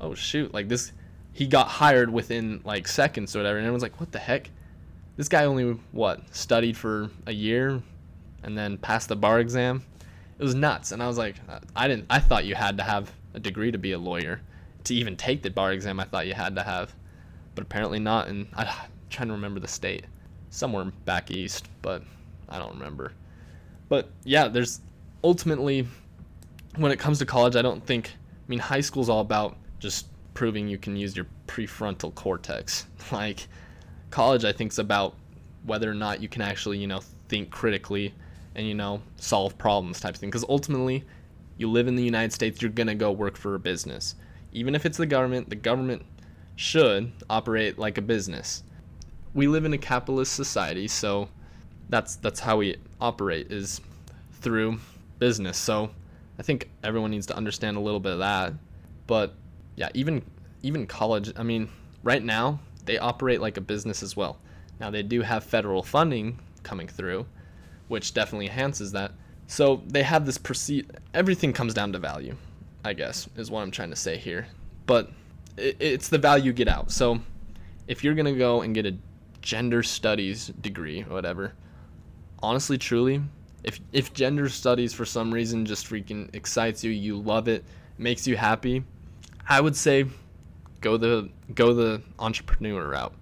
oh 0.00 0.14
shoot, 0.14 0.52
like 0.52 0.68
this, 0.68 0.92
he 1.32 1.46
got 1.46 1.68
hired 1.68 2.10
within 2.10 2.60
like 2.64 2.86
seconds 2.86 3.34
or 3.34 3.38
whatever, 3.38 3.58
and 3.58 3.66
everyone's 3.66 3.82
like, 3.82 3.98
what 4.00 4.12
the 4.12 4.18
heck? 4.18 4.50
This 5.16 5.28
guy 5.28 5.44
only 5.44 5.78
what 5.92 6.20
studied 6.34 6.76
for 6.76 7.10
a 7.26 7.32
year, 7.32 7.82
and 8.42 8.56
then 8.56 8.78
passed 8.78 9.08
the 9.08 9.16
bar 9.16 9.40
exam. 9.40 9.82
It 10.38 10.42
was 10.42 10.54
nuts, 10.54 10.92
and 10.92 11.02
I 11.02 11.08
was 11.08 11.18
like, 11.18 11.36
I 11.74 11.88
didn't, 11.88 12.06
I 12.10 12.18
thought 12.18 12.44
you 12.44 12.54
had 12.54 12.76
to 12.76 12.84
have 12.84 13.12
a 13.34 13.40
degree 13.40 13.72
to 13.72 13.78
be 13.78 13.92
a 13.92 13.98
lawyer, 13.98 14.40
to 14.84 14.94
even 14.94 15.16
take 15.16 15.42
the 15.42 15.50
bar 15.50 15.72
exam. 15.72 15.98
I 16.00 16.04
thought 16.04 16.26
you 16.26 16.34
had 16.34 16.54
to 16.56 16.62
have, 16.62 16.94
but 17.54 17.62
apparently 17.62 17.98
not. 17.98 18.28
And 18.28 18.46
I'm 18.54 18.68
trying 19.10 19.28
to 19.28 19.34
remember 19.34 19.58
the 19.60 19.68
state, 19.68 20.04
somewhere 20.58 20.84
back 21.04 21.30
east, 21.30 21.68
but 21.82 22.02
I 22.48 22.58
don't 22.58 22.74
remember. 22.74 23.12
But 23.88 24.10
yeah, 24.24 24.48
there's 24.48 24.80
ultimately 25.22 25.86
when 26.76 26.92
it 26.92 26.98
comes 26.98 27.18
to 27.20 27.26
college, 27.26 27.56
I 27.56 27.62
don't 27.62 27.84
think. 27.84 28.10
I 28.14 28.48
mean, 28.48 28.58
high 28.58 28.80
school's 28.80 29.08
all 29.08 29.20
about 29.20 29.56
just 29.78 30.06
proving 30.34 30.68
you 30.68 30.78
can 30.78 30.96
use 30.96 31.16
your 31.16 31.26
prefrontal 31.46 32.14
cortex. 32.14 32.86
Like 33.12 33.48
college, 34.10 34.44
I 34.44 34.52
think 34.52 34.72
is 34.72 34.78
about 34.78 35.14
whether 35.64 35.90
or 35.90 35.94
not 35.94 36.20
you 36.20 36.28
can 36.28 36.42
actually, 36.42 36.76
you 36.76 36.86
know, 36.86 37.00
think 37.28 37.50
critically 37.50 38.14
and 38.54 38.66
you 38.66 38.74
know 38.74 39.00
solve 39.16 39.56
problems 39.56 40.00
type 40.00 40.14
of 40.14 40.20
thing. 40.20 40.28
Because 40.28 40.44
ultimately, 40.48 41.04
you 41.56 41.70
live 41.70 41.88
in 41.88 41.96
the 41.96 42.02
United 42.02 42.32
States, 42.34 42.60
you're 42.60 42.70
gonna 42.70 42.94
go 42.94 43.10
work 43.10 43.36
for 43.36 43.54
a 43.54 43.58
business, 43.58 44.14
even 44.52 44.74
if 44.74 44.84
it's 44.84 44.98
the 44.98 45.06
government. 45.06 45.48
The 45.48 45.56
government 45.56 46.04
should 46.56 47.12
operate 47.30 47.78
like 47.78 47.96
a 47.96 48.02
business. 48.02 48.62
We 49.38 49.46
live 49.46 49.64
in 49.64 49.72
a 49.72 49.78
capitalist 49.78 50.32
society, 50.32 50.88
so 50.88 51.28
that's 51.88 52.16
that's 52.16 52.40
how 52.40 52.56
we 52.56 52.76
operate 53.00 53.52
is 53.52 53.80
through 54.32 54.80
business. 55.20 55.56
So 55.56 55.90
I 56.40 56.42
think 56.42 56.68
everyone 56.82 57.12
needs 57.12 57.26
to 57.26 57.36
understand 57.36 57.76
a 57.76 57.80
little 57.80 58.00
bit 58.00 58.14
of 58.14 58.18
that. 58.18 58.54
But 59.06 59.36
yeah, 59.76 59.90
even 59.94 60.24
even 60.64 60.88
college, 60.88 61.32
I 61.36 61.44
mean, 61.44 61.68
right 62.02 62.20
now 62.20 62.58
they 62.84 62.98
operate 62.98 63.40
like 63.40 63.56
a 63.56 63.60
business 63.60 64.02
as 64.02 64.16
well. 64.16 64.40
Now 64.80 64.90
they 64.90 65.04
do 65.04 65.22
have 65.22 65.44
federal 65.44 65.84
funding 65.84 66.40
coming 66.64 66.88
through, 66.88 67.24
which 67.86 68.14
definitely 68.14 68.46
enhances 68.46 68.90
that. 68.90 69.12
So 69.46 69.82
they 69.86 70.02
have 70.02 70.26
this 70.26 70.36
proceed 70.36 70.90
everything 71.14 71.52
comes 71.52 71.74
down 71.74 71.92
to 71.92 72.00
value, 72.00 72.34
I 72.84 72.92
guess, 72.92 73.28
is 73.36 73.52
what 73.52 73.60
I'm 73.60 73.70
trying 73.70 73.90
to 73.90 73.96
say 73.96 74.16
here. 74.16 74.48
But 74.86 75.12
it, 75.56 75.76
it's 75.78 76.08
the 76.08 76.18
value 76.18 76.46
you 76.46 76.52
get 76.52 76.66
out. 76.66 76.90
So 76.90 77.20
if 77.86 78.02
you're 78.02 78.14
going 78.14 78.26
to 78.34 78.38
go 78.38 78.62
and 78.62 78.74
get 78.74 78.84
a 78.84 78.96
gender 79.40 79.82
studies 79.82 80.48
degree 80.60 81.02
whatever, 81.02 81.52
honestly, 82.42 82.78
truly, 82.78 83.22
if 83.64 83.80
if 83.92 84.12
gender 84.12 84.48
studies 84.48 84.92
for 84.94 85.04
some 85.04 85.32
reason 85.32 85.66
just 85.66 85.86
freaking 85.86 86.34
excites 86.34 86.84
you, 86.84 86.90
you 86.90 87.18
love 87.18 87.48
it, 87.48 87.64
makes 87.98 88.26
you 88.26 88.36
happy, 88.36 88.84
I 89.48 89.60
would 89.60 89.76
say 89.76 90.06
go 90.80 90.96
the 90.96 91.28
go 91.54 91.74
the 91.74 92.02
entrepreneur 92.18 92.88
route. 92.88 93.14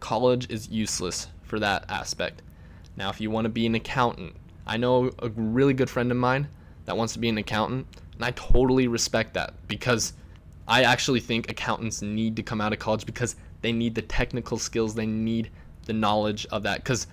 College 0.00 0.50
is 0.50 0.68
useless 0.68 1.28
for 1.42 1.58
that 1.58 1.84
aspect. 1.88 2.42
Now, 2.96 3.10
if 3.10 3.20
you 3.20 3.30
want 3.30 3.44
to 3.44 3.50
be 3.50 3.66
an 3.66 3.74
accountant, 3.74 4.34
I 4.66 4.76
know 4.76 5.10
a 5.20 5.28
really 5.30 5.74
good 5.74 5.90
friend 5.90 6.10
of 6.10 6.16
mine 6.16 6.48
that 6.84 6.96
wants 6.96 7.12
to 7.14 7.18
be 7.18 7.28
an 7.28 7.38
accountant, 7.38 7.86
and 8.14 8.24
I 8.24 8.30
totally 8.32 8.88
respect 8.88 9.34
that 9.34 9.54
because 9.68 10.12
I 10.68 10.82
actually 10.84 11.20
think 11.20 11.50
accountants 11.50 12.02
need 12.02 12.36
to 12.36 12.42
come 12.42 12.60
out 12.60 12.72
of 12.72 12.78
college 12.78 13.06
because 13.06 13.36
they 13.62 13.72
need 13.72 13.94
the 13.94 14.02
technical 14.02 14.58
skills, 14.58 14.94
they 14.94 15.06
need 15.06 15.50
the 15.86 15.92
knowledge 15.92 16.46
of 16.50 16.62
that 16.62 16.78
because 16.78 17.06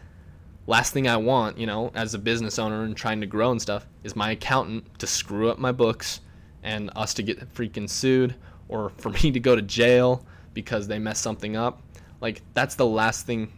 last 0.67 0.93
thing 0.93 1.07
I 1.07 1.17
want, 1.17 1.57
you 1.57 1.65
know, 1.65 1.91
as 1.95 2.13
a 2.13 2.19
business 2.19 2.59
owner 2.59 2.83
and 2.83 2.95
trying 2.95 3.21
to 3.21 3.27
grow 3.27 3.51
and 3.51 3.61
stuff, 3.61 3.87
is 4.03 4.15
my 4.15 4.31
accountant 4.31 4.99
to 4.99 5.07
screw 5.07 5.49
up 5.49 5.57
my 5.57 5.71
books 5.71 6.21
and 6.63 6.91
us 6.95 7.13
to 7.15 7.23
get 7.23 7.53
freaking 7.53 7.89
sued 7.89 8.35
or 8.67 8.89
for 8.97 9.09
me 9.09 9.31
to 9.31 9.39
go 9.39 9.55
to 9.55 9.61
jail 9.61 10.25
because 10.53 10.87
they 10.87 10.99
messed 10.99 11.23
something 11.23 11.55
up. 11.55 11.81
Like 12.21 12.41
that's 12.53 12.75
the 12.75 12.85
last 12.85 13.25
thing 13.25 13.51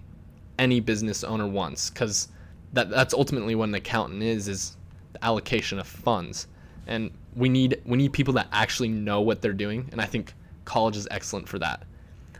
any 0.58 0.80
business 0.80 1.24
owner 1.24 1.48
wants 1.48 1.90
cuz 1.90 2.28
that 2.74 2.90
that's 2.90 3.14
ultimately 3.14 3.56
what 3.56 3.70
an 3.70 3.76
accountant 3.76 4.22
is 4.22 4.48
is 4.48 4.78
the 5.14 5.24
allocation 5.24 5.80
of 5.80 5.88
funds. 5.88 6.48
And 6.86 7.12
we 7.36 7.50
need 7.50 7.82
we 7.86 7.98
need 7.98 8.14
people 8.14 8.34
that 8.36 8.48
actually 8.52 8.90
know 8.90 9.22
what 9.22 9.42
they're 9.42 9.54
doing 9.54 9.88
and 9.92 10.02
I 10.02 10.06
think 10.06 10.34
college 10.66 10.98
is 10.98 11.08
excellent 11.10 11.48
for 11.48 11.58
that. 11.60 11.84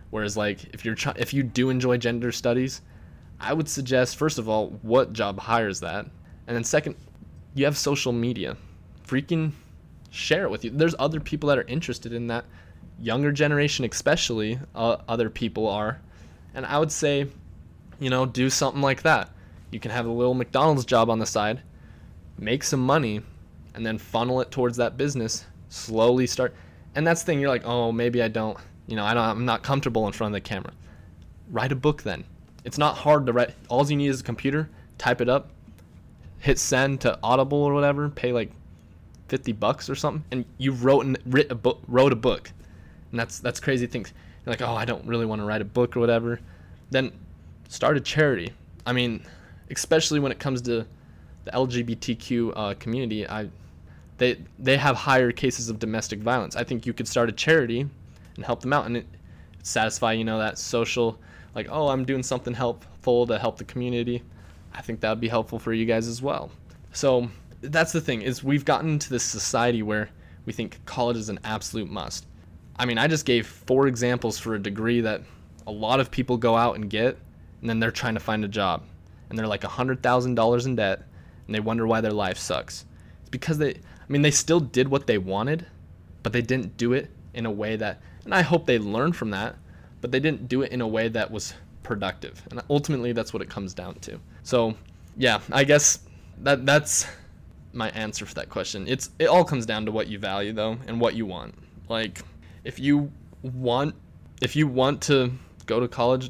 Whereas 0.10 0.36
like 0.36 0.74
if 0.74 0.86
you're 0.86 0.96
if 1.16 1.34
you 1.34 1.44
do 1.44 1.70
enjoy 1.70 1.98
gender 1.98 2.32
studies, 2.32 2.82
I 3.40 3.54
would 3.54 3.70
suggest 3.70 4.18
first 4.18 4.40
of 4.40 4.50
all 4.50 4.70
what 4.82 5.14
job 5.14 5.40
hires 5.40 5.80
that, 5.82 6.06
and 6.48 6.56
then 6.56 6.64
second, 6.64 6.96
you 7.54 7.66
have 7.66 7.78
social 7.78 8.12
media, 8.12 8.58
freaking 9.08 9.52
share 10.10 10.44
it 10.44 10.52
with 10.52 10.66
you. 10.66 10.72
There's 10.72 10.96
other 10.98 11.20
people 11.20 11.50
that 11.50 11.58
are 11.58 11.64
interested 11.68 12.14
in 12.14 12.28
that, 12.28 12.46
younger 13.00 13.32
generation 13.32 13.86
especially. 13.86 14.60
Uh, 14.74 14.98
other 15.08 15.30
people 15.30 15.68
are, 15.68 16.02
and 16.54 16.66
I 16.66 16.80
would 16.80 16.92
say, 16.92 17.28
you 18.00 18.10
know, 18.10 18.26
do 18.26 18.50
something 18.50 18.82
like 18.82 19.04
that. 19.04 19.30
You 19.72 19.80
can 19.80 19.92
have 19.92 20.08
a 20.08 20.12
little 20.12 20.34
McDonald's 20.34 20.86
job 20.86 21.12
on 21.12 21.20
the 21.20 21.28
side, 21.28 21.62
make 22.40 22.64
some 22.64 22.84
money, 22.84 23.22
and 23.76 23.86
then 23.86 24.00
funnel 24.00 24.42
it 24.42 24.50
towards 24.50 24.78
that 24.78 24.98
business. 24.98 25.46
Slowly 25.70 26.26
start, 26.26 26.56
and 26.96 27.06
that's 27.06 27.22
the 27.22 27.28
thing. 27.28 27.40
You're 27.40 27.50
like, 27.50 27.66
oh, 27.66 27.92
maybe 27.92 28.24
I 28.24 28.28
don't. 28.28 28.58
You 28.90 28.98
know, 28.98 29.06
I 29.06 29.14
don't. 29.14 29.24
I'm 29.24 29.46
not 29.46 29.64
comfortable 29.64 30.06
in 30.08 30.14
front 30.14 30.36
of 30.36 30.44
the 30.44 30.48
camera. 30.48 30.74
Write 31.50 31.72
a 31.72 31.76
book 31.76 32.04
then 32.04 32.26
it's 32.66 32.78
not 32.78 32.98
hard 32.98 33.26
to 33.26 33.34
write. 33.34 33.54
All 33.70 33.90
you 33.90 33.96
need 33.96 34.08
is 34.08 34.22
a 34.22 34.24
computer, 34.24 34.70
type 34.98 35.22
it 35.22 35.30
up, 35.30 35.50
hit 36.40 36.60
send 36.60 37.02
to 37.02 37.18
Audible 37.24 37.58
or 37.60 37.74
whatever, 37.74 38.10
pay 38.10 38.32
like 38.32 38.52
50 39.28 39.54
bucks 39.54 39.90
or 39.90 39.96
something, 39.96 40.24
and 40.32 40.46
you 40.58 40.72
wrote 40.72 41.06
and 41.06 41.18
writ 41.26 41.52
a 41.52 41.76
wrote 41.88 42.14
a 42.14 42.16
book. 42.16 42.52
And 43.12 43.20
that's 43.20 43.40
that's 43.40 43.60
crazy 43.60 43.88
things. 43.88 44.14
You're 44.46 44.54
like, 44.54 44.62
oh, 44.62 44.76
I 44.76 44.86
don't 44.86 45.06
really 45.06 45.26
want 45.26 45.42
to 45.42 45.46
write 45.46 45.62
a 45.62 45.66
book 45.66 45.96
or 45.96 46.00
whatever. 46.00 46.40
Then 46.92 47.12
start 47.68 47.98
a 47.98 48.02
charity. 48.02 48.54
I 48.86 48.94
mean, 48.94 49.24
especially 49.70 50.20
when 50.20 50.32
it 50.32 50.40
comes 50.40 50.62
to 50.64 50.86
the 51.46 51.52
LGBTQ 51.52 52.54
uh, 52.56 52.74
community, 52.76 53.28
I 53.28 53.50
they 54.18 54.38
they 54.58 54.78
have 54.78 54.96
higher 54.96 55.32
cases 55.32 55.70
of 55.70 55.80
domestic 55.80 56.20
violence. 56.20 56.56
I 56.56 56.64
think 56.64 56.86
you 56.86 56.94
could 56.94 57.08
start 57.08 57.30
a 57.30 57.32
charity 57.32 57.88
and 58.40 58.46
help 58.46 58.62
them 58.62 58.74
out, 58.74 58.86
and 58.86 58.98
it, 58.98 59.08
satisfy 59.62 60.14
you 60.14 60.24
know 60.24 60.40
that 60.40 60.58
social 60.58 61.20
like, 61.56 61.68
oh, 61.70 61.90
I'm 61.90 62.06
doing 62.06 62.24
something 62.24 62.54
helpful 62.54 63.28
to 63.28 63.38
help 63.38 63.58
the 63.58 63.66
community, 63.66 64.24
I 64.74 64.82
think 64.82 65.02
that 65.02 65.10
would 65.10 65.20
be 65.20 65.28
helpful 65.28 65.60
for 65.60 65.74
you 65.74 65.86
guys 65.86 66.08
as 66.08 66.22
well. 66.22 66.52
So 66.94 67.30
that's 67.62 67.92
the 67.92 68.02
thing 68.02 68.22
is 68.22 68.44
we've 68.44 68.66
gotten 68.66 69.00
to 69.00 69.10
this 69.10 69.24
society 69.24 69.82
where 69.82 70.10
we 70.46 70.54
think 70.54 70.80
college 70.86 71.18
is 71.18 71.30
an 71.30 71.40
absolute 71.44 71.90
must. 71.90 72.26
I 72.78 72.86
mean, 72.86 72.98
I 72.98 73.08
just 73.08 73.26
gave 73.26 73.46
four 73.46 73.88
examples 73.88 74.40
for 74.40 74.56
a 74.56 74.60
degree 74.60 75.02
that 75.02 75.22
a 75.68 75.72
lot 75.72 76.00
of 76.00 76.10
people 76.10 76.38
go 76.38 76.56
out 76.56 76.76
and 76.76 76.90
get, 76.90 77.18
and 77.60 77.70
then 77.70 77.80
they're 77.80 77.92
trying 77.92 78.14
to 78.14 78.22
find 78.22 78.46
a 78.46 78.48
job, 78.48 78.84
and 79.30 79.38
they're 79.38 79.48
like 79.48 79.62
$100,000 79.62 80.66
in 80.66 80.76
debt, 80.76 81.04
and 81.46 81.54
they 81.54 81.60
wonder 81.60 81.86
why 81.86 82.00
their 82.00 82.14
life 82.14 82.38
sucks. 82.38 82.86
It's 83.22 83.30
because 83.30 83.58
they, 83.58 83.72
I 83.72 84.08
mean, 84.08 84.22
they 84.22 84.32
still 84.32 84.62
did 84.62 84.88
what 84.88 85.08
they 85.08 85.18
wanted, 85.18 85.66
but 86.24 86.32
they 86.32 86.42
didn't 86.42 86.78
do 86.78 86.94
it 86.94 87.10
in 87.34 87.46
a 87.46 87.52
way 87.52 87.76
that, 87.76 88.02
and 88.30 88.36
I 88.36 88.44
hope 88.44 88.68
they 88.68 88.78
learn 88.78 89.12
from 89.12 89.32
that, 89.32 89.56
but 90.02 90.12
they 90.12 90.20
didn't 90.20 90.48
do 90.48 90.62
it 90.62 90.72
in 90.72 90.82
a 90.82 90.88
way 90.88 91.08
that 91.08 91.32
was 91.32 91.56
productive. 91.82 92.40
And 92.52 92.62
ultimately 92.70 93.12
that's 93.12 93.34
what 93.34 93.42
it 93.42 93.50
comes 93.50 93.74
down 93.74 93.96
to. 94.02 94.20
So, 94.44 94.76
yeah, 95.18 95.40
I 95.52 95.64
guess 95.64 96.02
that 96.44 96.64
that's 96.64 97.08
my 97.74 97.90
answer 97.90 98.28
for 98.28 98.36
that 98.36 98.48
question. 98.48 98.88
It's 98.88 99.10
it 99.18 99.26
all 99.26 99.44
comes 99.44 99.66
down 99.66 99.84
to 99.88 99.92
what 99.92 100.10
you 100.10 100.20
value 100.20 100.54
though 100.54 100.78
and 100.86 101.02
what 101.02 101.16
you 101.16 101.26
want. 101.26 101.56
Like 101.88 102.22
if 102.64 102.78
you 102.78 103.12
want 103.42 103.96
if 104.44 104.56
you 104.56 104.68
want 104.68 105.02
to 105.04 105.32
go 105.66 105.80
to 105.80 105.88
college, 105.88 106.30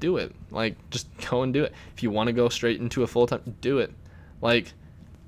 do 0.00 0.18
it. 0.18 0.34
Like 0.50 0.76
just 0.90 1.08
go 1.30 1.44
and 1.44 1.54
do 1.54 1.64
it. 1.64 1.72
If 1.96 2.02
you 2.02 2.10
want 2.10 2.26
to 2.26 2.34
go 2.34 2.50
straight 2.50 2.78
into 2.78 3.04
a 3.04 3.06
full-time, 3.06 3.56
do 3.62 3.78
it. 3.78 3.90
Like 4.42 4.74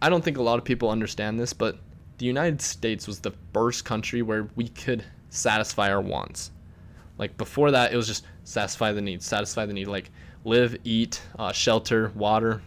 I 0.03 0.11
don't 0.11 0.22
think 0.22 0.36
a 0.36 0.42
lot 0.42 0.59
of 0.59 0.66
people 0.66 0.90
understand 0.90 1.40
this, 1.40 1.55
but 1.55 1.78
the 2.18 2.26
United 2.26 2.61
States 2.61 3.07
was 3.07 3.20
the 3.20 3.32
first 3.55 3.86
country 3.86 4.20
where 4.20 4.51
we 4.55 4.68
could 4.68 5.03
satisfy 5.31 5.91
our 5.91 6.01
wants. 6.01 6.51
Like 7.16 7.37
before 7.37 7.70
that, 7.70 7.93
it 7.93 7.97
was 7.97 8.07
just 8.07 8.24
satisfy 8.45 8.93
the 8.93 9.01
needs, 9.01 9.26
satisfy 9.26 9.66
the 9.66 9.72
need, 9.72 9.87
like 9.87 10.11
live, 10.45 10.76
eat, 10.85 11.22
uh, 11.39 11.53
shelter, 11.53 12.12
water, 12.14 12.62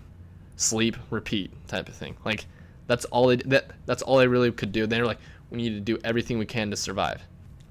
sleep, 0.55 0.97
repeat 1.09 1.51
type 1.67 1.89
of 1.89 1.95
thing. 1.95 2.15
Like 2.25 2.45
that's 2.87 3.05
all 3.05 3.27
they 3.27 3.37
that 3.37 3.71
that's 3.85 4.01
all 4.01 4.17
they 4.17 4.27
really 4.27 4.51
could 4.51 4.71
do. 4.71 4.87
They 4.87 4.99
were 4.99 5.07
like, 5.07 5.19
we 5.49 5.57
need 5.57 5.71
to 5.71 5.79
do 5.79 5.97
everything 6.03 6.37
we 6.39 6.45
can 6.45 6.71
to 6.71 6.77
survive. 6.77 7.21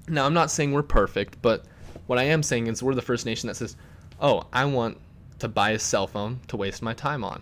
Now 0.07 0.25
I'm 0.25 0.33
not 0.33 0.51
saying 0.51 0.71
we're 0.71 0.83
perfect, 0.83 1.41
but 1.41 1.65
what 2.07 2.19
I 2.19 2.23
am 2.23 2.43
saying 2.43 2.67
is 2.67 2.83
we're 2.83 2.95
the 2.95 3.01
first 3.01 3.25
nation 3.25 3.47
that 3.47 3.55
says, 3.55 3.75
oh, 4.19 4.47
I 4.51 4.65
want 4.65 4.97
to 5.39 5.47
buy 5.47 5.71
a 5.71 5.79
cell 5.79 6.07
phone 6.07 6.39
to 6.47 6.57
waste 6.57 6.81
my 6.81 6.93
time 6.93 7.23
on, 7.23 7.41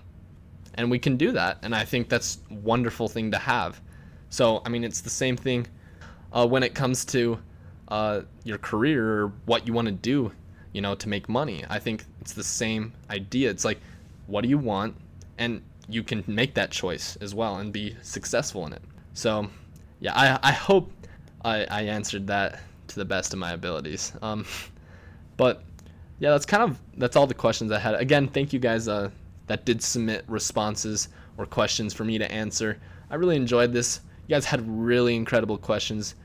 and 0.76 0.90
we 0.90 1.00
can 1.00 1.18
do 1.18 1.32
that. 1.32 1.58
And 1.62 1.76
I 1.76 1.84
think 1.84 2.10
that's 2.10 2.40
a 2.50 2.54
wonderful 2.54 3.08
thing 3.08 3.32
to 3.32 3.38
have. 3.38 3.82
So 4.30 4.62
I 4.66 4.70
mean, 4.70 4.84
it's 4.84 5.02
the 5.02 5.10
same 5.10 5.36
thing 5.36 5.68
uh, 6.34 6.48
when 6.48 6.64
it 6.64 6.74
comes 6.74 7.06
to 7.06 7.40
uh, 7.88 8.22
your 8.44 8.58
career 8.58 9.24
or 9.24 9.34
what 9.46 9.68
you 9.68 9.74
want 9.74 9.88
to 9.88 9.92
do, 9.92 10.32
you 10.74 10.82
know, 10.82 10.96
to 10.96 11.10
make 11.10 11.28
money. 11.28 11.66
I 11.70 11.80
think 11.80 12.06
it's 12.22 12.34
the 12.34 12.44
same 12.44 12.94
idea. 13.10 13.50
It's 13.50 13.66
like, 13.66 13.80
what 14.28 14.42
do 14.42 14.50
you 14.50 14.58
want? 14.58 14.96
And 15.38 15.62
you 15.90 16.04
can 16.04 16.24
make 16.28 16.54
that 16.54 16.72
choice 16.72 17.18
as 17.18 17.36
well 17.36 17.58
and 17.58 17.74
be 17.74 17.96
successful 18.02 18.66
in 18.66 18.74
it. 18.74 18.82
So, 19.14 19.50
yeah, 20.00 20.14
I, 20.16 20.40
I 20.50 20.52
hope 20.54 20.92
I, 21.44 21.66
I 21.66 21.82
answered 21.84 22.28
that 22.28 22.62
to 22.88 22.96
the 22.96 23.06
best 23.06 23.34
of 23.34 23.40
my 23.40 23.52
abilities. 23.52 24.14
Um, 24.22 24.46
but 25.38 25.64
yeah, 26.20 26.30
that's 26.30 26.46
kind 26.46 26.64
of 26.64 26.80
that's 26.98 27.16
all 27.16 27.28
the 27.28 27.34
questions 27.34 27.72
I 27.72 27.80
had. 27.80 27.96
Again, 27.96 28.28
thank 28.28 28.54
you 28.54 28.60
guys 28.60 28.88
uh, 28.88 29.10
that 29.48 29.66
did 29.66 29.82
submit 29.82 30.24
responses 30.28 31.10
or 31.38 31.46
questions 31.46 31.94
for 31.94 32.04
me 32.04 32.18
to 32.20 32.32
answer. 32.32 32.80
I 33.10 33.16
really 33.16 33.36
enjoyed 33.36 33.74
this. 33.74 34.02
You 34.28 34.36
guys 34.36 34.46
had 34.46 34.66
really 34.68 35.16
incredible 35.16 35.58
questions. 35.58 36.16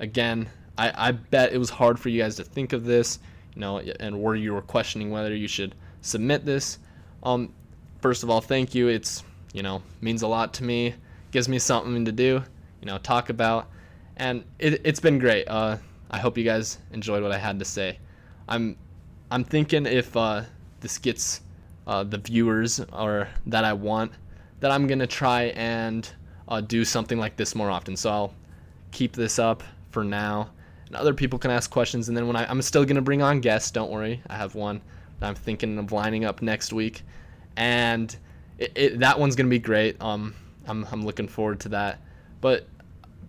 Again, 0.00 0.48
I, 0.78 1.08
I 1.08 1.12
bet 1.12 1.52
it 1.52 1.58
was 1.58 1.70
hard 1.70 1.98
for 1.98 2.08
you 2.08 2.22
guys 2.22 2.36
to 2.36 2.44
think 2.44 2.72
of 2.72 2.84
this, 2.84 3.18
you 3.54 3.60
know, 3.60 3.78
and 3.78 4.22
where 4.22 4.34
you 4.34 4.52
were 4.52 4.62
questioning 4.62 5.10
whether 5.10 5.34
you 5.34 5.48
should 5.48 5.74
submit 6.02 6.44
this. 6.44 6.78
Um, 7.22 7.52
first 8.00 8.22
of 8.22 8.30
all, 8.30 8.40
thank 8.40 8.74
you. 8.74 8.88
It's 8.88 9.22
you 9.52 9.62
know 9.62 9.82
means 10.00 10.22
a 10.22 10.26
lot 10.26 10.54
to 10.54 10.64
me. 10.64 10.94
Gives 11.30 11.48
me 11.48 11.58
something 11.58 12.04
to 12.04 12.12
do, 12.12 12.42
you 12.80 12.86
know, 12.86 12.98
talk 12.98 13.30
about, 13.30 13.68
and 14.16 14.44
it, 14.58 14.80
it's 14.84 15.00
been 15.00 15.18
great. 15.18 15.44
Uh, 15.48 15.76
I 16.10 16.18
hope 16.18 16.38
you 16.38 16.44
guys 16.44 16.78
enjoyed 16.92 17.22
what 17.22 17.32
I 17.32 17.38
had 17.38 17.58
to 17.58 17.64
say. 17.64 17.98
I'm 18.48 18.76
I'm 19.30 19.44
thinking 19.44 19.86
if 19.86 20.16
uh, 20.16 20.42
this 20.80 20.98
gets 20.98 21.40
uh, 21.86 22.04
the 22.04 22.18
viewers 22.18 22.80
or 22.92 23.28
that 23.46 23.64
I 23.64 23.72
want, 23.72 24.12
that 24.60 24.70
I'm 24.70 24.86
gonna 24.86 25.06
try 25.06 25.44
and 25.56 26.08
uh, 26.48 26.60
do 26.60 26.84
something 26.84 27.18
like 27.18 27.36
this 27.36 27.54
more 27.54 27.70
often. 27.70 27.96
So 27.96 28.10
I'll 28.10 28.34
keep 28.92 29.12
this 29.12 29.38
up 29.38 29.62
for 29.96 30.04
now, 30.04 30.50
and 30.88 30.94
other 30.94 31.14
people 31.14 31.38
can 31.38 31.50
ask 31.50 31.70
questions. 31.70 32.08
And 32.08 32.14
then 32.14 32.26
when 32.26 32.36
I, 32.36 32.44
I'm 32.50 32.60
still 32.60 32.84
gonna 32.84 33.00
bring 33.00 33.22
on 33.22 33.40
guests. 33.40 33.70
Don't 33.70 33.90
worry, 33.90 34.20
I 34.28 34.36
have 34.36 34.54
one 34.54 34.82
I'm 35.22 35.34
thinking 35.34 35.78
of 35.78 35.90
lining 35.90 36.26
up 36.26 36.42
next 36.42 36.70
week, 36.70 37.02
and 37.56 38.14
it, 38.58 38.72
it, 38.74 38.98
that 38.98 39.18
one's 39.18 39.36
gonna 39.36 39.48
be 39.48 39.58
great. 39.58 39.96
Um, 40.02 40.34
I'm 40.66 40.86
I'm 40.92 41.02
looking 41.02 41.28
forward 41.28 41.60
to 41.60 41.70
that. 41.70 42.00
But 42.42 42.66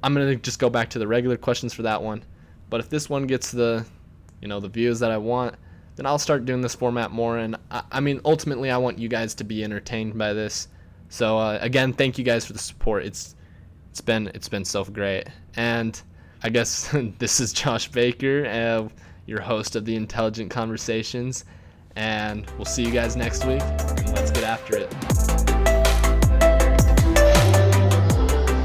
I'm 0.03 0.13
gonna 0.13 0.35
just 0.35 0.59
go 0.59 0.69
back 0.69 0.89
to 0.89 0.99
the 0.99 1.07
regular 1.07 1.37
questions 1.37 1.73
for 1.73 1.83
that 1.83 2.03
one. 2.03 2.21
But 2.69 2.81
if 2.81 2.89
this 2.89 3.09
one 3.09 3.27
gets 3.27 3.51
the, 3.51 3.85
you 4.41 4.49
know, 4.49 4.59
the 4.59 4.67
views 4.67 4.99
that 4.99 5.11
I 5.11 5.17
want, 5.17 5.55
then 5.95 6.05
I'll 6.05 6.19
start 6.19 6.43
doing 6.43 6.59
this 6.59 6.75
format 6.75 7.11
more. 7.11 7.37
And 7.37 7.55
I, 7.71 7.83
I 7.93 7.99
mean, 8.01 8.19
ultimately, 8.25 8.71
I 8.71 8.77
want 8.77 8.99
you 8.99 9.07
guys 9.07 9.33
to 9.35 9.45
be 9.45 9.63
entertained 9.63 10.17
by 10.17 10.33
this. 10.33 10.67
So 11.07 11.37
uh, 11.37 11.59
again, 11.61 11.93
thank 11.93 12.17
you 12.17 12.25
guys 12.25 12.45
for 12.45 12.51
the 12.51 12.59
support. 12.59 13.05
It's 13.05 13.37
it's 13.89 14.01
been 14.01 14.27
it's 14.33 14.49
been 14.49 14.65
so 14.65 14.83
great. 14.83 15.27
And 15.55 15.99
I 16.43 16.49
guess 16.49 16.89
this 17.19 17.39
is 17.39 17.53
Josh 17.53 17.87
Baker, 17.89 18.45
uh, 18.45 18.89
your 19.25 19.41
host 19.41 19.75
of 19.75 19.85
the 19.85 19.95
Intelligent 19.95 20.51
Conversations. 20.51 21.45
And 21.95 22.45
we'll 22.57 22.65
see 22.65 22.83
you 22.83 22.91
guys 22.91 23.15
next 23.15 23.45
week. 23.45 23.61
Let's 24.13 24.29
get 24.29 24.43
after 24.43 24.77
it. 24.77 24.93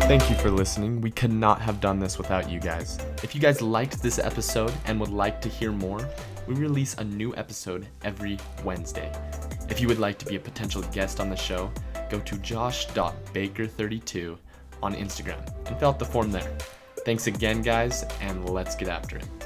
Thank 0.02 0.28
you 0.28 0.36
for 0.36 0.50
listening. 0.50 1.00
We 1.00 1.10
could 1.10 1.32
not 1.32 1.62
have 1.62 1.80
done 1.80 1.98
this 1.98 2.18
without 2.18 2.50
you 2.50 2.60
guys. 2.60 2.98
If 3.22 3.34
you 3.34 3.40
guys 3.40 3.62
liked 3.62 4.02
this 4.02 4.18
episode 4.18 4.74
and 4.84 5.00
would 5.00 5.08
like 5.08 5.40
to 5.40 5.48
hear 5.48 5.72
more, 5.72 6.06
we 6.46 6.54
release 6.54 6.92
a 6.94 7.04
new 7.04 7.34
episode 7.36 7.86
every 8.04 8.36
Wednesday. 8.64 9.10
If 9.70 9.80
you 9.80 9.88
would 9.88 9.98
like 9.98 10.18
to 10.18 10.26
be 10.26 10.36
a 10.36 10.40
potential 10.40 10.82
guest 10.92 11.18
on 11.20 11.30
the 11.30 11.36
show, 11.36 11.72
go 12.10 12.20
to 12.20 12.36
josh.baker32 12.38 14.36
on 14.82 14.94
Instagram 14.94 15.66
and 15.66 15.78
fill 15.78 15.88
out 15.88 15.98
the 15.98 16.04
form 16.04 16.30
there. 16.30 16.58
Thanks 17.05 17.26
again, 17.26 17.62
guys, 17.62 18.05
and 18.20 18.48
let's 18.48 18.76
get 18.76 18.88
after 18.88 19.16
it. 19.16 19.41